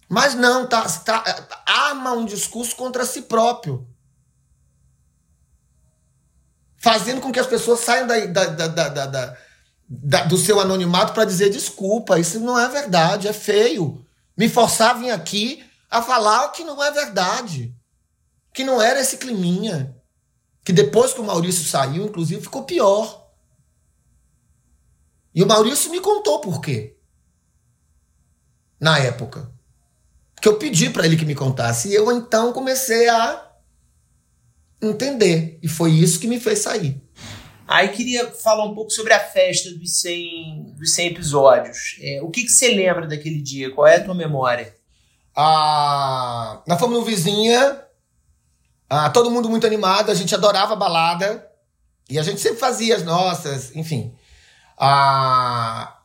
Mas 0.09 0.35
não, 0.35 0.67
tá, 0.67 0.83
tá, 0.83 1.25
arma 1.67 2.13
um 2.13 2.25
discurso 2.25 2.77
contra 2.77 3.05
si 3.05 3.23
próprio. 3.23 3.87
Fazendo 6.77 7.21
com 7.21 7.33
que 7.33 7.41
as 7.41 7.47
pessoas 7.47 7.81
saiam 7.81 8.07
da, 8.07 8.27
da, 8.27 8.67
da, 8.69 9.07
da 9.07 9.37
do 10.25 10.39
seu 10.39 10.59
anonimato 10.59 11.13
para 11.13 11.27
dizer 11.27 11.51
desculpa, 11.51 12.19
isso 12.19 12.41
não 12.41 12.59
é 12.59 12.67
verdade, 12.69 13.29
é 13.29 13.33
feio. 13.33 14.05
Me 14.37 14.49
forçar 14.49 14.91
a 14.91 14.99
vir 14.99 15.11
aqui 15.11 15.65
a 15.91 16.01
falar 16.01 16.47
o 16.47 16.51
que 16.51 16.65
não 16.65 16.83
é 16.83 16.91
verdade 16.91 17.75
que 18.53 18.65
não 18.65 18.81
era 18.81 19.01
esse 19.01 19.17
climinha. 19.17 19.92
Que 20.65 20.73
depois 20.73 21.13
que 21.13 21.21
o 21.21 21.25
Maurício 21.25 21.65
saiu, 21.65 22.05
inclusive, 22.05 22.43
ficou 22.43 22.65
pior. 22.65 23.31
E 25.35 25.43
o 25.43 25.47
Maurício 25.47 25.91
me 25.91 26.01
contou 26.01 26.41
por 26.41 26.61
quê. 26.61 26.97
Na 28.79 28.99
época. 28.99 29.51
Porque 30.35 30.49
eu 30.49 30.59
pedi 30.59 30.91
para 30.91 31.07
ele 31.07 31.17
que 31.17 31.25
me 31.25 31.35
contasse. 31.35 31.89
E 31.89 31.95
eu 31.95 32.11
então 32.13 32.53
comecei 32.53 33.09
a 33.09 33.51
entender. 34.81 35.59
E 35.63 35.69
foi 35.69 35.93
isso 35.93 36.21
que 36.21 36.27
me 36.27 36.41
fez 36.41 36.61
sair. 36.61 37.01
Aí 37.67 37.89
queria 37.89 38.31
falar 38.31 38.65
um 38.67 38.75
pouco 38.75 38.91
sobre 38.91 39.15
a 39.15 39.21
festa 39.21 39.71
dos 39.71 40.01
100, 40.01 40.75
dos 40.77 40.95
100 40.95 41.07
episódios. 41.07 41.97
É, 42.03 42.21
o 42.23 42.29
que, 42.29 42.43
que 42.43 42.51
você 42.51 42.69
lembra 42.69 43.07
daquele 43.07 43.41
dia? 43.41 43.71
Qual 43.73 43.87
é 43.87 43.97
a 43.97 44.05
tua 44.05 44.15
memória? 44.15 44.75
Ah, 45.35 46.63
nós 46.67 46.79
fomos 46.79 46.99
no 46.99 47.05
Vizinha, 47.05 47.83
ah, 48.95 49.09
todo 49.09 49.31
mundo 49.31 49.49
muito 49.49 49.67
animado, 49.67 50.11
a 50.11 50.15
gente 50.15 50.35
adorava 50.35 50.77
balada. 50.77 51.51
E 52.11 52.19
a 52.19 52.23
gente 52.23 52.43
sempre 52.43 52.59
fazia 52.59 52.95
as 52.95 53.03
nossas, 53.03 53.75
enfim. 53.75 54.15
Ah, 54.77 55.99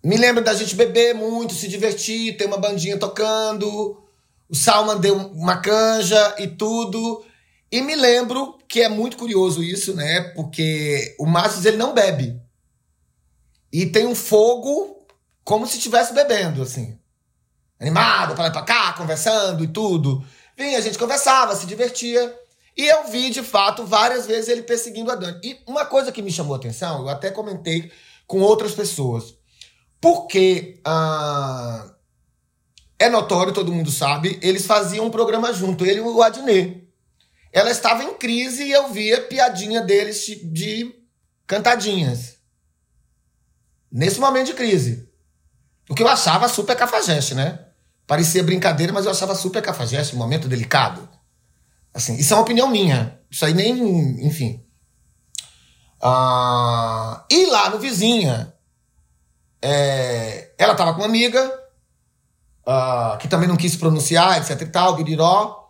me 0.00 0.16
lembro 0.16 0.44
da 0.44 0.54
gente 0.54 0.76
beber 0.76 1.12
muito, 1.12 1.54
se 1.54 1.66
divertir, 1.66 2.36
ter 2.36 2.46
uma 2.46 2.56
bandinha 2.56 2.96
tocando. 2.96 4.00
O 4.48 4.54
Salman 4.54 5.00
deu 5.00 5.16
uma 5.16 5.56
canja 5.56 6.36
e 6.38 6.46
tudo. 6.46 7.24
E 7.72 7.82
me 7.82 7.96
lembro 7.96 8.58
que 8.68 8.80
é 8.80 8.88
muito 8.88 9.16
curioso 9.16 9.60
isso, 9.60 9.92
né? 9.96 10.20
Porque 10.36 11.16
o 11.18 11.26
Márcio 11.26 11.66
ele 11.66 11.76
não 11.76 11.92
bebe. 11.92 12.40
E 13.72 13.86
tem 13.86 14.06
um 14.06 14.14
fogo 14.14 15.04
como 15.42 15.66
se 15.66 15.78
estivesse 15.78 16.14
bebendo, 16.14 16.62
assim. 16.62 16.96
Animado, 17.80 18.36
para 18.36 18.44
lá 18.44 18.50
pra 18.52 18.62
cá, 18.62 18.92
conversando 18.92 19.64
e 19.64 19.66
tudo. 19.66 20.24
Vinha, 20.56 20.78
a 20.78 20.80
gente 20.80 20.98
conversava, 20.98 21.56
se 21.56 21.66
divertia. 21.66 22.38
E 22.76 22.86
eu 22.86 23.08
vi, 23.08 23.30
de 23.30 23.42
fato, 23.42 23.84
várias 23.84 24.26
vezes 24.26 24.48
ele 24.48 24.62
perseguindo 24.62 25.10
a 25.10 25.14
Dani. 25.14 25.40
E 25.42 25.60
uma 25.66 25.84
coisa 25.84 26.10
que 26.10 26.22
me 26.22 26.30
chamou 26.30 26.54
a 26.54 26.58
atenção, 26.58 27.02
eu 27.02 27.08
até 27.08 27.30
comentei 27.30 27.90
com 28.26 28.40
outras 28.40 28.72
pessoas. 28.72 29.34
Porque 30.00 30.80
ah, 30.84 31.94
é 32.98 33.08
notório, 33.08 33.52
todo 33.52 33.72
mundo 33.72 33.90
sabe, 33.90 34.38
eles 34.42 34.66
faziam 34.66 35.06
um 35.06 35.10
programa 35.10 35.52
junto, 35.52 35.84
ele 35.84 35.98
e 35.98 36.02
o 36.02 36.22
Adnet. 36.22 36.84
Ela 37.52 37.70
estava 37.70 38.02
em 38.02 38.14
crise 38.14 38.64
e 38.64 38.72
eu 38.72 38.88
via 38.88 39.22
piadinha 39.22 39.80
deles 39.80 40.26
de 40.26 40.92
cantadinhas. 41.46 42.38
Nesse 43.90 44.18
momento 44.18 44.48
de 44.48 44.54
crise. 44.54 45.08
O 45.88 45.94
que 45.94 46.02
eu 46.02 46.08
achava 46.08 46.48
super 46.48 46.76
cafajeste, 46.76 47.34
né? 47.34 47.66
Parecia 48.06 48.42
brincadeira, 48.42 48.92
mas 48.92 49.06
eu 49.06 49.10
achava 49.10 49.34
super 49.34 49.62
cafajeste, 49.62 50.14
um 50.14 50.18
momento 50.18 50.48
delicado. 50.48 51.08
Assim, 51.92 52.16
isso 52.16 52.32
é 52.32 52.36
uma 52.36 52.42
opinião 52.42 52.68
minha. 52.68 53.18
Isso 53.30 53.44
aí 53.44 53.54
nem. 53.54 54.26
Enfim. 54.26 54.64
Ah, 56.02 57.24
e 57.30 57.46
lá 57.46 57.70
no 57.70 57.78
Vizinha, 57.78 58.52
é, 59.62 60.52
ela 60.58 60.74
tava 60.74 60.92
com 60.92 61.00
uma 61.00 61.06
amiga, 61.06 61.50
ah, 62.66 63.16
que 63.20 63.26
também 63.26 63.48
não 63.48 63.56
quis 63.56 63.72
se 63.72 63.78
pronunciar, 63.78 64.38
etc 64.38 64.60
e 64.60 64.66
tal, 64.66 64.96
biriró. 64.96 65.64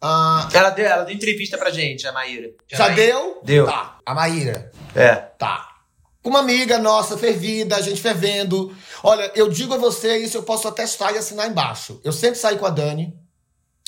Ah, 0.00 0.48
ela, 0.52 0.70
deu, 0.70 0.84
ela 0.84 1.04
deu 1.04 1.14
entrevista 1.14 1.56
pra 1.56 1.70
gente, 1.70 2.06
a 2.06 2.12
Maíra. 2.12 2.50
Já, 2.68 2.76
já 2.76 2.88
deu? 2.90 3.40
Deu. 3.42 3.66
Tá. 3.66 3.98
A 4.04 4.14
Maíra. 4.14 4.70
É. 4.94 5.14
Tá. 5.14 5.77
Uma 6.24 6.40
amiga 6.40 6.78
nossa, 6.78 7.16
fervida, 7.16 7.76
a 7.76 7.80
gente 7.80 8.00
fervendo. 8.00 8.74
Olha, 9.02 9.30
eu 9.34 9.48
digo 9.48 9.74
a 9.74 9.78
você, 9.78 10.18
isso 10.18 10.36
eu 10.36 10.42
posso 10.42 10.66
atestar 10.66 11.14
e 11.14 11.18
assinar 11.18 11.48
embaixo. 11.48 12.00
Eu 12.04 12.12
sempre 12.12 12.38
saí 12.38 12.58
com 12.58 12.66
a 12.66 12.70
Dani. 12.70 13.16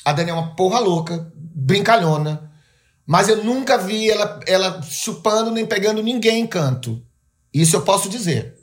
A 0.03 0.13
Dani 0.13 0.31
é 0.31 0.33
uma 0.33 0.55
porra 0.55 0.79
louca, 0.79 1.31
brincalhona. 1.35 2.51
Mas 3.05 3.27
eu 3.27 3.43
nunca 3.43 3.77
vi 3.77 4.09
ela, 4.09 4.39
ela 4.47 4.81
chupando 4.81 5.51
nem 5.51 5.65
pegando 5.65 6.01
ninguém 6.01 6.41
em 6.41 6.47
canto. 6.47 7.03
Isso 7.53 7.75
eu 7.75 7.81
posso 7.81 8.07
dizer. 8.07 8.55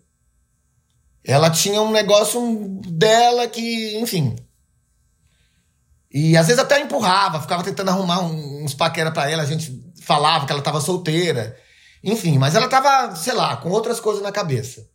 Ela 1.23 1.51
tinha 1.51 1.83
um 1.83 1.91
negócio 1.91 2.81
dela 2.87 3.47
que, 3.47 3.99
enfim. 3.99 4.35
E 6.11 6.37
às 6.37 6.47
vezes 6.47 6.62
até 6.62 6.81
empurrava, 6.81 7.41
ficava 7.41 7.62
tentando 7.62 7.91
arrumar 7.91 8.21
uns 8.21 8.73
paquera 8.73 9.12
para 9.12 9.31
ela, 9.31 9.43
a 9.43 9.47
gente 9.47 9.85
falava 10.01 10.47
que 10.47 10.53
ela 10.53 10.62
tava 10.62 10.81
solteira. 10.81 11.55
Enfim, 12.03 12.39
mas 12.39 12.55
ela 12.55 12.69
tava, 12.69 13.15
sei 13.17 13.35
lá, 13.35 13.57
com 13.57 13.71
outras 13.71 14.01
coisas 14.01 14.23
na 14.23 14.33
cabeça. 14.33 14.89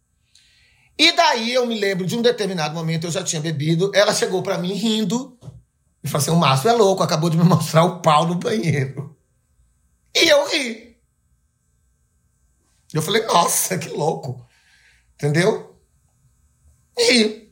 E 0.97 1.12
daí 1.12 1.54
eu 1.54 1.66
me 1.66 1.78
lembro 1.78 2.06
de 2.06 2.16
um 2.16 2.22
determinado 2.22 2.76
momento, 2.76 3.08
eu 3.08 3.12
já 3.12 3.24
tinha 3.24 3.41
bebido, 3.41 3.91
ela 3.95 4.14
chegou 4.14 4.43
para 4.43 4.58
mim 4.58 4.74
rindo 4.74 5.38
e 6.04 6.08
falou 6.08 6.22
assim: 6.22 6.32
o 6.32 6.36
Márcio 6.36 6.70
é 6.70 6.74
louco, 6.74 7.04
acabou 7.04 7.30
de 7.30 7.38
me 7.38 7.43
mostrar 7.45 7.84
o 7.84 8.01
pau 8.01 8.28
no 8.28 8.36
banheiro. 8.36 9.18
E 10.16 10.30
eu 10.30 10.47
ri. 10.49 10.93
Eu 12.93 13.01
falei, 13.01 13.26
nossa, 13.26 13.78
que 13.78 13.89
louco. 13.89 14.45
Entendeu? 15.16 15.76
E 16.97 17.51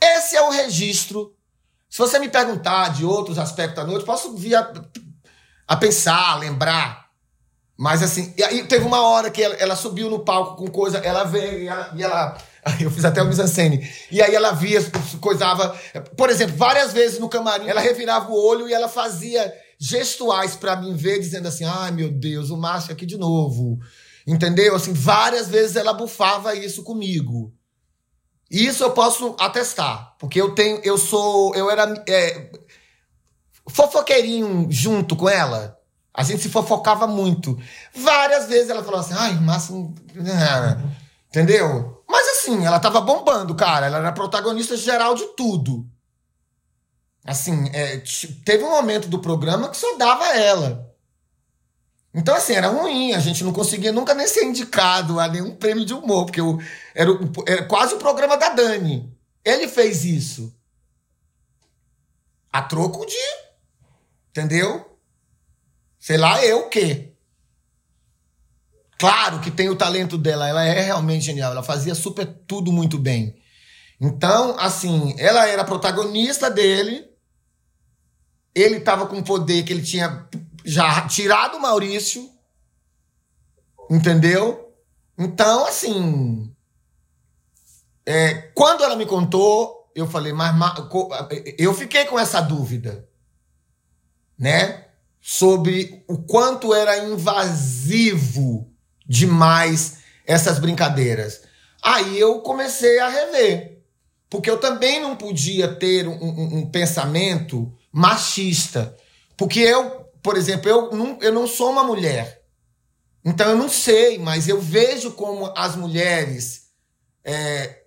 esse 0.00 0.36
é 0.36 0.42
o 0.42 0.50
registro. 0.50 1.34
Se 1.88 1.98
você 1.98 2.18
me 2.18 2.28
perguntar 2.28 2.90
de 2.90 3.04
outros 3.04 3.38
aspectos 3.38 3.76
da 3.76 3.84
noite, 3.84 4.04
posso 4.04 4.36
vir 4.36 4.54
a, 4.54 4.70
a 5.66 5.76
pensar, 5.76 6.32
a 6.32 6.36
lembrar. 6.36 6.99
Mas 7.80 8.02
assim, 8.02 8.34
e 8.36 8.44
aí 8.44 8.62
teve 8.64 8.84
uma 8.84 9.00
hora 9.00 9.30
que 9.30 9.42
ela, 9.42 9.54
ela, 9.54 9.74
subiu 9.74 10.10
no 10.10 10.18
palco 10.18 10.54
com 10.54 10.70
coisa, 10.70 10.98
ela 10.98 11.24
veio 11.24 11.62
e 11.62 11.66
ela, 11.66 11.92
e 11.96 12.02
ela 12.02 12.36
eu 12.78 12.90
fiz 12.90 13.06
até 13.06 13.22
o 13.22 13.24
mise-en-scène. 13.24 13.90
E 14.10 14.20
aí 14.20 14.34
ela 14.34 14.52
via, 14.52 14.78
coisava. 15.18 15.74
Por 16.14 16.28
exemplo, 16.28 16.54
várias 16.58 16.92
vezes 16.92 17.18
no 17.18 17.26
camarim, 17.26 17.68
ela 17.68 17.80
revirava 17.80 18.30
o 18.30 18.34
olho 18.34 18.68
e 18.68 18.74
ela 18.74 18.86
fazia 18.86 19.50
gestuais 19.78 20.56
para 20.56 20.76
mim 20.76 20.94
ver, 20.94 21.20
dizendo 21.20 21.48
assim: 21.48 21.64
ai 21.64 21.90
meu 21.90 22.10
Deus, 22.10 22.50
o 22.50 22.56
Márcio 22.58 22.92
aqui 22.92 23.06
de 23.06 23.16
novo. 23.16 23.78
Entendeu? 24.26 24.76
Assim, 24.76 24.92
várias 24.92 25.48
vezes 25.48 25.74
ela 25.74 25.94
bufava 25.94 26.54
isso 26.54 26.82
comigo. 26.82 27.50
E 28.50 28.66
isso 28.66 28.84
eu 28.84 28.90
posso 28.90 29.34
atestar, 29.40 30.16
porque 30.18 30.38
eu 30.38 30.54
tenho, 30.54 30.82
eu 30.84 30.98
sou, 30.98 31.54
eu 31.54 31.70
era 31.70 32.04
é, 32.06 32.50
fofoqueirinho 33.66 34.66
junto 34.68 35.16
com 35.16 35.30
ela. 35.30 35.79
A 36.12 36.22
gente 36.22 36.42
se 36.42 36.48
fofocava 36.48 37.06
muito. 37.06 37.58
Várias 37.94 38.46
vezes 38.46 38.70
ela 38.70 38.82
falou 38.82 39.00
assim: 39.00 39.14
ai, 39.14 39.34
Márcio. 39.40 39.94
Entendeu? 41.28 42.02
Mas 42.08 42.26
assim, 42.28 42.66
ela 42.66 42.80
tava 42.80 43.00
bombando, 43.00 43.54
cara. 43.54 43.86
Ela 43.86 43.98
era 43.98 44.12
protagonista 44.12 44.76
geral 44.76 45.14
de 45.14 45.24
tudo. 45.36 45.86
Assim, 47.24 47.70
é, 47.72 48.02
teve 48.44 48.64
um 48.64 48.70
momento 48.70 49.08
do 49.08 49.20
programa 49.20 49.68
que 49.68 49.76
só 49.76 49.96
dava 49.96 50.36
ela. 50.36 50.90
Então, 52.12 52.34
assim, 52.34 52.54
era 52.54 52.66
ruim. 52.66 53.12
A 53.12 53.20
gente 53.20 53.44
não 53.44 53.52
conseguia 53.52 53.92
nunca 53.92 54.12
nem 54.14 54.26
ser 54.26 54.44
indicado 54.44 55.20
a 55.20 55.28
nenhum 55.28 55.54
prêmio 55.54 55.84
de 55.84 55.94
humor, 55.94 56.26
porque 56.26 56.40
eu, 56.40 56.58
era, 56.94 57.10
era 57.46 57.64
quase 57.66 57.94
o 57.94 57.98
programa 57.98 58.36
da 58.36 58.48
Dani. 58.48 59.16
Ele 59.44 59.68
fez 59.68 60.04
isso. 60.04 60.52
A 62.52 62.60
troco 62.62 63.06
de. 63.06 63.14
Entendeu? 64.30 64.89
Sei 66.00 66.16
lá, 66.16 66.42
eu 66.42 66.60
o 66.60 66.68
quê? 66.70 67.12
Claro 68.98 69.40
que 69.40 69.50
tem 69.50 69.68
o 69.68 69.76
talento 69.76 70.16
dela, 70.16 70.48
ela 70.48 70.64
é 70.64 70.80
realmente 70.80 71.26
genial, 71.26 71.52
ela 71.52 71.62
fazia 71.62 71.94
super 71.94 72.26
tudo 72.26 72.72
muito 72.72 72.98
bem. 72.98 73.38
Então, 74.00 74.58
assim, 74.58 75.14
ela 75.18 75.46
era 75.46 75.62
protagonista 75.62 76.50
dele, 76.50 77.06
ele 78.54 78.76
estava 78.76 79.06
com 79.06 79.22
poder 79.22 79.62
que 79.62 79.72
ele 79.72 79.82
tinha 79.82 80.26
já 80.64 81.06
tirado 81.06 81.58
o 81.58 81.62
Maurício, 81.62 82.30
entendeu? 83.90 84.74
Então, 85.18 85.66
assim, 85.66 86.54
é, 88.06 88.34
quando 88.54 88.82
ela 88.82 88.96
me 88.96 89.04
contou, 89.04 89.90
eu 89.94 90.06
falei, 90.06 90.32
mas, 90.32 90.54
mas 90.56 90.74
eu 91.58 91.74
fiquei 91.74 92.06
com 92.06 92.18
essa 92.18 92.40
dúvida, 92.40 93.06
né? 94.38 94.89
Sobre 95.20 96.02
o 96.08 96.18
quanto 96.18 96.72
era 96.72 96.98
invasivo 96.98 98.70
demais 99.06 99.98
essas 100.26 100.58
brincadeiras. 100.58 101.42
Aí 101.82 102.18
eu 102.18 102.40
comecei 102.40 102.98
a 102.98 103.08
rever, 103.08 103.82
porque 104.28 104.50
eu 104.50 104.58
também 104.58 105.00
não 105.00 105.16
podia 105.16 105.74
ter 105.74 106.06
um, 106.06 106.12
um, 106.12 106.58
um 106.58 106.70
pensamento 106.70 107.72
machista. 107.92 108.96
Porque 109.36 109.60
eu, 109.60 110.08
por 110.22 110.36
exemplo, 110.36 110.70
eu 110.70 110.90
não, 110.92 111.18
eu 111.20 111.32
não 111.32 111.46
sou 111.46 111.70
uma 111.70 111.84
mulher. 111.84 112.42
Então 113.24 113.50
eu 113.50 113.56
não 113.56 113.68
sei, 113.68 114.18
mas 114.18 114.48
eu 114.48 114.60
vejo 114.60 115.12
como 115.12 115.52
as 115.56 115.76
mulheres 115.76 116.70
é, 117.24 117.82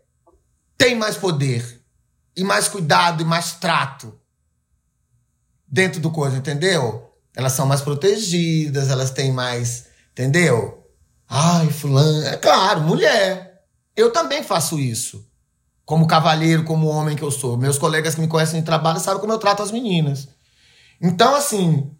têm 0.77 0.95
mais 0.95 1.17
poder, 1.17 1.81
e 2.35 2.43
mais 2.43 2.67
cuidado, 2.67 3.21
e 3.21 3.25
mais 3.25 3.53
trato 3.53 4.19
dentro 5.67 5.99
do 5.99 6.11
coisa, 6.11 6.37
entendeu? 6.37 7.12
Elas 7.35 7.53
são 7.53 7.65
mais 7.65 7.81
protegidas, 7.81 8.89
elas 8.89 9.11
têm 9.11 9.31
mais. 9.31 9.85
Entendeu? 10.11 10.87
Ai, 11.27 11.69
fulano. 11.69 12.25
É 12.27 12.37
claro, 12.37 12.81
mulher. 12.81 13.63
Eu 13.95 14.11
também 14.11 14.43
faço 14.43 14.79
isso 14.79 15.25
como 15.85 16.07
cavalheiro, 16.07 16.63
como 16.63 16.87
homem 16.87 17.15
que 17.15 17.23
eu 17.23 17.31
sou. 17.31 17.57
Meus 17.57 17.77
colegas 17.77 18.15
que 18.15 18.21
me 18.21 18.27
conhecem 18.27 18.59
de 18.59 18.65
trabalho 18.65 18.99
sabem 18.99 19.19
como 19.19 19.33
eu 19.33 19.37
trato 19.37 19.61
as 19.61 19.71
meninas. 19.71 20.27
Então, 21.01 21.35
assim, 21.35 21.91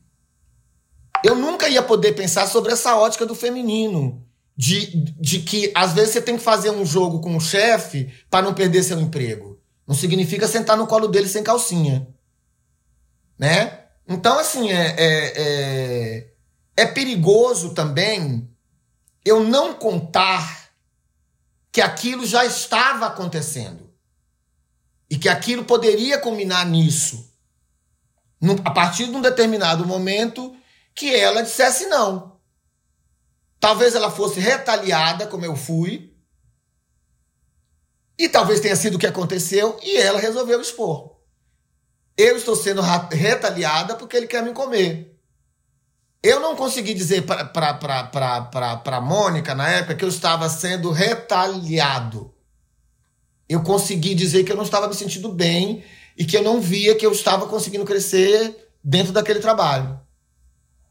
eu 1.24 1.36
nunca 1.36 1.68
ia 1.68 1.82
poder 1.82 2.14
pensar 2.14 2.48
sobre 2.48 2.72
essa 2.72 2.96
ótica 2.96 3.26
do 3.26 3.36
feminino. 3.36 4.26
De, 4.56 4.86
de 5.20 5.40
que 5.40 5.72
às 5.74 5.94
vezes 5.94 6.14
você 6.14 6.22
tem 6.22 6.38
que 6.38 6.44
fazer 6.44 6.70
um 6.70 6.86
jogo 6.86 7.20
com 7.20 7.36
o 7.36 7.42
chefe 7.42 8.14
para 8.30 8.46
não 8.46 8.54
perder 8.54 8.84
seu 8.84 9.02
emprego. 9.02 9.60
Não 9.88 9.96
significa 9.96 10.48
sentar 10.48 10.78
no 10.78 10.86
colo 10.86 11.08
dele 11.08 11.28
sem 11.28 11.44
calcinha. 11.44 12.08
Né? 13.38 13.83
Então, 14.08 14.38
assim, 14.38 14.70
é, 14.72 14.95
é, 14.97 15.34
é, 15.36 16.34
é 16.78 16.86
perigoso 16.86 17.74
também 17.74 18.49
eu 19.24 19.43
não 19.43 19.74
contar 19.74 20.70
que 21.72 21.82
aquilo 21.82 22.26
já 22.26 22.45
estava 22.45 23.08
acontecendo. 23.08 23.91
E 25.10 25.18
que 25.18 25.30
aquilo 25.30 25.64
poderia 25.64 26.18
culminar 26.18 26.68
nisso. 26.68 27.32
A 28.66 28.72
partir 28.72 29.08
de 29.08 29.16
um 29.16 29.22
determinado 29.22 29.86
momento 29.86 30.56
que 30.93 31.16
ela 31.16 31.41
dissesse 31.41 31.86
não. 31.88 32.38
Talvez 33.60 33.95
ela 33.95 34.12
fosse 34.12 34.39
retaliada, 34.39 35.26
como 35.28 35.45
eu 35.45 35.56
fui. 35.56 36.14
E 38.18 38.28
talvez 38.28 38.60
tenha 38.60 38.76
sido 38.76 38.95
o 38.95 38.99
que 38.99 39.08
aconteceu 39.08 39.80
e 39.82 39.97
ela 39.97 40.20
resolveu 40.20 40.60
expor. 40.62 41.12
Eu 42.18 42.38
estou 42.38 42.55
sendo 42.55 42.82
retaliada 42.82 43.95
porque 43.95 44.16
ele 44.16 44.28
quer 44.28 44.43
me 44.43 44.53
comer. 44.53 45.18
Eu 46.22 46.39
não 46.39 46.55
consegui 46.55 46.93
dizer 46.93 47.26
para 47.26 49.01
Mônica, 49.01 49.53
na 49.53 49.68
época, 49.70 49.95
que 49.95 50.05
eu 50.05 50.09
estava 50.09 50.47
sendo 50.47 50.89
retaliado. 50.91 52.34
Eu 53.49 53.61
consegui 53.61 54.16
dizer 54.16 54.43
que 54.43 54.51
eu 54.51 54.55
não 54.55 54.64
estava 54.64 54.88
me 54.88 54.93
sentindo 54.93 55.30
bem 55.30 55.84
e 56.18 56.24
que 56.24 56.38
eu 56.38 56.43
não 56.43 56.61
via 56.61 56.95
que 56.95 57.05
eu 57.05 57.11
estava 57.11 57.45
conseguindo 57.47 57.84
crescer 57.84 58.70
dentro 58.82 59.11
daquele 59.11 59.39
trabalho. 59.39 59.99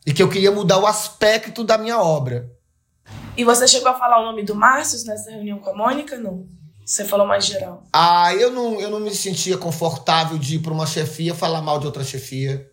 E 0.04 0.12
que 0.12 0.22
eu 0.22 0.28
queria 0.28 0.50
mudar 0.50 0.78
o 0.78 0.86
aspecto 0.86 1.64
da 1.64 1.78
minha 1.78 1.98
obra. 1.98 2.50
E 3.36 3.44
você 3.44 3.66
chegou 3.66 3.88
a 3.88 3.98
falar 3.98 4.20
o 4.20 4.26
nome 4.26 4.42
do 4.42 4.54
Márcio 4.54 5.06
nessa 5.06 5.30
reunião 5.30 5.60
com 5.60 5.70
a 5.70 5.74
Mônica? 5.74 6.18
Não. 6.18 6.46
Você 6.92 7.04
falou 7.04 7.26
mais 7.26 7.46
geral. 7.46 7.84
Ah, 7.92 8.34
eu 8.34 8.50
não, 8.50 8.80
eu 8.80 8.90
não 8.90 9.00
me 9.00 9.14
sentia 9.14 9.56
confortável 9.56 10.36
de 10.36 10.56
ir 10.56 10.58
para 10.58 10.72
uma 10.72 10.86
chefia 10.86 11.34
falar 11.34 11.62
mal 11.62 11.78
de 11.78 11.86
outra 11.86 12.04
chefia 12.04 12.70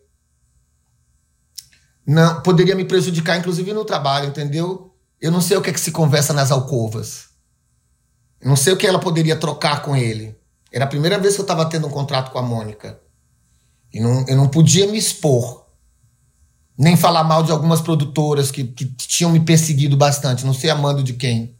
não 2.10 2.42
poderia 2.42 2.74
me 2.74 2.86
prejudicar, 2.86 3.38
inclusive 3.38 3.72
no 3.72 3.86
trabalho, 3.86 4.30
entendeu? 4.30 4.92
Eu 5.22 5.32
não 5.32 5.40
sei 5.40 5.56
o 5.58 5.62
que, 5.62 5.70
é 5.70 5.74
que 5.74 5.80
se 5.80 5.92
conversa 5.92 6.34
nas 6.34 6.50
alcovas. 6.50 7.26
Eu 8.42 8.50
não 8.50 8.56
sei 8.56 8.74
o 8.74 8.78
que 8.78 8.88
ela 8.88 8.98
poderia 8.98 9.36
trocar 9.36 9.84
com 9.84 9.96
ele. 9.96 10.36
Era 10.72 10.86
a 10.86 10.88
primeira 10.88 11.20
vez 11.20 11.36
que 11.36 11.42
eu 11.42 11.44
estava 11.44 11.70
tendo 11.70 11.86
um 11.86 11.92
contrato 11.92 12.32
com 12.32 12.40
a 12.40 12.42
Mônica. 12.42 13.00
E 13.94 14.00
não, 14.00 14.26
eu 14.28 14.36
não 14.36 14.48
podia 14.48 14.88
me 14.88 14.98
expor. 14.98 15.68
Nem 16.76 16.98
falar 16.98 17.24
mal 17.24 17.44
de 17.44 17.52
algumas 17.52 17.80
produtoras 17.80 18.50
que, 18.50 18.64
que 18.64 18.86
tinham 18.86 19.32
me 19.32 19.42
perseguido 19.42 19.96
bastante. 19.96 20.48
Não 20.48 20.54
sei 20.54 20.72
amando 20.72 21.04
de 21.04 21.14
quem. 21.14 21.59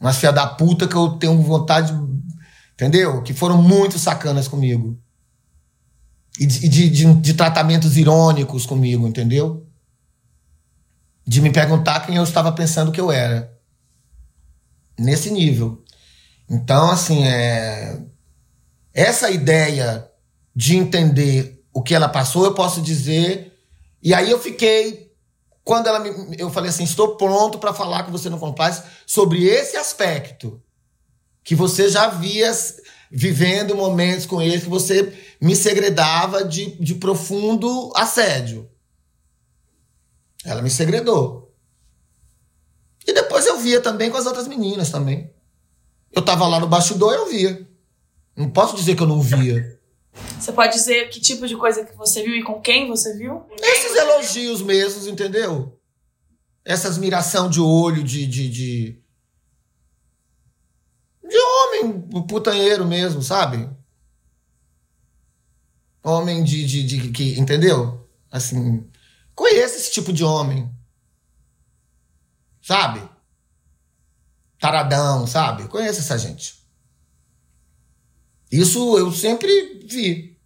Mas 0.00 0.16
filha 0.16 0.32
da 0.32 0.46
puta 0.46 0.86
que 0.86 0.94
eu 0.94 1.10
tenho 1.10 1.40
vontade. 1.42 1.92
Entendeu? 2.74 3.22
Que 3.22 3.34
foram 3.34 3.60
muito 3.60 3.98
sacanas 3.98 4.46
comigo 4.46 4.98
e 6.38 6.46
de, 6.46 6.68
de, 6.68 6.88
de, 6.88 7.14
de 7.14 7.34
tratamentos 7.34 7.96
irônicos 7.96 8.64
comigo, 8.64 9.08
entendeu? 9.08 9.66
De 11.26 11.40
me 11.42 11.50
perguntar 11.50 12.06
quem 12.06 12.16
eu 12.16 12.22
estava 12.22 12.52
pensando 12.52 12.92
que 12.92 13.00
eu 13.00 13.10
era. 13.10 13.52
Nesse 14.96 15.30
nível. 15.30 15.82
Então, 16.48 16.90
assim, 16.90 17.24
é... 17.24 18.00
essa 18.94 19.30
ideia 19.30 20.08
de 20.54 20.76
entender 20.76 21.62
o 21.72 21.82
que 21.82 21.94
ela 21.94 22.08
passou, 22.08 22.44
eu 22.44 22.54
posso 22.54 22.80
dizer. 22.80 23.52
E 24.02 24.14
aí 24.14 24.30
eu 24.30 24.38
fiquei. 24.38 25.07
Quando 25.68 25.86
ela 25.86 26.00
me. 26.00 26.34
Eu 26.38 26.48
falei 26.48 26.70
assim: 26.70 26.84
estou 26.84 27.14
pronto 27.16 27.58
para 27.58 27.74
falar 27.74 28.04
com 28.04 28.10
você 28.10 28.30
no 28.30 28.38
Complaz 28.38 28.82
sobre 29.06 29.44
esse 29.44 29.76
aspecto. 29.76 30.62
Que 31.44 31.54
você 31.54 31.90
já 31.90 32.04
havia 32.04 32.50
vivendo 33.10 33.76
momentos 33.76 34.24
com 34.24 34.40
ele 34.40 34.62
que 34.62 34.68
você 34.68 35.12
me 35.38 35.54
segredava 35.54 36.42
de, 36.42 36.70
de 36.82 36.94
profundo 36.94 37.92
assédio. 37.94 38.66
Ela 40.42 40.62
me 40.62 40.70
segredou. 40.70 41.54
E 43.06 43.12
depois 43.12 43.44
eu 43.44 43.58
via 43.58 43.82
também 43.82 44.10
com 44.10 44.16
as 44.16 44.24
outras 44.24 44.48
meninas 44.48 44.88
também. 44.88 45.30
Eu 46.10 46.22
tava 46.22 46.46
lá 46.46 46.58
no 46.58 46.66
bastidor 46.66 47.12
e 47.12 47.16
eu 47.16 47.28
via. 47.28 47.68
Não 48.34 48.48
posso 48.48 48.74
dizer 48.74 48.96
que 48.96 49.02
eu 49.02 49.06
não 49.06 49.20
via. 49.20 49.77
Você 50.38 50.52
pode 50.52 50.72
dizer 50.72 51.08
que 51.10 51.20
tipo 51.20 51.46
de 51.46 51.56
coisa 51.56 51.84
que 51.84 51.96
você 51.96 52.22
viu 52.22 52.34
e 52.36 52.42
com 52.42 52.60
quem 52.60 52.88
você 52.88 53.16
viu? 53.16 53.44
Esses 53.60 53.96
elogios 53.96 54.62
mesmos, 54.62 55.06
entendeu? 55.06 55.78
Essa 56.64 56.88
admiração 56.88 57.50
de 57.50 57.60
olho, 57.60 58.04
de, 58.04 58.26
de, 58.26 58.48
de, 58.48 59.02
de 61.28 61.38
homem 61.38 62.00
putanheiro 62.26 62.86
mesmo, 62.86 63.22
sabe? 63.22 63.68
Homem 66.02 66.44
de, 66.44 66.64
de, 66.64 66.82
de, 66.84 67.10
que, 67.10 67.38
entendeu? 67.38 68.08
Assim, 68.30 68.88
conheço 69.34 69.76
esse 69.76 69.90
tipo 69.90 70.12
de 70.12 70.24
homem. 70.24 70.70
Sabe? 72.62 73.08
Taradão, 74.60 75.26
sabe? 75.26 75.68
Conheço 75.68 76.00
essa 76.00 76.18
gente. 76.18 76.57
Isso 78.50 78.98
eu 78.98 79.12
sempre 79.12 79.80
vi. 79.86 80.38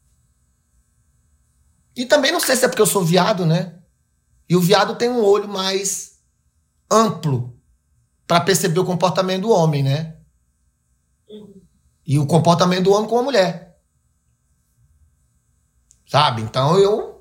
E 1.94 2.06
também 2.06 2.32
não 2.32 2.40
sei 2.40 2.56
se 2.56 2.64
é 2.64 2.68
porque 2.68 2.82
eu 2.82 2.86
sou 2.86 3.04
viado, 3.04 3.46
né? 3.46 3.78
E 4.48 4.56
o 4.56 4.60
viado 4.60 4.96
tem 4.96 5.08
um 5.08 5.22
olho 5.22 5.48
mais 5.48 6.18
amplo 6.90 7.56
para 8.26 8.40
perceber 8.40 8.80
o 8.80 8.84
comportamento 8.84 9.42
do 9.42 9.50
homem, 9.50 9.82
né? 9.82 10.16
E 12.04 12.18
o 12.18 12.26
comportamento 12.26 12.84
do 12.84 12.92
homem 12.92 13.08
com 13.08 13.18
a 13.18 13.22
mulher. 13.22 13.78
Sabe? 16.06 16.42
Então 16.42 16.78
eu. 16.78 17.12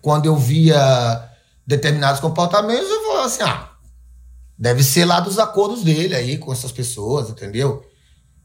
Quando 0.00 0.26
eu 0.26 0.36
via 0.36 1.28
determinados 1.66 2.20
comportamentos, 2.20 2.88
eu 2.88 3.02
falava 3.02 3.26
assim: 3.26 3.42
ah, 3.42 3.72
deve 4.56 4.82
ser 4.82 5.04
lá 5.04 5.20
dos 5.20 5.38
acordos 5.38 5.82
dele 5.84 6.14
aí 6.14 6.38
com 6.38 6.52
essas 6.52 6.72
pessoas, 6.72 7.28
entendeu? 7.30 7.87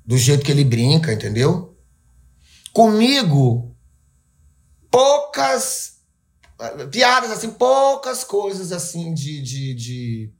Do 0.06 0.18
jeito 0.18 0.44
que 0.44 0.52
ele 0.52 0.64
brinca, 0.64 1.14
entendeu? 1.14 1.78
Comigo, 2.74 3.76
poucas 4.92 5.98
piadas, 6.92 7.32
assim, 7.32 7.52
poucas 7.52 8.24
coisas 8.24 8.72
assim 8.72 9.14
de, 9.14 9.42
de, 9.42 9.74
de 9.74 10.34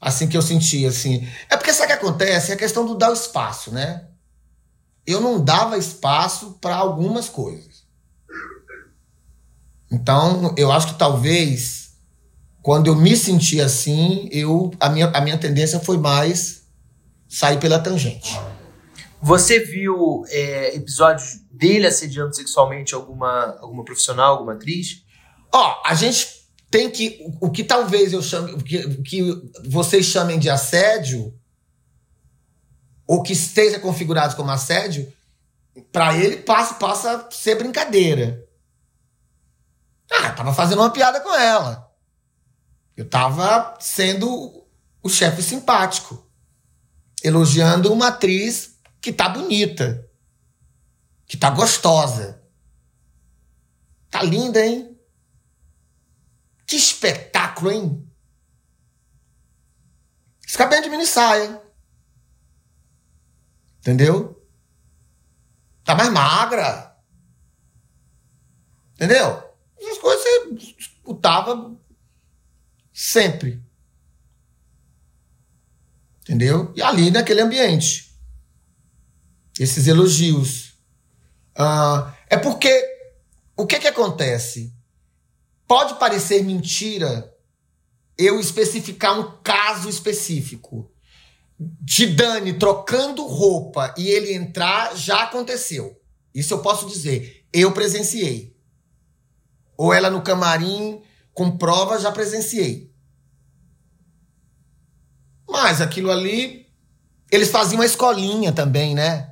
assim 0.00 0.28
que 0.28 0.36
eu 0.36 0.42
senti, 0.42 0.86
assim. 0.86 1.26
É 1.48 1.56
porque 1.56 1.72
sabe 1.72 1.92
o 1.92 1.96
que 1.96 2.04
acontece? 2.04 2.50
É 2.50 2.54
a 2.54 2.58
questão 2.58 2.86
do 2.86 2.94
dar 2.96 3.12
espaço, 3.12 3.70
né? 3.72 4.08
Eu 5.06 5.20
não 5.20 5.42
dava 5.42 5.78
espaço 5.78 6.58
para 6.60 6.76
algumas 6.76 7.28
coisas. 7.28 7.82
Então, 9.90 10.54
eu 10.56 10.72
acho 10.72 10.88
que 10.88 10.98
talvez 10.98 11.82
quando 12.62 12.86
eu 12.86 12.94
me 12.94 13.16
senti 13.16 13.60
assim, 13.60 14.28
eu 14.30 14.70
a 14.78 14.88
minha, 14.88 15.08
a 15.08 15.20
minha 15.20 15.36
tendência 15.36 15.80
foi 15.80 15.98
mais 15.98 16.62
sair 17.28 17.58
pela 17.58 17.78
tangente. 17.78 18.38
Você 19.22 19.60
viu 19.60 20.24
é, 20.30 20.74
episódios 20.74 21.38
dele 21.48 21.86
assediando 21.86 22.34
sexualmente 22.34 22.92
alguma, 22.92 23.56
alguma 23.60 23.84
profissional, 23.84 24.32
alguma 24.32 24.54
atriz? 24.54 25.04
Ó, 25.54 25.82
a 25.86 25.94
gente 25.94 26.48
tem 26.68 26.90
que. 26.90 27.24
O 27.40 27.48
que 27.48 27.62
talvez 27.62 28.12
eu 28.12 28.20
chame. 28.20 28.52
O 28.52 28.58
que, 28.58 28.78
o 28.78 29.02
que 29.04 29.22
vocês 29.68 30.06
chamem 30.06 30.40
de 30.40 30.50
assédio, 30.50 31.32
ou 33.06 33.22
que 33.22 33.32
esteja 33.32 33.78
configurado 33.78 34.34
como 34.34 34.50
assédio, 34.50 35.12
para 35.92 36.16
ele 36.16 36.38
passa, 36.38 36.74
passa 36.74 37.12
a 37.12 37.30
ser 37.30 37.54
brincadeira. 37.54 38.44
Ah, 40.10 40.30
eu 40.30 40.34
tava 40.34 40.52
fazendo 40.52 40.80
uma 40.80 40.90
piada 40.90 41.20
com 41.20 41.32
ela. 41.32 41.88
Eu 42.96 43.08
tava 43.08 43.78
sendo 43.78 44.66
o 45.00 45.08
chefe 45.08 45.44
simpático. 45.44 46.28
Elogiando 47.22 47.92
uma 47.92 48.08
atriz 48.08 48.71
que 49.02 49.12
tá 49.12 49.28
bonita. 49.28 50.08
Que 51.26 51.36
tá 51.36 51.50
gostosa. 51.50 52.40
Tá 54.08 54.22
linda, 54.22 54.64
hein? 54.64 54.96
Que 56.64 56.76
espetáculo, 56.76 57.72
hein? 57.72 58.08
Fica 60.46 60.66
bem 60.66 60.80
de 60.80 60.88
mini 60.88 61.06
saia. 61.06 61.60
Entendeu? 63.80 64.40
Tá 65.82 65.96
mais 65.96 66.10
magra. 66.10 66.96
Entendeu? 68.94 69.42
Essas 69.80 69.98
coisas 69.98 70.22
você 70.22 70.74
escutava 70.78 71.76
sempre. 72.92 73.60
Entendeu? 76.20 76.72
E 76.76 76.82
ali 76.82 77.10
naquele 77.10 77.40
ambiente. 77.40 78.11
Esses 79.58 79.86
elogios. 79.86 80.74
Uh, 81.56 82.10
é 82.28 82.36
porque 82.36 82.70
o 83.56 83.66
que 83.66 83.78
que 83.78 83.88
acontece? 83.88 84.74
Pode 85.66 85.98
parecer 85.98 86.42
mentira 86.42 87.32
eu 88.16 88.38
especificar 88.40 89.18
um 89.18 89.38
caso 89.42 89.88
específico. 89.88 90.90
De 91.58 92.06
Dani 92.06 92.54
trocando 92.54 93.26
roupa 93.26 93.94
e 93.96 94.08
ele 94.08 94.34
entrar, 94.34 94.96
já 94.96 95.24
aconteceu. 95.24 96.00
Isso 96.34 96.54
eu 96.54 96.58
posso 96.60 96.86
dizer. 96.86 97.46
Eu 97.52 97.72
presenciei. 97.72 98.56
Ou 99.76 99.92
ela 99.92 100.10
no 100.10 100.22
camarim 100.22 101.02
com 101.32 101.56
prova, 101.56 101.98
já 101.98 102.10
presenciei. 102.10 102.92
Mas 105.48 105.80
aquilo 105.80 106.10
ali, 106.10 106.66
eles 107.30 107.50
faziam 107.50 107.78
uma 107.78 107.86
escolinha 107.86 108.52
também, 108.52 108.94
né? 108.94 109.31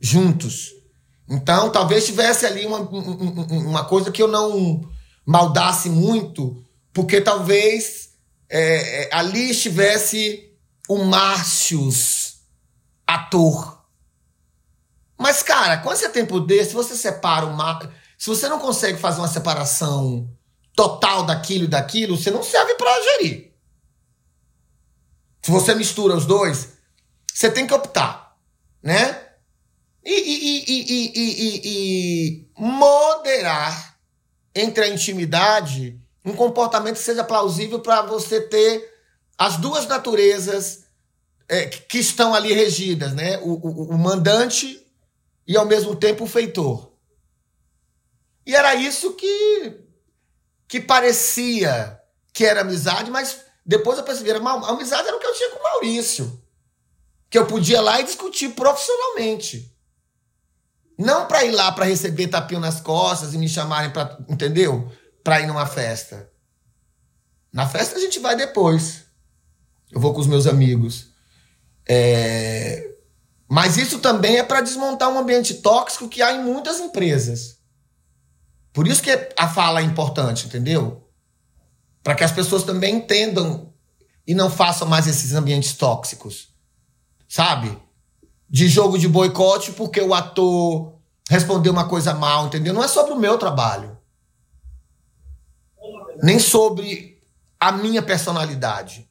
Juntos. 0.00 0.70
Então, 1.28 1.70
talvez 1.70 2.06
tivesse 2.06 2.46
ali 2.46 2.66
uma, 2.66 2.78
uma 2.80 3.84
coisa 3.84 4.10
que 4.10 4.22
eu 4.22 4.26
não 4.26 4.80
maldasse 5.24 5.88
muito, 5.88 6.64
porque 6.92 7.20
talvez 7.20 8.10
é, 8.48 9.04
é, 9.04 9.14
ali 9.14 9.50
estivesse 9.50 10.52
o 10.88 11.04
Márcios, 11.04 12.40
ator. 13.06 13.84
Mas, 15.16 15.42
cara, 15.42 15.78
quando 15.78 15.96
você 15.96 16.08
tem 16.08 16.26
poder, 16.26 16.64
se 16.64 16.74
você 16.74 16.96
separa 16.96 17.46
o 17.46 17.56
Márcios. 17.56 17.92
Se 18.18 18.28
você 18.28 18.48
não 18.48 18.58
consegue 18.58 18.98
fazer 18.98 19.20
uma 19.20 19.28
separação 19.28 20.28
total 20.74 21.24
daquilo 21.24 21.64
e 21.64 21.68
daquilo, 21.68 22.16
você 22.16 22.30
não 22.30 22.42
serve 22.42 22.74
para 22.74 23.02
gerir. 23.02 23.52
Se 25.42 25.50
você 25.50 25.74
mistura 25.74 26.16
os 26.16 26.26
dois, 26.26 26.74
você 27.32 27.50
tem 27.50 27.66
que 27.66 27.72
optar, 27.72 28.36
né? 28.82 29.29
E, 30.04 30.12
e, 30.12 31.12
e, 31.14 31.60
e, 31.64 32.48
moderar 32.56 33.98
entre 34.54 34.84
a 34.84 34.88
intimidade 34.88 36.00
um 36.24 36.34
comportamento 36.34 36.96
que 36.96 37.02
seja 37.02 37.24
plausível 37.24 37.80
para 37.80 38.02
você 38.02 38.40
ter 38.40 38.94
as 39.38 39.56
duas 39.56 39.86
naturezas 39.86 40.84
é, 41.48 41.66
que 41.66 41.98
estão 41.98 42.34
ali 42.34 42.52
regidas, 42.52 43.12
né? 43.14 43.38
O, 43.38 43.52
o, 43.52 43.90
o, 43.90 43.98
mandante 43.98 44.86
e 45.46 45.56
ao 45.56 45.66
mesmo 45.66 45.96
tempo 45.96 46.24
o 46.24 46.28
feitor. 46.28 46.92
E 48.46 48.54
era 48.54 48.74
isso 48.74 49.14
que 49.14 49.80
que 50.68 50.80
parecia 50.80 51.98
que 52.32 52.44
era 52.44 52.60
amizade, 52.60 53.10
mas 53.10 53.40
depois 53.66 53.98
eu 53.98 54.04
percebi 54.04 54.30
que 54.30 54.36
a 54.36 54.68
amizade 54.68 55.08
era 55.08 55.16
o 55.16 55.20
que 55.20 55.26
eu 55.26 55.34
tinha 55.34 55.50
com 55.50 55.58
o 55.58 55.62
Maurício, 55.62 56.42
que 57.28 57.36
eu 57.36 57.46
podia 57.46 57.80
lá 57.80 58.00
e 58.00 58.04
discutir 58.04 58.50
profissionalmente. 58.50 59.69
Não 61.00 61.26
para 61.26 61.42
ir 61.44 61.52
lá 61.52 61.72
para 61.72 61.86
receber 61.86 62.28
tapinho 62.28 62.60
nas 62.60 62.78
costas 62.78 63.32
e 63.32 63.38
me 63.38 63.48
chamarem 63.48 63.90
para, 63.90 64.18
entendeu? 64.28 64.92
Para 65.24 65.40
ir 65.40 65.46
numa 65.46 65.64
festa. 65.64 66.30
Na 67.50 67.66
festa 67.66 67.96
a 67.96 68.00
gente 68.00 68.18
vai 68.18 68.36
depois. 68.36 69.04
Eu 69.90 69.98
vou 69.98 70.12
com 70.12 70.20
os 70.20 70.26
meus 70.26 70.46
amigos. 70.46 71.06
É... 71.88 72.86
Mas 73.48 73.78
isso 73.78 73.98
também 73.98 74.36
é 74.36 74.42
para 74.42 74.60
desmontar 74.60 75.08
um 75.08 75.18
ambiente 75.18 75.54
tóxico 75.54 76.06
que 76.06 76.20
há 76.20 76.34
em 76.34 76.44
muitas 76.44 76.78
empresas. 76.78 77.56
Por 78.70 78.86
isso 78.86 79.02
que 79.02 79.10
a 79.38 79.48
fala 79.48 79.80
é 79.80 79.84
importante, 79.84 80.46
entendeu? 80.46 81.08
Para 82.02 82.14
que 82.14 82.24
as 82.24 82.30
pessoas 82.30 82.62
também 82.62 82.96
entendam 82.96 83.72
e 84.26 84.34
não 84.34 84.50
façam 84.50 84.86
mais 84.86 85.06
esses 85.06 85.32
ambientes 85.32 85.72
tóxicos. 85.72 86.50
Sabe? 87.26 87.76
De 88.50 88.68
jogo 88.68 88.98
de 88.98 89.06
boicote 89.06 89.72
porque 89.72 90.00
o 90.00 90.12
ator 90.12 90.92
respondeu 91.28 91.72
uma 91.72 91.88
coisa 91.88 92.12
mal, 92.12 92.46
entendeu? 92.46 92.74
Não 92.74 92.82
é 92.82 92.88
sobre 92.88 93.12
o 93.12 93.18
meu 93.18 93.38
trabalho. 93.38 93.96
Nem 96.20 96.40
sobre 96.40 97.22
a 97.58 97.70
minha 97.70 98.02
personalidade. 98.02 99.08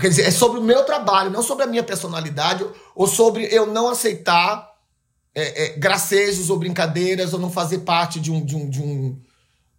Quer 0.00 0.08
dizer, 0.08 0.22
é 0.22 0.30
sobre 0.32 0.58
o 0.58 0.62
meu 0.62 0.84
trabalho, 0.84 1.30
não 1.30 1.42
sobre 1.42 1.62
a 1.62 1.68
minha 1.68 1.84
personalidade 1.84 2.66
ou 2.94 3.06
sobre 3.06 3.44
eu 3.44 3.66
não 3.66 3.88
aceitar 3.88 4.74
é, 5.32 5.66
é, 5.66 5.68
gracejos 5.78 6.50
ou 6.50 6.58
brincadeiras 6.58 7.32
ou 7.32 7.38
não 7.38 7.50
fazer 7.50 7.80
parte 7.80 8.18
de 8.18 8.32
um, 8.32 8.44
de 8.44 8.56
um, 8.56 8.68
de 8.68 8.82
um, 8.82 9.20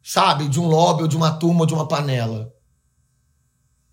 sabe, 0.02 0.48
de 0.48 0.62
um 0.62 0.68
lobby 0.68 1.02
ou 1.02 1.08
de 1.10 1.18
uma 1.18 1.32
turma 1.32 1.62
ou 1.62 1.66
de 1.66 1.74
uma 1.74 1.88
panela. 1.88 2.54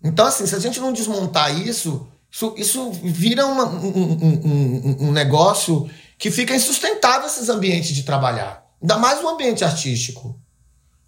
Então, 0.01 0.25
assim, 0.25 0.45
se 0.45 0.55
a 0.55 0.59
gente 0.59 0.79
não 0.79 0.93
desmontar 0.93 1.59
isso, 1.59 2.07
isso, 2.35 2.53
isso 2.57 2.91
vira 2.91 3.45
uma, 3.45 3.63
um, 3.63 3.87
um, 3.87 5.07
um, 5.07 5.11
negócio 5.13 5.89
que 6.17 6.29
fica 6.29 6.53
insustentável 6.53 7.27
esses 7.27 7.47
ambientes 7.47 7.95
de 7.95 8.03
trabalhar. 8.03 8.65
Ainda 8.81 8.97
mais 8.97 9.23
o 9.23 9.29
ambiente 9.29 9.63
artístico. 9.63 10.37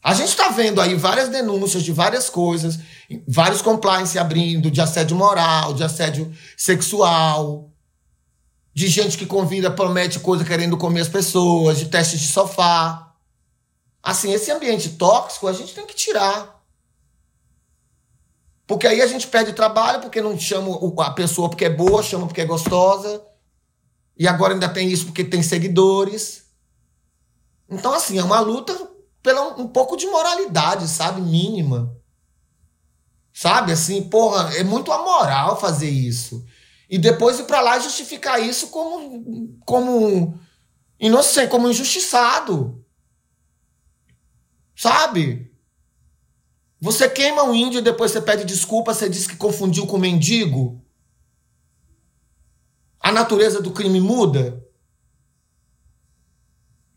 A 0.01 0.13
gente 0.13 0.29
está 0.29 0.47
vendo 0.47 0.79
aí 0.79 0.95
várias 0.95 1.27
denúncias 1.27 1.83
de 1.83 1.91
várias 1.91 2.29
coisas, 2.29 2.79
vários 3.27 3.61
compliance 3.61 4.17
abrindo, 4.17 4.71
de 4.71 4.79
assédio 4.79 5.17
moral, 5.17 5.73
de 5.73 5.83
assédio 5.83 6.33
sexual, 6.55 7.71
de 8.73 8.87
gente 8.87 9.17
que 9.17 9.25
convida, 9.25 9.69
promete 9.69 10.21
coisa 10.21 10.45
querendo 10.45 10.77
comer 10.77 11.01
as 11.01 11.09
pessoas, 11.09 11.77
de 11.77 11.87
testes 11.87 12.21
de 12.21 12.27
sofá. 12.27 13.11
Assim, 14.01 14.31
esse 14.31 14.49
ambiente 14.49 14.91
tóxico 14.91 15.45
a 15.45 15.51
gente 15.51 15.73
tem 15.73 15.85
que 15.85 15.95
tirar. 15.95 16.56
Porque 18.67 18.85
aí 18.85 19.01
a 19.01 19.07
gente 19.07 19.25
perde 19.27 19.53
trabalho, 19.53 20.01
porque 20.01 20.21
não 20.21 20.37
chama 20.37 20.77
a 21.05 21.11
pessoa 21.11 21.49
porque 21.49 21.63
é 21.63 21.69
boa, 21.69 22.03
chama 22.03 22.27
porque 22.27 22.41
é 22.41 22.45
gostosa. 22.45 23.25
E 24.17 24.27
agora 24.27 24.53
ainda 24.53 24.67
tem 24.67 24.89
isso 24.89 25.05
porque 25.05 25.23
tem 25.23 25.41
seguidores. 25.41 26.45
Então, 27.69 27.93
assim, 27.93 28.19
é 28.19 28.23
uma 28.23 28.41
luta 28.41 28.75
pela 29.23 29.55
um 29.57 29.67
pouco 29.67 29.95
de 29.95 30.05
moralidade, 30.07 30.87
sabe? 30.87 31.21
Mínima. 31.21 31.95
Sabe? 33.31 33.71
Assim, 33.71 34.09
porra, 34.09 34.53
é 34.55 34.63
muito 34.63 34.91
amoral 34.91 35.59
fazer 35.59 35.89
isso. 35.89 36.45
E 36.89 36.97
depois 36.97 37.39
ir 37.39 37.43
para 37.43 37.61
lá 37.61 37.77
e 37.77 37.81
justificar 37.81 38.41
isso 38.41 38.67
como, 38.67 39.57
como 39.65 40.39
inocente, 40.99 41.49
como 41.49 41.69
injustiçado. 41.69 42.83
Sabe? 44.75 45.46
Você 46.79 47.09
queima 47.09 47.43
um 47.43 47.55
índio 47.55 47.79
e 47.79 47.83
depois 47.83 48.11
você 48.11 48.21
pede 48.21 48.45
desculpa, 48.45 48.93
você 48.93 49.09
diz 49.09 49.25
que 49.25 49.35
confundiu 49.35 49.87
com 49.87 49.97
mendigo? 49.97 50.81
A 52.99 53.11
natureza 53.11 53.61
do 53.61 53.71
crime 53.71 53.99
muda? 53.99 54.63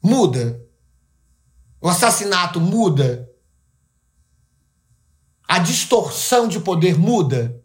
Muda. 0.03 0.63
O 1.81 1.89
assassinato 1.89 2.61
muda. 2.61 3.31
A 5.49 5.59
distorção 5.59 6.47
de 6.47 6.61
poder 6.61 6.99
muda. 6.99 7.63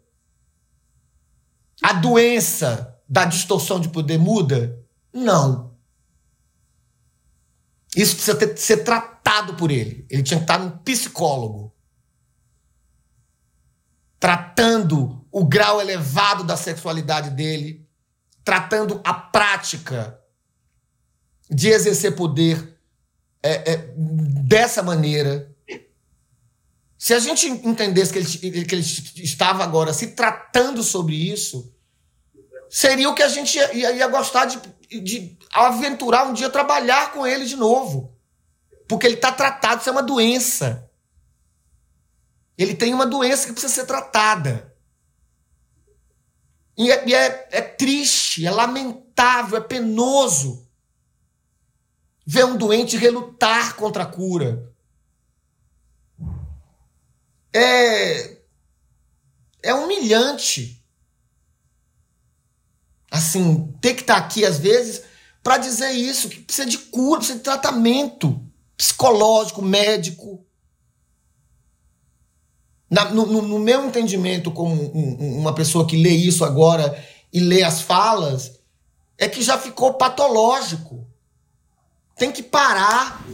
A 1.82 1.92
doença 1.92 2.98
da 3.08 3.26
distorção 3.26 3.78
de 3.78 3.90
poder 3.90 4.18
muda? 4.18 4.82
Não. 5.12 5.76
Isso 7.94 8.14
precisa 8.16 8.36
ter, 8.36 8.56
ser 8.56 8.78
tratado 8.84 9.54
por 9.54 9.70
ele. 9.70 10.06
Ele 10.10 10.22
tinha 10.22 10.38
que 10.38 10.44
estar 10.44 10.58
num 10.58 10.70
psicólogo. 10.78 11.75
Tratando 14.18 15.24
o 15.30 15.44
grau 15.44 15.80
elevado 15.80 16.44
da 16.44 16.56
sexualidade 16.56 17.30
dele, 17.30 17.86
tratando 18.42 19.00
a 19.04 19.12
prática 19.12 20.18
de 21.50 21.68
exercer 21.68 22.14
poder 22.14 22.78
é, 23.42 23.72
é, 23.72 23.94
dessa 23.96 24.82
maneira. 24.82 25.54
Se 26.98 27.14
a 27.14 27.18
gente 27.18 27.46
entendesse 27.46 28.12
que 28.12 28.18
ele, 28.46 28.64
que 28.64 28.74
ele 28.74 28.82
estava 28.82 29.62
agora 29.62 29.92
se 29.92 30.08
tratando 30.08 30.82
sobre 30.82 31.14
isso, 31.14 31.72
seria 32.68 33.08
o 33.08 33.14
que 33.14 33.22
a 33.22 33.28
gente 33.28 33.56
ia, 33.56 33.92
ia 33.92 34.08
gostar 34.08 34.46
de, 34.46 34.58
de 35.00 35.38
aventurar 35.52 36.26
um 36.26 36.32
dia 36.32 36.50
trabalhar 36.50 37.12
com 37.12 37.26
ele 37.26 37.44
de 37.44 37.56
novo. 37.56 38.16
Porque 38.88 39.06
ele 39.06 39.14
está 39.14 39.32
tratado, 39.32 39.80
isso 39.80 39.88
é 39.88 39.92
uma 39.92 40.02
doença. 40.02 40.85
Ele 42.56 42.74
tem 42.74 42.94
uma 42.94 43.06
doença 43.06 43.46
que 43.46 43.52
precisa 43.52 43.72
ser 43.72 43.86
tratada. 43.86 44.74
E 46.76 46.90
é, 46.90 47.12
é, 47.12 47.48
é 47.50 47.62
triste, 47.62 48.46
é 48.46 48.50
lamentável, 48.50 49.58
é 49.58 49.60
penoso 49.60 50.66
ver 52.26 52.44
um 52.44 52.56
doente 52.56 52.96
relutar 52.96 53.76
contra 53.76 54.02
a 54.02 54.06
cura. 54.06 54.72
É, 57.52 58.38
é 59.62 59.74
humilhante. 59.74 60.82
Assim, 63.10 63.72
ter 63.80 63.94
que 63.94 64.02
estar 64.02 64.16
aqui 64.16 64.44
às 64.44 64.58
vezes 64.58 65.04
para 65.42 65.58
dizer 65.58 65.92
isso, 65.92 66.28
que 66.28 66.40
precisa 66.40 66.68
de 66.68 66.76
cura, 66.76 67.18
precisa 67.18 67.38
de 67.38 67.44
tratamento 67.44 68.44
psicológico, 68.76 69.62
médico. 69.62 70.45
Na, 72.88 73.06
no, 73.06 73.26
no, 73.26 73.58
meu 73.58 73.84
entendimento, 73.84 74.50
como 74.50 74.74
um, 74.74 75.40
uma 75.40 75.54
pessoa 75.54 75.86
que 75.86 76.00
lê 76.00 76.10
isso 76.10 76.44
agora 76.44 77.04
e 77.32 77.40
lê 77.40 77.62
as 77.62 77.80
falas, 77.80 78.60
é 79.18 79.28
que 79.28 79.42
já 79.42 79.58
ficou 79.58 79.94
patológico. 79.94 81.06
Tem 82.16 82.30
que 82.30 82.42
parar. 82.42 83.24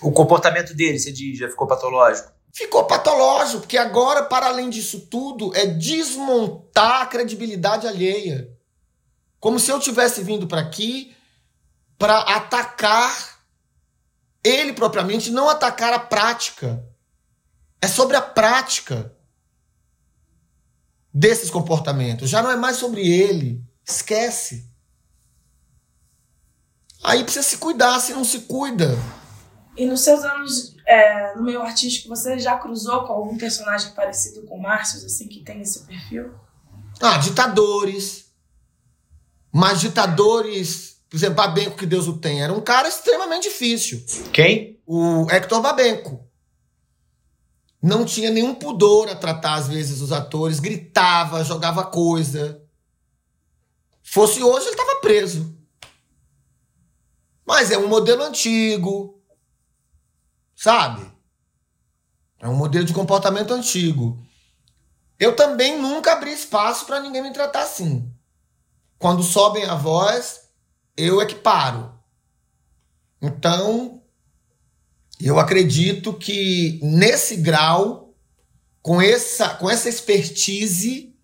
O 0.00 0.10
comportamento 0.10 0.74
dele, 0.74 0.98
você 0.98 1.12
diz, 1.12 1.38
já 1.38 1.48
ficou 1.48 1.66
patológico? 1.66 2.32
Ficou 2.52 2.84
patológico, 2.84 3.60
porque 3.60 3.78
agora, 3.78 4.24
para 4.24 4.46
além 4.46 4.68
disso 4.68 5.00
tudo, 5.10 5.54
é 5.54 5.66
desmontar 5.66 7.02
a 7.02 7.06
credibilidade 7.06 7.86
alheia. 7.86 8.50
Como 9.38 9.58
se 9.58 9.70
eu 9.70 9.80
tivesse 9.80 10.22
vindo 10.22 10.46
para 10.46 10.60
aqui 10.60 11.14
para 11.98 12.18
atacar 12.18 13.38
ele 14.44 14.72
propriamente, 14.72 15.30
não 15.30 15.48
atacar 15.48 15.92
a 15.92 15.98
prática. 15.98 16.84
É 17.82 17.88
sobre 17.88 18.16
a 18.16 18.22
prática 18.22 19.12
desses 21.12 21.50
comportamentos. 21.50 22.30
Já 22.30 22.42
não 22.42 22.50
é 22.50 22.56
mais 22.56 22.76
sobre 22.76 23.02
ele. 23.06 23.62
Esquece. 23.84 24.70
Aí 27.02 27.24
precisa 27.24 27.44
se 27.46 27.58
cuidar, 27.58 27.98
se 27.98 28.12
não 28.12 28.24
se 28.24 28.42
cuida. 28.42 28.96
E 29.76 29.84
nos 29.84 30.02
seus 30.02 30.22
anos 30.22 30.76
é, 30.86 31.34
no 31.34 31.42
meio 31.42 31.60
artístico, 31.60 32.08
você 32.08 32.38
já 32.38 32.56
cruzou 32.56 33.04
com 33.04 33.12
algum 33.12 33.36
personagem 33.36 33.92
parecido 33.92 34.42
com 34.46 34.58
Márcio, 34.58 35.04
assim, 35.04 35.26
que 35.26 35.40
tem 35.40 35.60
esse 35.60 35.84
perfil? 35.84 36.32
Ah, 37.00 37.18
ditadores. 37.18 38.26
Mas 39.50 39.80
ditadores, 39.80 41.00
por 41.10 41.16
exemplo, 41.16 41.36
Babenco, 41.36 41.76
que 41.76 41.86
Deus 41.86 42.06
o 42.06 42.18
tenha, 42.18 42.44
era 42.44 42.52
um 42.52 42.60
cara 42.60 42.88
extremamente 42.88 43.48
difícil. 43.48 44.04
Quem? 44.32 44.80
O 44.86 45.26
Hector 45.30 45.60
Babenco. 45.60 46.24
Não 47.82 48.04
tinha 48.04 48.30
nenhum 48.30 48.54
pudor 48.54 49.08
a 49.08 49.16
tratar, 49.16 49.54
às 49.54 49.66
vezes, 49.66 50.00
os 50.00 50.12
atores, 50.12 50.60
gritava, 50.60 51.42
jogava 51.42 51.84
coisa. 51.84 52.62
Fosse 54.04 54.40
hoje, 54.40 54.66
ele 54.66 54.76
estava 54.76 55.00
preso. 55.00 55.58
Mas 57.44 57.72
é 57.72 57.78
um 57.78 57.88
modelo 57.88 58.22
antigo, 58.22 59.20
sabe? 60.54 61.10
É 62.38 62.48
um 62.48 62.54
modelo 62.54 62.84
de 62.84 62.94
comportamento 62.94 63.52
antigo. 63.52 64.24
Eu 65.18 65.34
também 65.34 65.80
nunca 65.80 66.12
abri 66.12 66.32
espaço 66.32 66.86
para 66.86 67.00
ninguém 67.00 67.22
me 67.22 67.32
tratar 67.32 67.62
assim. 67.62 68.12
Quando 68.98 69.22
sobem 69.22 69.64
a 69.64 69.74
voz, 69.74 70.48
eu 70.96 71.20
é 71.20 71.26
que 71.26 71.34
paro. 71.34 71.92
Então, 73.20 74.01
eu 75.26 75.38
acredito 75.38 76.12
que 76.12 76.80
nesse 76.82 77.36
grau, 77.36 78.14
com 78.80 79.00
essa, 79.00 79.50
com 79.50 79.70
essa 79.70 79.88
expertise, 79.88 81.14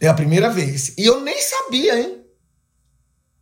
é 0.00 0.08
a 0.08 0.14
primeira 0.14 0.50
vez. 0.50 0.96
E 0.98 1.04
eu 1.04 1.20
nem 1.20 1.40
sabia, 1.40 2.00
hein? 2.00 2.24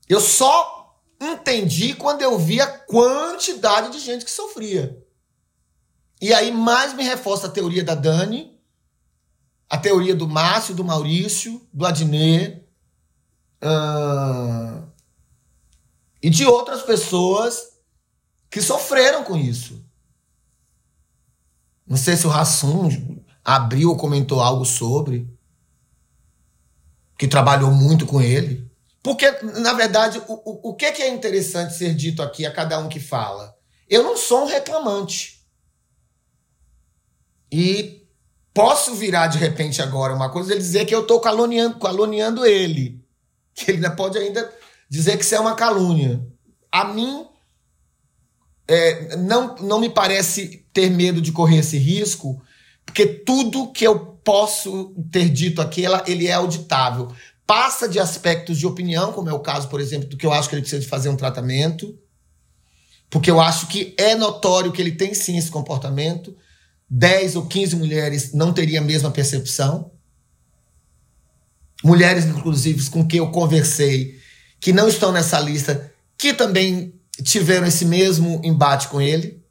Eu 0.08 0.20
só 0.20 0.96
entendi 1.20 1.94
quando 1.94 2.22
eu 2.22 2.38
vi 2.38 2.60
a 2.60 2.66
quantidade 2.66 3.92
de 3.92 3.98
gente 3.98 4.24
que 4.24 4.30
sofria. 4.30 5.02
E 6.20 6.34
aí 6.34 6.52
mais 6.52 6.92
me 6.94 7.02
reforça 7.02 7.46
a 7.46 7.50
teoria 7.50 7.82
da 7.82 7.94
Dani, 7.94 8.58
a 9.68 9.78
teoria 9.78 10.14
do 10.14 10.28
Márcio, 10.28 10.74
do 10.74 10.84
Maurício, 10.84 11.66
do 11.72 11.86
Adnet, 11.86 12.62
uh, 13.62 14.86
e 16.22 16.28
de 16.28 16.44
outras 16.44 16.82
pessoas 16.82 17.69
que 18.50 18.60
sofreram 18.60 19.22
com 19.22 19.36
isso. 19.36 19.84
Não 21.86 21.96
sei 21.96 22.16
se 22.16 22.26
o 22.26 22.30
Rassum 22.30 22.88
abriu 23.44 23.90
ou 23.90 23.96
comentou 23.96 24.40
algo 24.40 24.64
sobre, 24.64 25.28
que 27.16 27.28
trabalhou 27.28 27.70
muito 27.70 28.06
com 28.06 28.20
ele. 28.20 28.68
Porque, 29.02 29.30
na 29.60 29.72
verdade, 29.72 30.22
o, 30.26 30.34
o, 30.34 30.70
o 30.70 30.74
que, 30.74 30.92
que 30.92 31.02
é 31.02 31.08
interessante 31.08 31.74
ser 31.74 31.94
dito 31.94 32.22
aqui 32.22 32.44
a 32.44 32.52
cada 32.52 32.78
um 32.78 32.88
que 32.88 33.00
fala? 33.00 33.56
Eu 33.88 34.02
não 34.02 34.16
sou 34.16 34.44
um 34.44 34.46
reclamante. 34.46 35.40
E 37.50 38.06
posso 38.54 38.94
virar 38.94 39.26
de 39.26 39.38
repente 39.38 39.82
agora 39.82 40.14
uma 40.14 40.30
coisa 40.30 40.54
e 40.54 40.58
dizer 40.58 40.84
que 40.84 40.94
eu 40.94 41.02
estou 41.02 41.20
caluniando, 41.20 41.78
caluniando 41.78 42.44
ele. 42.44 43.04
Que 43.54 43.70
ele 43.70 43.78
ainda 43.78 43.90
pode 43.90 44.16
ainda 44.16 44.52
dizer 44.88 45.16
que 45.16 45.24
isso 45.24 45.34
é 45.34 45.40
uma 45.40 45.54
calúnia. 45.54 46.24
A 46.70 46.84
mim, 46.84 47.26
é, 48.70 49.16
não, 49.16 49.56
não 49.56 49.80
me 49.80 49.90
parece 49.90 50.64
ter 50.72 50.88
medo 50.88 51.20
de 51.20 51.32
correr 51.32 51.58
esse 51.58 51.76
risco, 51.76 52.40
porque 52.86 53.04
tudo 53.04 53.72
que 53.72 53.84
eu 53.84 53.98
posso 54.24 54.94
ter 55.10 55.28
dito 55.28 55.60
aqui, 55.60 55.84
ela, 55.84 56.04
ele 56.06 56.28
é 56.28 56.32
auditável. 56.34 57.12
Passa 57.44 57.88
de 57.88 57.98
aspectos 57.98 58.58
de 58.58 58.66
opinião, 58.68 59.12
como 59.12 59.28
é 59.28 59.32
o 59.32 59.40
caso, 59.40 59.68
por 59.68 59.80
exemplo, 59.80 60.08
do 60.08 60.16
que 60.16 60.24
eu 60.24 60.32
acho 60.32 60.48
que 60.48 60.54
ele 60.54 60.62
precisa 60.62 60.80
de 60.80 60.86
fazer 60.86 61.08
um 61.08 61.16
tratamento, 61.16 61.98
porque 63.10 63.28
eu 63.28 63.40
acho 63.40 63.66
que 63.66 63.92
é 63.98 64.14
notório 64.14 64.70
que 64.70 64.80
ele 64.80 64.92
tem 64.92 65.14
sim 65.14 65.36
esse 65.36 65.50
comportamento. 65.50 66.36
10 66.88 67.36
ou 67.36 67.46
15 67.46 67.74
mulheres 67.74 68.32
não 68.32 68.52
teriam 68.52 68.84
a 68.84 68.86
mesma 68.86 69.10
percepção. 69.10 69.90
Mulheres, 71.82 72.24
inclusive, 72.24 72.88
com 72.88 73.04
quem 73.04 73.18
eu 73.18 73.32
conversei, 73.32 74.20
que 74.60 74.72
não 74.72 74.86
estão 74.86 75.10
nessa 75.10 75.40
lista, 75.40 75.92
que 76.16 76.32
também 76.32 76.99
tiveram 77.22 77.66
esse 77.66 77.84
mesmo 77.84 78.40
embate 78.44 78.88
com 78.88 79.00
ele. 79.00 79.44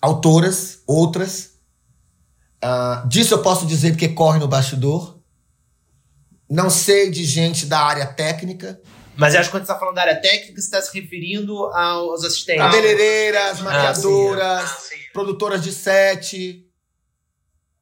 Autoras, 0.00 0.82
outras. 0.86 1.52
Uh, 2.62 3.08
disso 3.08 3.34
eu 3.34 3.42
posso 3.42 3.66
dizer 3.66 3.90
porque 3.92 4.08
corre 4.08 4.38
no 4.38 4.48
bastidor. 4.48 5.20
Não 6.48 6.68
sei 6.68 7.10
de 7.10 7.24
gente 7.24 7.66
da 7.66 7.80
área 7.80 8.06
técnica. 8.06 8.80
Mas 9.16 9.34
acho 9.34 9.48
que 9.48 9.50
quando 9.52 9.64
você 9.64 9.72
está 9.72 9.78
falando 9.78 9.94
da 9.94 10.02
área 10.02 10.20
técnica, 10.20 10.60
você 10.60 10.66
está 10.66 10.80
se 10.80 10.98
referindo 10.98 11.56
aos 11.66 12.24
assistentes. 12.24 12.62
Cabeleireiras, 12.62 13.60
ah, 13.60 13.62
maquiadoras, 13.62 14.70
ah, 14.70 14.78
produtoras 15.12 15.62
de 15.62 15.72
set. 15.72 16.66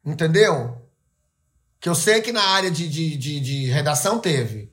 Entendeu? 0.05 0.81
Que 1.78 1.89
eu 1.89 1.95
sei 1.95 2.20
que 2.20 2.33
na 2.33 2.43
área 2.43 2.70
de, 2.70 2.89
de, 2.89 3.16
de, 3.16 3.41
de 3.41 3.66
redação 3.66 4.18
teve. 4.18 4.72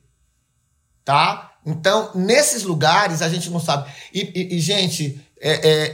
Tá? 1.05 1.47
Então, 1.68 2.11
nesses 2.15 2.63
lugares, 2.63 3.22
a 3.22 3.28
gente 3.28 3.49
não 3.49 3.59
sabe. 3.59 3.91
E, 4.13 4.22
e, 4.22 4.55
e 4.55 4.59
gente, 4.61 5.22
é, 5.38 5.51
é, 5.51 5.91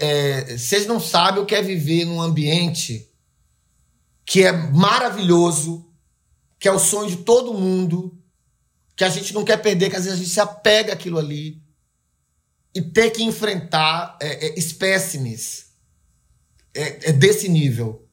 é, 0.51 0.57
vocês 0.57 0.85
não 0.85 0.99
sabem 0.99 1.41
o 1.41 1.47
que 1.47 1.55
é 1.55 1.63
viver 1.63 2.05
num 2.05 2.21
ambiente 2.21 3.09
que 4.23 4.43
é 4.43 4.51
maravilhoso, 4.51 5.91
que 6.59 6.67
é 6.67 6.71
o 6.71 6.77
sonho 6.77 7.09
de 7.09 7.17
todo 7.17 7.55
mundo, 7.55 8.15
que 8.95 9.03
a 9.03 9.09
gente 9.09 9.33
não 9.33 9.43
quer 9.43 9.57
perder, 9.57 9.89
que 9.89 9.95
às 9.95 10.05
vezes 10.05 10.19
a 10.19 10.23
gente 10.23 10.31
se 10.31 10.39
apega 10.39 10.93
àquilo 10.93 11.17
ali 11.17 11.59
e 12.75 12.79
ter 12.79 13.09
que 13.09 13.23
enfrentar 13.23 14.15
é, 14.21 14.45
é, 14.45 14.59
espécimes 14.59 15.71
é, 16.71 17.11
desse 17.11 17.49
nível 17.49 18.07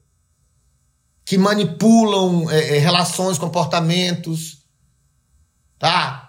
que 1.27 1.37
manipulam 1.37 2.47
relações, 2.47 3.39
comportamentos, 3.39 4.65
tá? 5.79 6.20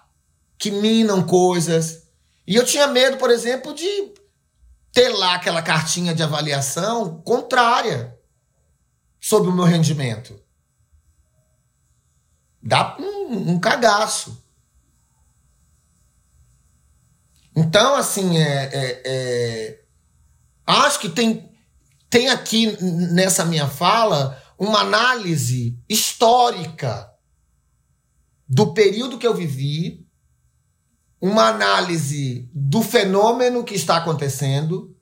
Que 0.61 0.69
minam 0.69 1.25
coisas. 1.25 2.03
E 2.45 2.55
eu 2.55 2.63
tinha 2.63 2.85
medo, 2.85 3.17
por 3.17 3.31
exemplo, 3.31 3.73
de 3.73 4.13
ter 4.93 5.09
lá 5.09 5.33
aquela 5.33 5.63
cartinha 5.63 6.13
de 6.13 6.21
avaliação 6.21 7.19
contrária 7.23 8.15
sobre 9.19 9.49
o 9.49 9.53
meu 9.53 9.65
rendimento. 9.65 10.39
Dá 12.61 12.95
um, 12.99 13.53
um 13.53 13.59
cagaço. 13.59 14.39
Então, 17.55 17.95
assim, 17.95 18.37
é, 18.37 18.69
é, 18.71 19.01
é, 19.03 19.83
acho 20.67 20.99
que 20.99 21.09
tem, 21.09 21.51
tem 22.07 22.29
aqui 22.29 22.77
nessa 23.11 23.43
minha 23.43 23.67
fala 23.67 24.39
uma 24.59 24.81
análise 24.81 25.75
histórica 25.89 27.11
do 28.47 28.73
período 28.73 29.17
que 29.17 29.25
eu 29.25 29.33
vivi, 29.33 30.00
uma 31.21 31.47
análise 31.47 32.49
do 32.51 32.81
fenômeno 32.81 33.63
que 33.63 33.75
está 33.75 33.97
acontecendo, 33.97 34.97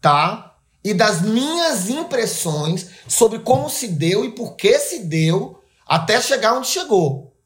tá? 0.00 0.58
E 0.82 0.92
das 0.92 1.22
minhas 1.22 1.88
impressões 1.88 2.90
sobre 3.06 3.38
como 3.38 3.70
se 3.70 3.88
deu 3.88 4.24
e 4.24 4.32
por 4.32 4.56
que 4.56 4.76
se 4.78 5.04
deu 5.04 5.62
até 5.86 6.20
chegar 6.20 6.54
onde 6.54 6.66
chegou. 6.66 7.36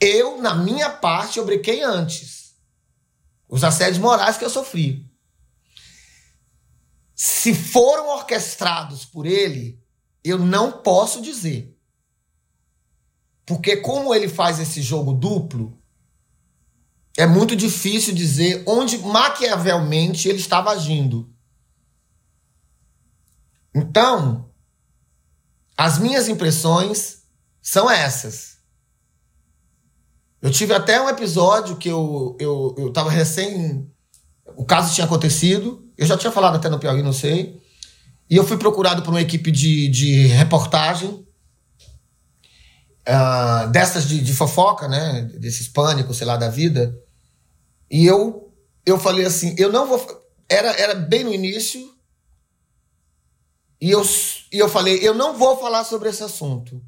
Eu, 0.00 0.42
na 0.42 0.54
minha 0.54 0.90
parte, 0.90 1.38
eu 1.38 1.46
antes. 1.82 2.54
Os 3.48 3.62
assédios 3.62 3.98
morais 3.98 4.36
que 4.36 4.44
eu 4.44 4.50
sofri. 4.50 5.08
Se 7.14 7.54
foram 7.54 8.08
orquestrados 8.08 9.04
por 9.04 9.24
ele, 9.24 9.80
eu 10.22 10.38
não 10.38 10.72
posso 10.72 11.22
dizer. 11.22 11.74
Porque 13.46 13.76
como 13.76 14.12
ele 14.12 14.28
faz 14.28 14.58
esse 14.58 14.82
jogo 14.82 15.12
duplo, 15.12 15.80
é 17.16 17.26
muito 17.26 17.56
difícil 17.56 18.14
dizer 18.14 18.62
onde 18.66 18.98
maquiavelmente 18.98 20.28
ele 20.28 20.38
estava 20.38 20.70
agindo. 20.70 21.30
Então, 23.74 24.50
as 25.76 25.98
minhas 25.98 26.28
impressões 26.28 27.22
são 27.62 27.90
essas. 27.90 28.56
Eu 30.40 30.50
tive 30.50 30.74
até 30.74 31.00
um 31.00 31.08
episódio 31.08 31.76
que 31.76 31.88
eu, 31.88 32.36
eu, 32.38 32.74
eu 32.78 33.08
recém. 33.08 33.90
O 34.56 34.64
caso 34.64 34.94
tinha 34.94 35.04
acontecido, 35.04 35.90
eu 35.96 36.06
já 36.06 36.16
tinha 36.16 36.32
falado 36.32 36.56
até 36.56 36.68
no 36.68 36.78
Piauí, 36.78 37.02
não 37.02 37.12
sei. 37.12 37.60
E 38.28 38.36
eu 38.36 38.46
fui 38.46 38.56
procurado 38.56 39.02
por 39.02 39.10
uma 39.10 39.20
equipe 39.20 39.50
de, 39.50 39.88
de 39.88 40.26
reportagem, 40.26 41.26
uh, 43.08 43.68
dessas 43.70 44.08
de, 44.08 44.20
de 44.20 44.32
fofoca, 44.34 44.88
né? 44.88 45.22
Desses 45.38 45.68
pânicos, 45.68 46.16
sei 46.16 46.26
lá, 46.26 46.36
da 46.36 46.48
vida. 46.48 46.96
E 47.90 48.06
eu, 48.06 48.52
eu 48.84 48.98
falei 48.98 49.24
assim, 49.24 49.54
eu 49.58 49.72
não 49.72 49.86
vou. 49.86 50.04
Era, 50.48 50.70
era 50.72 50.94
bem 50.94 51.24
no 51.24 51.32
início. 51.32 51.94
E 53.80 53.90
eu, 53.90 54.02
e 54.52 54.58
eu 54.58 54.68
falei, 54.68 54.98
eu 55.06 55.14
não 55.14 55.36
vou 55.36 55.56
falar 55.58 55.84
sobre 55.84 56.08
esse 56.08 56.22
assunto. 56.22 56.82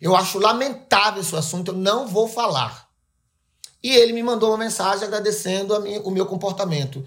Eu 0.00 0.14
acho 0.14 0.38
lamentável 0.38 1.22
esse 1.22 1.34
assunto, 1.34 1.70
eu 1.70 1.76
não 1.76 2.06
vou 2.06 2.28
falar. 2.28 2.88
E 3.82 3.94
ele 3.94 4.12
me 4.12 4.22
mandou 4.22 4.50
uma 4.50 4.58
mensagem 4.58 5.06
agradecendo 5.06 5.80
minha, 5.80 6.00
o 6.02 6.10
meu 6.10 6.26
comportamento. 6.26 7.04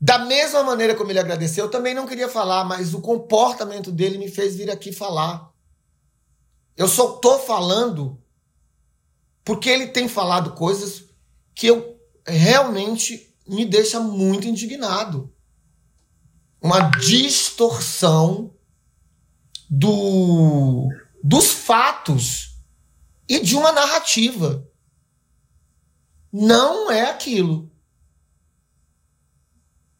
Da 0.00 0.18
mesma 0.18 0.62
maneira 0.62 0.94
como 0.94 1.10
ele 1.10 1.18
agradeceu, 1.18 1.64
eu 1.64 1.70
também 1.70 1.94
não 1.94 2.06
queria 2.06 2.28
falar, 2.28 2.64
mas 2.64 2.94
o 2.94 3.00
comportamento 3.00 3.90
dele 3.90 4.18
me 4.18 4.28
fez 4.28 4.54
vir 4.54 4.70
aqui 4.70 4.92
falar. 4.92 5.50
Eu 6.76 6.86
só 6.86 7.16
estou 7.16 7.38
falando 7.38 8.22
porque 9.44 9.70
ele 9.70 9.88
tem 9.88 10.06
falado 10.06 10.52
coisas 10.52 11.04
que 11.54 11.66
eu 11.66 11.95
realmente 12.26 13.34
me 13.46 13.64
deixa 13.64 14.00
muito 14.00 14.46
indignado. 14.46 15.32
Uma 16.60 16.90
distorção 16.90 18.54
do, 19.70 20.88
dos 21.22 21.46
fatos 21.46 22.56
e 23.28 23.40
de 23.40 23.54
uma 23.56 23.72
narrativa. 23.72 24.68
Não 26.32 26.90
é 26.90 27.08
aquilo. 27.10 27.70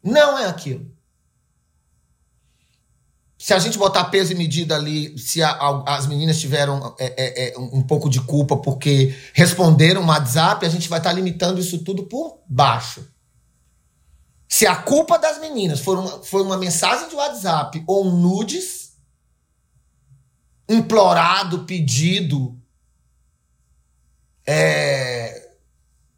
Não 0.03 0.37
é 0.37 0.45
aquilo. 0.45 0.86
Se 3.47 3.53
a 3.53 3.59
gente 3.59 3.77
botar 3.77 4.03
peso 4.03 4.33
e 4.33 4.35
medida 4.35 4.75
ali, 4.75 5.17
se 5.17 5.41
a, 5.41 5.49
a, 5.51 5.95
as 5.95 6.05
meninas 6.05 6.37
tiveram 6.37 6.93
é, 6.99 7.05
é, 7.05 7.47
é, 7.47 7.57
um 7.57 7.81
pouco 7.81 8.09
de 8.09 8.19
culpa 8.19 8.57
porque 8.57 9.15
responderam 9.33 10.01
um 10.01 10.07
WhatsApp, 10.07 10.65
a 10.65 10.69
gente 10.69 10.89
vai 10.89 10.99
estar 10.99 11.11
tá 11.11 11.15
limitando 11.15 11.57
isso 11.57 11.81
tudo 11.81 12.03
por 12.07 12.41
baixo. 12.45 13.07
Se 14.49 14.67
a 14.67 14.75
culpa 14.75 15.17
das 15.17 15.39
meninas 15.39 15.79
for 15.79 15.97
uma, 15.97 16.21
foi 16.23 16.41
uma 16.41 16.57
mensagem 16.57 17.07
de 17.07 17.15
WhatsApp 17.15 17.81
ou 17.87 18.05
um 18.07 18.17
nudes, 18.19 18.97
implorado, 20.67 21.63
pedido, 21.63 22.59
é, 24.45 25.51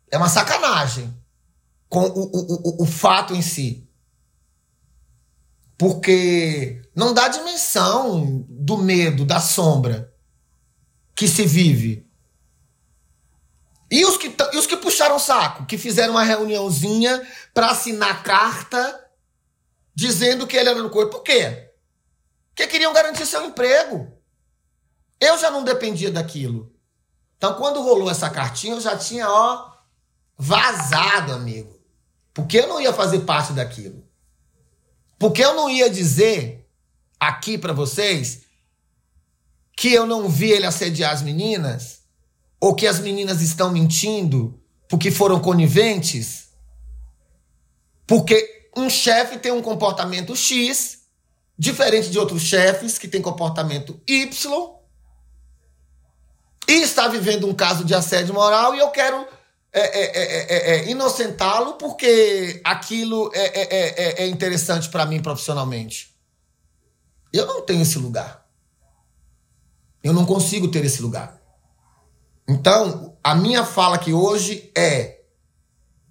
é 0.09 0.17
uma 0.17 0.29
sacanagem 0.29 1.15
com 1.87 2.05
o, 2.05 2.23
o, 2.23 2.79
o, 2.79 2.83
o 2.83 2.85
fato 2.87 3.35
em 3.35 3.41
si. 3.43 3.87
Porque 5.79 6.81
não 6.93 7.13
dá 7.13 7.29
dimensão 7.29 8.45
do 8.49 8.77
medo, 8.77 9.23
da 9.23 9.39
sombra 9.39 10.13
que 11.15 11.25
se 11.25 11.45
vive. 11.45 12.05
E 13.89 14.03
os 14.03 14.17
que, 14.17 14.35
e 14.51 14.57
os 14.57 14.67
que 14.67 14.75
puxaram 14.75 15.15
o 15.15 15.19
saco, 15.19 15.65
que 15.65 15.77
fizeram 15.77 16.15
uma 16.15 16.23
reuniãozinha 16.23 17.25
para 17.53 17.71
assinar 17.71 18.23
carta 18.23 19.09
dizendo 19.95 20.45
que 20.45 20.57
ele 20.57 20.67
era 20.67 20.83
no 20.83 20.89
corpo. 20.89 21.11
Por 21.11 21.23
quê? 21.23 21.71
Porque 22.49 22.67
queriam 22.67 22.91
garantir 22.91 23.25
seu 23.25 23.45
emprego. 23.45 24.11
Eu 25.17 25.37
já 25.37 25.49
não 25.49 25.63
dependia 25.63 26.11
daquilo. 26.11 26.75
Então, 27.37 27.53
quando 27.53 27.81
rolou 27.81 28.11
essa 28.11 28.29
cartinha, 28.29 28.73
eu 28.75 28.81
já 28.81 28.97
tinha, 28.97 29.29
ó, 29.29 29.71
vazado, 30.37 31.31
amigo. 31.31 31.79
Porque 32.33 32.59
eu 32.59 32.67
não 32.67 32.81
ia 32.81 32.91
fazer 32.91 33.19
parte 33.19 33.53
daquilo. 33.53 33.98
Porque 35.19 35.43
eu 35.43 35.53
não 35.53 35.69
ia 35.69 35.89
dizer 35.89 36.65
aqui 37.19 37.57
para 37.57 37.73
vocês 37.73 38.43
que 39.75 39.93
eu 39.93 40.05
não 40.05 40.29
vi 40.29 40.51
ele 40.51 40.65
assediar 40.65 41.13
as 41.13 41.21
meninas? 41.21 41.99
Ou 42.59 42.73
que 42.73 42.87
as 42.87 42.99
meninas 42.99 43.41
estão 43.41 43.71
mentindo 43.71 44.59
porque 44.87 45.11
foram 45.11 45.39
coniventes? 45.39 46.49
Porque 48.07 48.69
um 48.75 48.89
chefe 48.89 49.37
tem 49.37 49.51
um 49.51 49.61
comportamento 49.61 50.35
X, 50.35 51.01
diferente 51.57 52.09
de 52.09 52.17
outros 52.17 52.41
chefes 52.41 52.97
que 52.97 53.07
têm 53.07 53.21
comportamento 53.21 54.01
Y, 54.07 54.79
e 56.67 56.81
está 56.81 57.07
vivendo 57.07 57.47
um 57.47 57.53
caso 57.53 57.83
de 57.83 57.95
assédio 57.95 58.33
moral 58.33 58.75
e 58.75 58.79
eu 58.79 58.89
quero 58.89 59.27
é, 59.71 59.81
é, 59.81 60.75
é, 60.75 60.89
inocentá-lo 60.89 61.73
porque 61.73 62.59
aquilo 62.63 63.31
é, 63.33 64.27
interessante 64.27 64.89
para 64.89 65.05
mim 65.05 65.21
profissionalmente. 65.21 66.15
Eu 67.31 67.45
não 67.45 67.61
tenho 67.61 67.81
esse 67.81 67.99
lugar. 67.99 68.45
Eu 70.03 70.13
não 70.13 70.25
consigo 70.25 70.69
ter 70.69 70.83
esse 70.83 71.01
lugar. 71.01 71.39
Então, 72.47 73.15
a 73.23 73.35
minha 73.35 73.63
fala 73.63 73.97
aqui 73.97 74.11
hoje 74.11 74.71
é: 74.75 75.21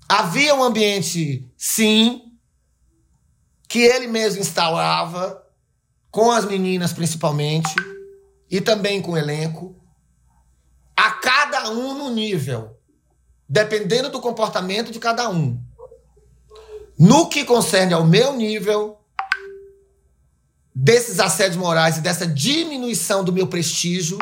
havia 0.09 0.55
um 0.55 0.63
ambiente, 0.63 1.51
sim, 1.57 2.23
que 3.67 3.81
ele 3.81 4.07
mesmo 4.07 4.41
instalava, 4.41 5.45
com 6.13 6.31
as 6.31 6.45
meninas 6.45 6.93
principalmente, 6.93 7.75
e 8.49 8.61
também 8.61 9.03
com 9.03 9.13
o 9.13 9.17
elenco, 9.17 9.75
a 10.97 11.11
cada 11.11 11.71
um 11.71 11.99
no 11.99 12.11
nível, 12.11 12.78
dependendo 13.49 14.11
do 14.11 14.21
comportamento 14.21 14.93
de 14.93 14.99
cada 14.99 15.29
um. 15.31 15.61
No 16.99 17.29
que 17.29 17.45
concerne 17.45 17.95
ao 17.95 18.05
meu 18.05 18.37
nível, 18.37 18.99
desses 20.75 21.19
assédios 21.19 21.57
morais 21.57 21.97
e 21.97 22.01
dessa 22.01 22.27
diminuição 22.27 23.25
do 23.25 23.33
meu 23.33 23.47
prestígio, 23.47 24.19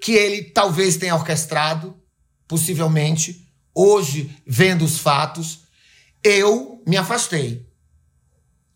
que 0.00 0.12
ele 0.12 0.42
talvez 0.42 0.96
tenha 0.96 1.14
orquestrado, 1.14 1.96
possivelmente, 2.46 3.48
hoje, 3.74 4.36
vendo 4.46 4.84
os 4.84 4.98
fatos, 4.98 5.60
eu 6.22 6.82
me 6.86 6.96
afastei. 6.96 7.66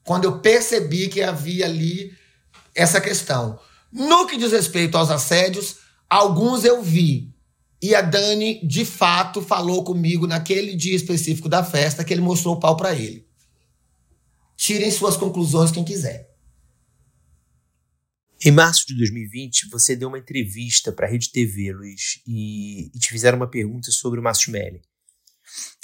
Quando 0.05 0.25
eu 0.25 0.41
percebi 0.41 1.09
que 1.09 1.23
havia 1.23 1.67
ali 1.67 2.13
essa 2.75 3.01
questão. 3.01 3.59
No 3.93 4.27
que 4.27 4.37
diz 4.37 4.53
respeito 4.53 4.97
aos 4.97 5.11
assédios, 5.11 5.77
alguns 6.09 6.65
eu 6.65 6.83
vi. 6.83 7.30
E 7.83 7.95
a 7.95 8.03
Dani, 8.03 8.61
de 8.67 8.85
fato, 8.85 9.41
falou 9.41 9.83
comigo 9.83 10.27
naquele 10.27 10.75
dia 10.75 10.95
específico 10.95 11.49
da 11.49 11.65
festa 11.65 12.05
que 12.05 12.13
ele 12.13 12.21
mostrou 12.21 12.55
o 12.55 12.61
pau 12.61 12.77
para 12.77 12.95
ele. 12.95 13.27
Tirem 14.55 14.91
suas 14.91 15.17
conclusões 15.17 15.71
quem 15.71 15.85
quiser. 15.85 16.29
Em 18.43 18.51
março 18.51 18.87
de 18.87 18.95
2020, 18.95 19.69
você 19.69 19.95
deu 19.95 20.09
uma 20.09 20.19
entrevista 20.19 20.93
para 20.93 21.07
a 21.07 21.11
Rede 21.11 21.31
TV, 21.31 21.73
Luiz, 21.73 22.23
e, 22.27 22.91
e, 22.95 22.99
te 22.99 23.11
fizeram 23.11 23.37
uma 23.37 23.51
pergunta 23.51 23.91
sobre 23.91 24.19
o 24.19 24.23
Márcio 24.23 24.53
Melling. 24.53 24.81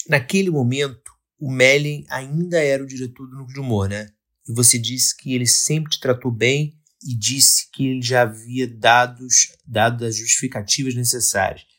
Naquele 0.09 0.51
momento, 0.51 1.13
o 1.39 1.51
Melling 1.51 2.07
ainda 2.09 2.59
era 2.59 2.83
o 2.83 2.87
diretor 2.87 3.27
do 3.27 3.37
Núcleo 3.37 3.55
de 3.55 3.61
Humor, 3.61 3.89
né? 3.89 4.09
E 4.49 4.53
você 4.53 4.79
disse 4.79 5.15
que 5.17 5.35
ele 5.35 5.47
sempre 5.47 5.91
te 5.91 6.01
tratou 6.01 6.31
bem 6.31 6.79
e 7.03 7.15
disse 7.15 7.71
que 7.71 7.87
ele 7.87 8.03
já 8.03 8.23
havia 8.23 8.67
dados, 8.67 9.53
dado 9.67 10.07
as 10.07 10.17
justificativas 10.17 10.95
necessárias. 10.95 11.76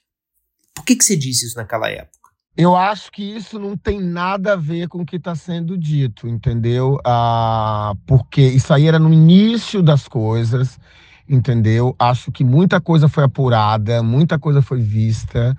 Por 0.77 0.85
que, 0.85 0.95
que 0.95 1.03
você 1.03 1.15
disse 1.15 1.47
isso 1.47 1.57
naquela 1.57 1.89
época? 1.89 2.29
Eu 2.55 2.75
acho 2.75 3.11
que 3.11 3.23
isso 3.23 3.57
não 3.57 3.75
tem 3.75 3.99
nada 3.99 4.53
a 4.53 4.55
ver 4.55 4.87
com 4.87 5.01
o 5.01 5.05
que 5.05 5.15
está 5.15 5.33
sendo 5.33 5.75
dito, 5.75 6.27
entendeu? 6.27 6.99
Ah, 7.03 7.95
porque 8.05 8.41
isso 8.41 8.71
aí 8.71 8.87
era 8.87 8.99
no 8.99 9.11
início 9.11 9.81
das 9.81 10.07
coisas, 10.07 10.79
entendeu? 11.27 11.95
Acho 11.97 12.31
que 12.31 12.43
muita 12.43 12.79
coisa 12.79 13.09
foi 13.09 13.23
apurada, 13.23 14.03
muita 14.03 14.37
coisa 14.37 14.61
foi 14.61 14.79
vista. 14.79 15.57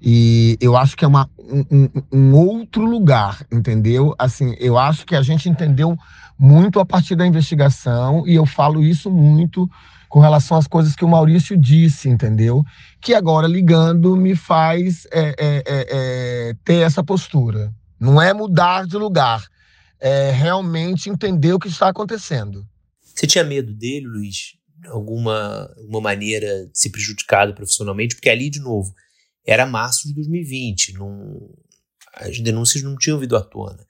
E 0.00 0.56
eu 0.60 0.76
acho 0.76 0.96
que 0.96 1.04
é 1.04 1.08
uma, 1.08 1.28
um, 1.36 1.88
um, 2.12 2.34
outro 2.36 2.84
lugar, 2.84 3.44
entendeu? 3.50 4.14
Assim, 4.16 4.54
eu 4.60 4.78
acho 4.78 5.04
que 5.04 5.16
a 5.16 5.22
gente 5.22 5.48
entendeu 5.48 5.98
muito 6.38 6.78
a 6.78 6.86
partir 6.86 7.16
da 7.16 7.26
investigação, 7.26 8.24
e 8.24 8.36
eu 8.36 8.46
falo 8.46 8.84
isso 8.84 9.10
muito 9.10 9.68
com 10.10 10.18
relação 10.18 10.56
às 10.56 10.66
coisas 10.66 10.96
que 10.96 11.04
o 11.04 11.08
Maurício 11.08 11.56
disse, 11.56 12.08
entendeu? 12.08 12.64
Que 13.00 13.14
agora, 13.14 13.46
ligando, 13.46 14.16
me 14.16 14.34
faz 14.34 15.06
é, 15.12 15.28
é, 15.28 15.34
é, 15.38 15.62
é, 15.68 16.54
ter 16.64 16.84
essa 16.84 17.02
postura. 17.02 17.72
Não 17.98 18.20
é 18.20 18.34
mudar 18.34 18.88
de 18.88 18.96
lugar, 18.96 19.46
é 20.00 20.32
realmente 20.32 21.08
entender 21.08 21.52
o 21.52 21.60
que 21.60 21.68
está 21.68 21.88
acontecendo. 21.88 22.66
Você 23.00 23.24
tinha 23.24 23.44
medo 23.44 23.72
dele, 23.72 24.06
Luiz? 24.08 24.56
Alguma, 24.86 25.72
alguma 25.76 26.00
maneira 26.00 26.66
de 26.66 26.76
ser 26.76 26.90
prejudicado 26.90 27.54
profissionalmente? 27.54 28.16
Porque 28.16 28.30
ali, 28.30 28.50
de 28.50 28.58
novo, 28.58 28.92
era 29.46 29.64
março 29.64 30.08
de 30.08 30.14
2020, 30.14 30.94
não, 30.94 31.54
as 32.14 32.40
denúncias 32.40 32.82
não 32.82 32.96
tinham 32.96 33.18
vindo 33.18 33.36
à 33.36 33.42
tona. 33.42 33.86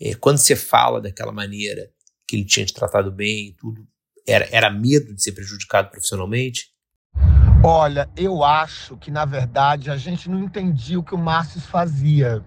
É, 0.00 0.14
quando 0.14 0.38
você 0.38 0.56
fala 0.56 1.00
daquela 1.00 1.30
maneira 1.30 1.88
que 2.26 2.34
ele 2.34 2.44
tinha 2.44 2.66
te 2.66 2.74
tratado 2.74 3.12
bem 3.12 3.50
e 3.50 3.54
tudo, 3.54 3.86
era, 4.26 4.48
era 4.50 4.70
medo 4.70 5.14
de 5.14 5.22
ser 5.22 5.32
prejudicado 5.32 5.90
profissionalmente? 5.90 6.72
Olha, 7.64 8.08
eu 8.16 8.42
acho 8.42 8.96
que 8.96 9.10
na 9.10 9.24
verdade 9.24 9.90
a 9.90 9.96
gente 9.96 10.28
não 10.28 10.40
entendia 10.40 10.98
o 10.98 11.02
que 11.02 11.14
o 11.14 11.18
Márcio 11.18 11.60
fazia. 11.60 12.44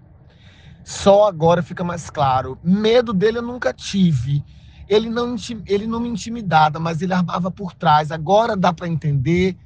Só 0.83 1.27
agora 1.27 1.63
fica 1.63 1.83
mais 1.83 2.09
claro. 2.09 2.59
Medo 2.63 3.13
dele 3.13 3.37
eu 3.37 3.41
nunca 3.41 3.73
tive. 3.73 4.43
Ele 4.87 5.09
não, 5.09 5.35
ele 5.65 5.87
não 5.87 5.99
me 5.99 6.09
intimidava, 6.09 6.79
mas 6.79 7.01
ele 7.01 7.13
armava 7.13 7.49
por 7.49 7.73
trás. 7.73 8.11
Agora 8.11 8.55
dá 8.55 8.71
para 8.71 8.87
entender 8.87 9.57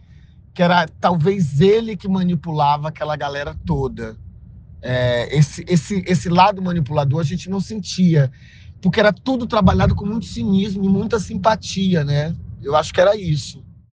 que 0.54 0.64
era 0.64 0.88
talvez 1.00 1.60
ele 1.60 1.98
que 1.98 2.08
manipulava 2.08 2.88
aquela 2.88 3.16
galera 3.16 3.56
toda. 3.66 4.16
É, 4.82 5.36
esse, 5.36 5.66
esse, 5.68 6.04
esse 6.08 6.30
lado 6.30 6.62
manipulador 6.62 7.20
a 7.20 7.24
gente 7.24 7.50
não 7.50 7.60
sentia 7.60 8.32
porque 8.82 9.00
era 9.00 9.12
tudo 9.12 9.48
trabalhado 9.48 9.96
com 9.96 10.06
muito 10.06 10.26
cinismo 10.26 10.84
e 10.84 10.90
muita 10.90 11.20
simpatia, 11.20 12.04
né? 12.04 12.36
Eu 12.62 12.76
acho 12.76 12.94
que 12.94 13.02
era 13.02 13.16
isso. 13.16 13.64